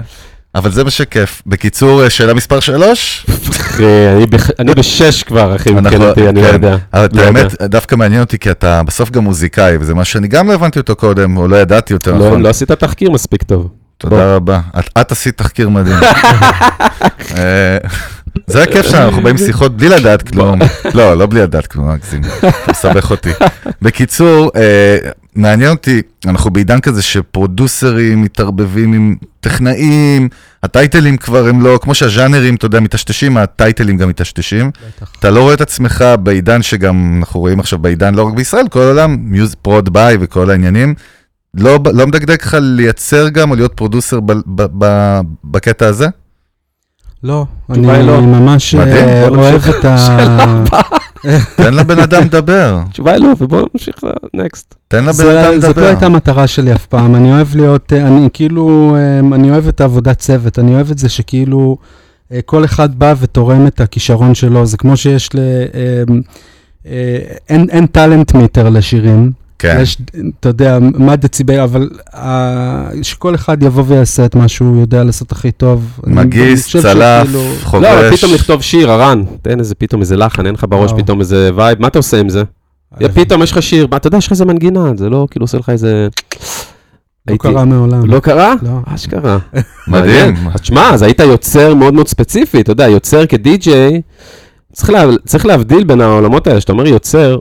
[0.55, 1.43] אבל זה מה שכיף.
[1.47, 3.27] בקיצור, אה, שאלה מספר 3?
[3.51, 3.85] אחי,
[4.59, 6.55] אני בשש כבר, אחי, מבחינתי, אני לא כן.
[6.55, 6.77] יודע.
[6.95, 7.25] לא יודע.
[7.25, 10.79] האמת, דווקא מעניין אותי, כי אתה בסוף גם מוזיקאי, וזה מה שאני גם לא הבנתי
[10.79, 12.43] אותו קודם, או לא ידעתי יותר לא נכון.
[12.43, 13.69] לא עשית תחקיר מספיק טוב.
[13.99, 14.61] תודה רבה.
[15.01, 15.97] את עשית תחקיר מדהים.
[18.51, 20.59] זה הכיף שלנו, אנחנו באים שיחות בלי לדעת כלום.
[20.95, 22.21] לא, לא בלי לדעת כלום, אגזים.
[22.39, 23.31] אתה מסבך אותי.
[23.83, 24.97] בקיצור, אה,
[25.35, 30.29] מעניין אותי, אנחנו בעידן כזה ש producerים מתערבבים עם טכנאים,
[30.63, 34.71] ה titleים כבר הם לא, כמו שהז'אנרים, אתה יודע, מטשטשים, ה titleים גם מטשטשים.
[35.19, 38.81] אתה לא רואה את עצמך בעידן שגם, אנחנו רואים עכשיו בעידן, לא רק בישראל, כל
[38.81, 40.95] העולם, mixed produced by וכל העניינים.
[41.55, 46.07] לא, לא מדגדג לך לייצר גם, או להיות producer ב, ב, ב, בקטע הזה?
[47.23, 48.21] לא, אני לא.
[48.21, 49.63] ממש אה, אוהב.
[49.69, 50.65] את ה...
[51.57, 52.81] תן לבן אדם לדבר.
[52.89, 53.95] התשובה היא לא, ובואו נמשיך
[54.35, 54.75] לנקסט.
[54.89, 55.87] תן לבן אדם זאת לא לדבר.
[55.87, 59.81] הייתה המטרה שלי אף פעם, אני אוהב להיות, אה, אני כאילו, אה, אני אוהב את
[59.81, 61.77] העבודת צוות, אני אוהב את זה שכאילו
[62.45, 65.39] כל אחד בא ותורם את הכישרון שלו, זה כמו שיש ל...
[67.49, 69.97] אין, אין טאלנט מיטר לשירים, כן, יש,
[70.41, 75.33] אתה יודע, מה דציבל, אבל אה, שכל אחד יבוא ויעשה את מה שהוא יודע לעשות
[75.33, 76.01] הכי טוב.
[76.07, 77.83] מגיס, צלף, שכאילו- חובש.
[77.85, 81.03] לא, אבל פתאום לכתוב שיר, הרן, תן איזה פתאום איזה לחן, אין לך בראש וואו.
[81.05, 82.43] פתאום איזה vibe, מה אתה עושה עם זה?
[83.01, 85.45] יא, פתאום יש לך שיר, מה, אתה יודע, יש לך איזה מנגינה, זה לא כאילו
[85.45, 86.09] עושה לך איזה...
[87.29, 88.05] לא הייתי- קרה מעולם.
[88.11, 88.55] לא קרה?
[88.63, 88.71] לא.
[88.87, 89.39] אשכרה.
[89.89, 90.35] מדהים.
[90.55, 94.01] אז שמע, אז היית יוצר מאוד מאוד ספציפי, אתה יודע, יוצר כדי-ג'יי,
[94.73, 97.39] צריך, לה, צריך להבדיל בין העולמות האלה, שאתה אומר יוצר,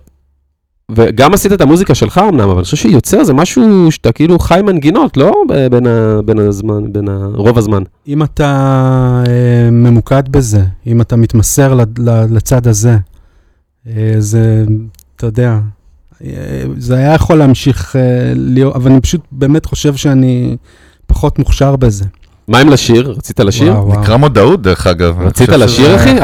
[0.96, 4.60] וגם עשית את המוזיקה שלך אמנם, אבל אני חושב שיוצר זה משהו שאתה כאילו חי
[4.64, 5.32] מנגינות, לא?
[5.72, 7.84] בין, ה, בין הזמן, בין ה, רוב הזמן.
[8.08, 12.98] אם אתה אה, ממוקד בזה, אם אתה מתמסר ל- ל- לצד הזה,
[13.88, 14.66] אה, זה,
[15.16, 15.60] אתה יודע,
[16.24, 18.02] אה, זה היה יכול להמשיך אה,
[18.36, 20.58] להיות, אבל אני פשוט באמת חושב שאני
[21.08, 22.06] פחות מוכשר בזה.
[22.50, 23.14] מה עם לשיר?
[23.18, 23.76] רצית לשיר?
[23.88, 25.22] נקרא מודעות, דרך אגב.
[25.22, 26.16] רצית לשיר, אחי?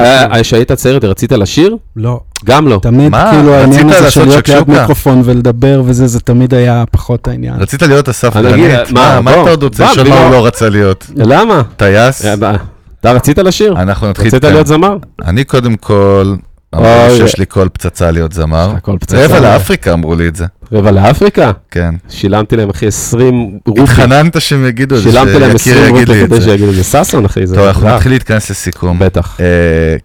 [0.42, 1.78] כשהיית צעיר, אתה רצית לשיר?
[1.96, 2.80] לא, גם לא.
[2.82, 3.14] תמיד?
[3.32, 4.70] כאילו העניין הזה של להיות ליד?
[4.70, 7.56] מיקרופון ולדבר וזה, זה תמיד היה פחות העניין.
[7.62, 8.92] רצית להיות אסף גרנית?
[8.92, 10.24] מה, אתה עוד רוצה שמה.
[10.24, 11.06] הוא לא רצה להיות?
[11.16, 11.62] למה?
[11.78, 12.26] טייס?
[12.26, 12.56] אה,
[13.00, 13.74] אתה רצית לשיר?
[13.82, 14.28] אנחנו נתחיל...
[14.28, 14.44] רצית.
[14.44, 14.98] להיות זמר?
[15.26, 16.36] אני קודם כל,
[16.76, 18.74] אמרו שיש לי קול פצצה להיות זמר.
[18.78, 19.26] הכל פצצה.
[19.26, 21.52] רבע לאפריקה אמרו לי את זה, רבע לאפריקה?
[21.72, 21.96] כן.
[22.10, 23.82] שילמתי להם, אחי, 20 רופי.
[23.82, 26.52] התחננת שהם יגידו את זה, שילמתי להם שיקיר 20 יגיד לי רופי את כדי זה.
[26.52, 27.56] שיגידו, זה ששון, אחי, זה...
[27.56, 29.00] טוב, אנחנו נתחיל להתכנס לסיכום.
[29.00, 29.38] בטח.
[29.40, 29.46] אה,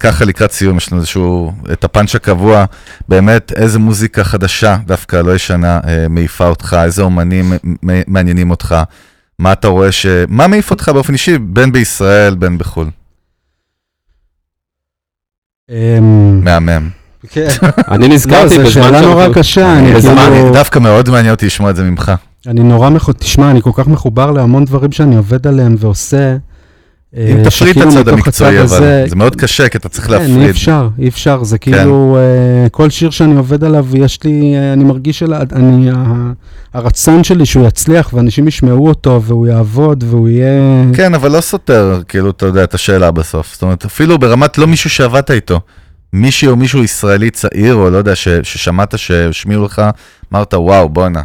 [0.01, 2.65] ככה לקראת סיום יש לנו איזשהו, את הפאנץ' הקבוע,
[3.09, 7.53] באמת איזה מוזיקה חדשה, דווקא לא ישנה, אה, מעיפה אותך, איזה אומנים
[8.07, 8.77] מעניינים אותך,
[9.39, 10.07] מה אתה רואה ש...
[10.29, 12.87] מה מעיף אותך באופן אישי, בין בישראל, בין בחו"ל?
[15.71, 16.89] אמ, מהמם.
[17.31, 17.49] כן.
[17.91, 20.53] אני לא, נזכרתי זו בזמן שאלה נורא שאנחנו- קשה, אני כאילו...
[20.53, 22.13] דווקא מאוד מעניין אותי לשמוע את זה ממך.
[22.47, 23.13] אני נורא מחו...
[23.13, 26.37] תשמע, אני כל כך מחובר להמון דברים שאני עובד עליהם ועושה.
[27.17, 30.13] אה, אם תפריד את הצד המקצועי, אבל הזה- זה מאוד קשה, כי אתה צריך כן,
[30.13, 30.45] אי להפריד.
[30.45, 30.51] כן.
[30.51, 34.85] אפשר, אי אפשר, זה כאילו, אה, כל שיר שאני עובד עליו, יש לי, אה, אני
[34.85, 35.91] מרגיש של, אני,
[36.75, 40.85] הרצון שלי שהוא יצליח ואנשים ישמעו אותו והוא יעבוד והוא יהיה...
[40.95, 43.53] כן, אבל לא סותר, כאילו, אתה יודע, את השאלה בסוף.
[43.53, 45.61] זאת אומרת, אפילו ברמת לא מישהו שעבדת איתו.
[46.13, 49.83] מישהי או מישהו ישראלי צעיר, או לא יודע, ש, ששמעת שהשמיעו לך,
[50.35, 51.23] אמרת, וואו, בואנה.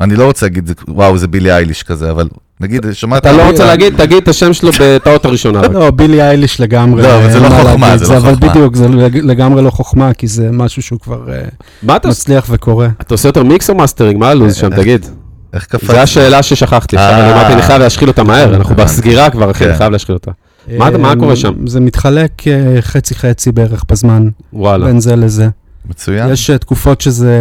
[0.00, 2.28] אני לא רוצה להגיד, וואו, זה בילי אייליש כזה, אבל
[2.60, 3.22] נגיד, שמעת...
[3.26, 5.60] אתה לא רוצה להגיד, תגיד את השם שלו בטעות הראשונה.
[5.60, 5.70] רק.
[5.70, 7.02] לא, בילי אייליש לגמרי.
[7.02, 8.48] לא, אבל זה לא מה חוכמה, זה לא אבל חוכמה.
[8.50, 11.96] בדיוק, זה לג- לגמרי לא חוכמה, כי זה משהו שהוא כבר אה?
[12.04, 12.88] מצליח וקורה.
[13.00, 14.18] אתה עושה יותר מיקס או מאסטרינג?
[14.20, 15.06] מה הלו"ז שם, איך- תגיד?
[15.52, 15.86] איך קפצת?
[15.86, 16.96] זו השאלה ששכחתי.
[16.98, 17.18] אה.
[17.26, 18.74] אני אמרתי, אני חייב להשחיל אותה מהר, אנחנו.
[18.74, 19.78] בסגירה כבר, אחי, אני כן.
[19.78, 20.30] חייב להשחיל אותה.
[20.78, 21.66] מה אה, קורה שם?
[21.66, 24.86] זה מתחלק אה, חצי-חצי בערך בזמן, וואלה.
[24.86, 25.48] בין זה לזה.
[25.88, 26.32] מצוין.
[26.32, 27.40] יש אה, תקופות שזה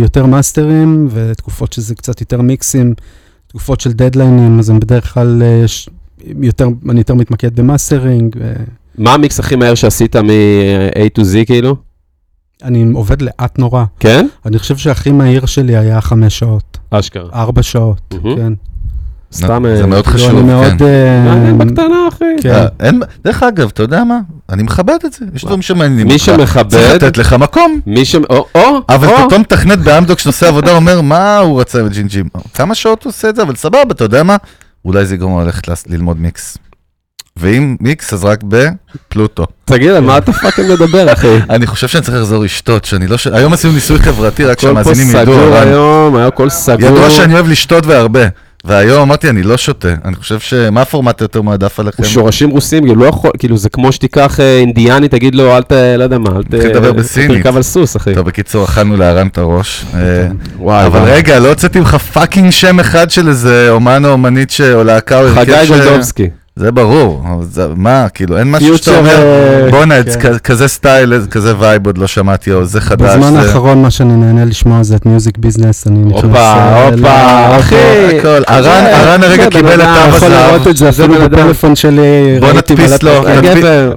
[0.00, 2.94] יותר masterים, ותקופות שזה קצת יותר מיקסים,
[3.46, 5.88] תקופות של deadlineים, אז הם בדרך כלל, אה, יש
[6.42, 8.36] יותר, אני יותר מתמקד במאסטרינג.
[8.38, 8.52] אה,
[8.98, 11.76] מה המיקס הכי מהר שעשית מ-A to Z כאילו?
[12.62, 13.84] אני עובד לאט נורא.
[14.00, 14.26] כן?
[14.46, 17.30] אני חושב שהכי מהיר שלי היה חמש שעות, אשכרה.
[17.32, 18.36] ארבע שעות, מהמם.
[18.36, 18.52] כן.
[19.32, 19.64] סתם...
[19.76, 20.72] זה אה, מאוד כאילו, חשוב, אני מאוד...
[20.78, 20.84] כן.
[20.84, 22.24] אה, מעניין בקטנה, אחי.
[22.42, 22.64] כן.
[22.80, 22.90] אה,
[23.24, 24.18] דרך אגב, אתה יודע מה?
[24.50, 26.24] אני מכבד את זה, יש דברים שמעניינים מי אותך.
[26.24, 27.80] שמכבד, צריך לתת לך מקום.
[27.86, 28.14] מי ש...
[28.14, 29.26] או, או, אבל או.
[29.26, 32.24] פתאום מתכנת באמדוק שנושא עבודה אומר, מה הוא רצה בג'ינג'ים?
[32.54, 33.42] כמה שעות הוא עושה את זה?
[33.42, 34.36] אבל סבבה, אתה יודע מה?
[34.84, 36.58] אולי זה יגרום לו ללכת ללמוד מיקס.
[37.36, 39.46] ואם מיקס, אז רק בפלוטו.
[39.64, 41.38] תגיד, על מה אתה פאקינג מדבר, אחי?
[41.50, 43.26] אני חושב שאני צריך לחזור לשתות, שאני לא ש...
[43.26, 45.22] היום עשינו ניסוי חברתי, רק הכל פה שהמאזינים ידעו.
[45.34, 46.88] סגור אבל- היום, היה הכל סגור.
[46.88, 48.20] ידוע שאני אוהב לשתות והרבה.
[48.64, 49.88] והיום אמרתי, אני לא שותה.
[50.04, 50.54] אני חושב ש...
[50.54, 52.04] מה הפורמט היותר מועדף עליכם?
[52.04, 55.72] שורשים רוסים, כאילו, לא יכול, כאילו, זה כמו שתיקח אה, אינדיאני, תגיד לו, אל ת...
[55.98, 56.46] לא יודע מה, אל ת...
[56.54, 57.42] תתחיל לדבר בסינית.
[57.42, 58.14] תרכב על סוס, אחי.
[58.14, 59.84] טוב, בקיצור, אכלנו להרן את הראש.
[59.94, 60.00] אה,
[60.58, 61.00] וואי, אבל.
[61.00, 65.20] רגע, לא הוצאתי לך fucking שם אחד של איזה אומן או אומנית ש- או להקה
[65.20, 66.28] או הרכב חגי ש- גולדובסקי.
[66.58, 70.38] זה ברור, זה- מה, כאילו, אין משהו שאתה אומר, אה, בואנה, כן.
[70.38, 73.10] כזה style, כזה vibe עוד לא שמעתי, או זה חדש.
[73.10, 76.22] בזמן זה- האחרון מה שאני נהנה לשמוע זה את Music Business, אני נכנס...
[76.24, 77.60] הופה, אה, הופה, לאוטו.
[77.60, 78.18] אחי.
[78.18, 78.42] הכל.
[78.46, 80.50] הרן הרן הרגע קיבל את תו אתה יכול הזהב.
[80.52, 81.28] לראות את זה זה אפילו.
[81.28, 82.38] בפלאפון שלי.
[82.40, 83.10] בוא נדפיס לו.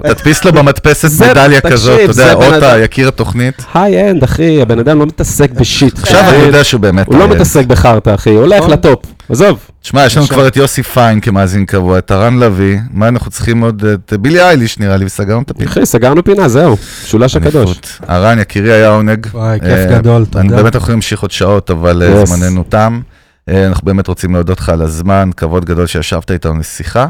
[0.08, 2.78] תדפיס- לו במדפסת מדליה כזאת, אתה יודע, אותה.
[2.78, 3.54] יקיר התוכנית.
[3.74, 5.98] high end, אחי, הבן אדם לא מתעסק ב shit.
[5.98, 6.36] עכשיו אני.
[6.42, 7.06] יודע שהוא באמת...
[7.06, 8.70] הוא לא אה, מתעסק בחרטא, אחי, הוא הולך נכון.
[8.70, 8.98] ל top.
[9.30, 9.58] עזוב.
[9.82, 13.60] תשמע, יש לנו כבר את יוסי פיין כמאזין קבוע, את הרן לביא, מה אנחנו צריכים
[13.60, 13.84] עוד?
[13.84, 15.70] את בילי אייליש נראה לי, וסגרנו את הפינה.
[15.70, 16.76] אחי, סגרנו פינה, זהו.
[17.04, 17.78] שולש הקדוש.
[18.08, 19.26] הרן, יקירי היה עונג.
[19.32, 20.56] וואי, כיף אה, גדול, תודה.
[20.56, 22.26] באמת יכולים להמשיך עוד שעות, אבל אה.
[22.26, 23.00] זמננו תם.
[23.48, 27.06] אה, אנחנו באמת רוצים להודות לך על הזמן, כבוד גדול שישבת איתנו לשיחה.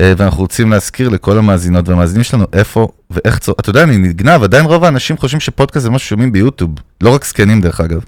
[0.00, 3.54] ואנחנו רוצים להזכיר לכל המאזינות והמאזינים שלנו איפה ואיך צור...
[3.60, 6.70] אתה יודע, אני נגנב, עדיין רוב האנשים חושבים שפודקאסט זה משהו ששומעים ביוטיוב.
[7.00, 8.00] לא רק זקנים דרך אגב.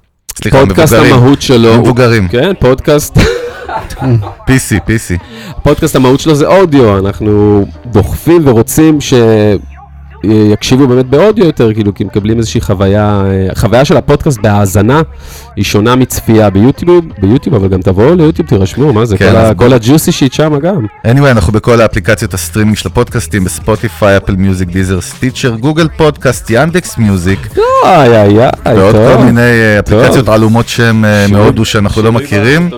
[0.43, 1.15] סליחה, פודקאסט מבוגרים.
[1.15, 1.81] המהות שלו.
[1.81, 2.29] מבוגרים.
[2.29, 3.19] כן, פודקאסט.
[4.49, 5.19] PC, PC.
[5.63, 9.01] פודקאסט המהות שלו זה אודיו, אנחנו דוחפים ורוצים
[10.31, 15.03] שיקשיבו באמת באודיו יותר, כאילו, כי מקבלים איזושהי חוויה, אה, החוויה של הפודקאסט בהאזנה
[15.57, 19.55] היא שונה מצפייה ביוטיוב, ביוטיוב, אבל גם תבואו ליוטיוב, תירשמו, מה זה, כן, כל ה-
[19.55, 20.87] כל ה juicy shit שם גם.
[21.07, 26.99] anyway, אנחנו בכל האפליקציות הסטרימינג של הפודקאסטים, בספוטיפיי, אפל מיוזיק, דיזר, סטיצ'ר, גוגל פודקאסט, ינדקס
[26.99, 27.39] מיוזיק,
[27.85, 28.95] IIII, ועוד.
[28.95, 30.29] כל מיני אה, אפליקציות.
[30.29, 32.71] עלומות שם אה, מהודו שאנחנו לא מכירים.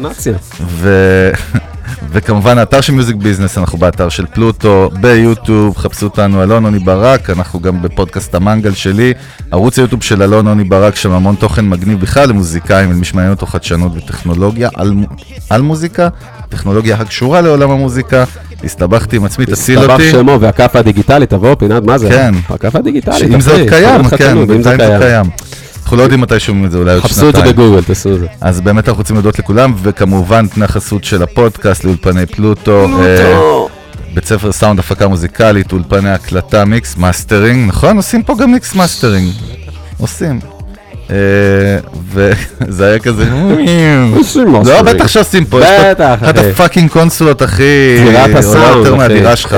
[2.10, 7.30] וכמובן האתר של מיוזיק ביזנס, אנחנו באתר של פלוטו, ביוטיוב, חפשו אותנו אלון עוני ברק,
[7.30, 9.12] אנחנו גם בפודקאסט המנגל שלי,
[9.50, 13.46] ערוץ היוטיוב של אלון עוני ברק, שם המון תוכן מגניב בכלל למוזיקאים, למי שמעניין אותו
[13.46, 14.94] חדשנות וטכנולוגיה על,
[15.50, 16.08] על מוזיקה,
[16.48, 18.24] טכנולוגיה הקשורה לעולם המוזיקה,
[18.64, 20.10] הסתבכתי עם עצמי, הסתבך אותי.
[20.10, 22.08] שמו הכאפה הדיגיטלית, תבוא פינת, מה זה?
[22.08, 22.34] כן.
[22.48, 25.26] הכאפה הדיגיטלית, אם זה עוד קיים, כן, בינתיים זה קיים.
[25.88, 27.56] אנחנו לא יודעים מתי שומעים את זה, אולי עוד חפשו את זה שנתיים.
[27.56, 28.26] בגוגל, תעשו את זה.
[28.40, 32.86] אז באמת אנחנו רוצים להודות לכולם, וכמובן תנאי חסות של הפודקאסט לאולפני פלוטו.
[33.00, 33.66] אה,
[34.14, 37.96] בית ספר סאונד הפקה מוזיקלית, אולפני הקלטה, mix mastering, נכון?
[37.96, 39.32] עושים פה גם mix mastering.
[39.98, 40.40] עושים.
[41.10, 41.16] אה,
[42.12, 43.24] וזה היה כזה,
[44.16, 44.82] עושים לא.
[44.82, 46.50] בטח שעושים פה, יש פה בטח, אחת אחי.
[46.50, 48.98] ה fucking קונסולות הכי, עולה יותר אחי.
[48.98, 49.56] מהדירה שלך,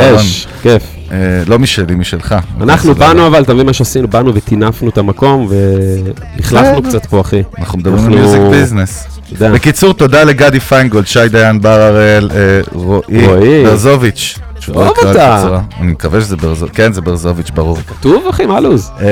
[0.62, 0.82] כיף.
[1.12, 1.16] אה,
[1.46, 2.34] לא משלי, משלך.
[2.60, 2.94] אנחנו.
[2.94, 4.08] באנו אבל, אתה מבין מה שעשינו?
[4.08, 6.88] באנו וטינפנו את המקום ולכלכנו כן.
[6.88, 7.42] קצת פה, אחי.
[7.58, 9.06] אנחנו מדברים על מיוזיק ביזנס.
[9.36, 9.50] אתה.
[9.52, 13.64] בקיצור, תודה לגדי פיינגולד, שי דיין, בר הראל, אה, רועי.
[13.64, 14.38] ברזוביץ'.
[14.60, 14.94] שהוא לא.
[14.98, 17.78] בצורה- אני מקווה שזה ברזוביץ', כן, זה ברזוביץ', ברור.
[17.88, 18.90] כתוב, אחי, מה הלו"ז?
[19.00, 19.06] אה,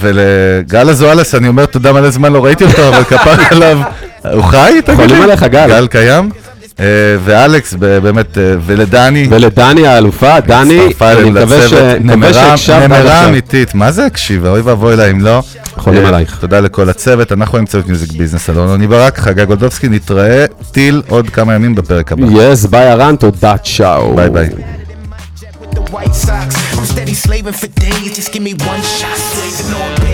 [0.00, 3.78] ולגל הזואלס, אני אומר תודה מלא זמן, לא ראיתי אותו, אבל כפר עליו.
[4.32, 4.80] הוא חי?
[4.84, 5.06] תגיד לי?
[5.08, 5.68] חולים עליך, גל.
[5.68, 6.30] גל קיים.
[6.80, 6.86] אה,
[7.24, 9.26] ואלכס, באמת, אה, ולדני.
[9.30, 11.68] ולדני האלופה, דני, אני מקווה
[12.32, 13.28] שהקשבת נמרה.
[13.28, 14.50] אמיתית, מה זה הקשיבה?
[14.50, 15.42] אוי ואבוי לה אם לא.
[15.76, 16.36] חולים אה, עלייך.
[16.40, 21.02] תודה לכל הצוות, אנחנו עם צוות מיוזיק ביזנס, אלון עוני ברק, חגי גולדובסקי, נתראה till
[21.08, 22.26] עוד כמה ימים בפרק הבא.
[22.30, 24.16] yes, ביי ארן, תודה, צ'או.
[24.16, 24.48] ביי ביי.
[25.90, 26.56] white socks.
[26.76, 29.16] I'm steady slaving for days, just give me one shot.
[29.16, 30.05] Slaving all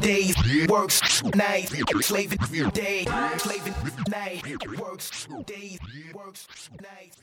[0.00, 0.34] days,
[0.68, 1.68] works night,
[2.00, 2.38] slaving
[2.72, 3.04] day,
[3.38, 3.74] slaving
[4.08, 4.42] night,
[4.78, 5.78] works days,
[6.14, 6.48] works
[6.80, 7.13] night.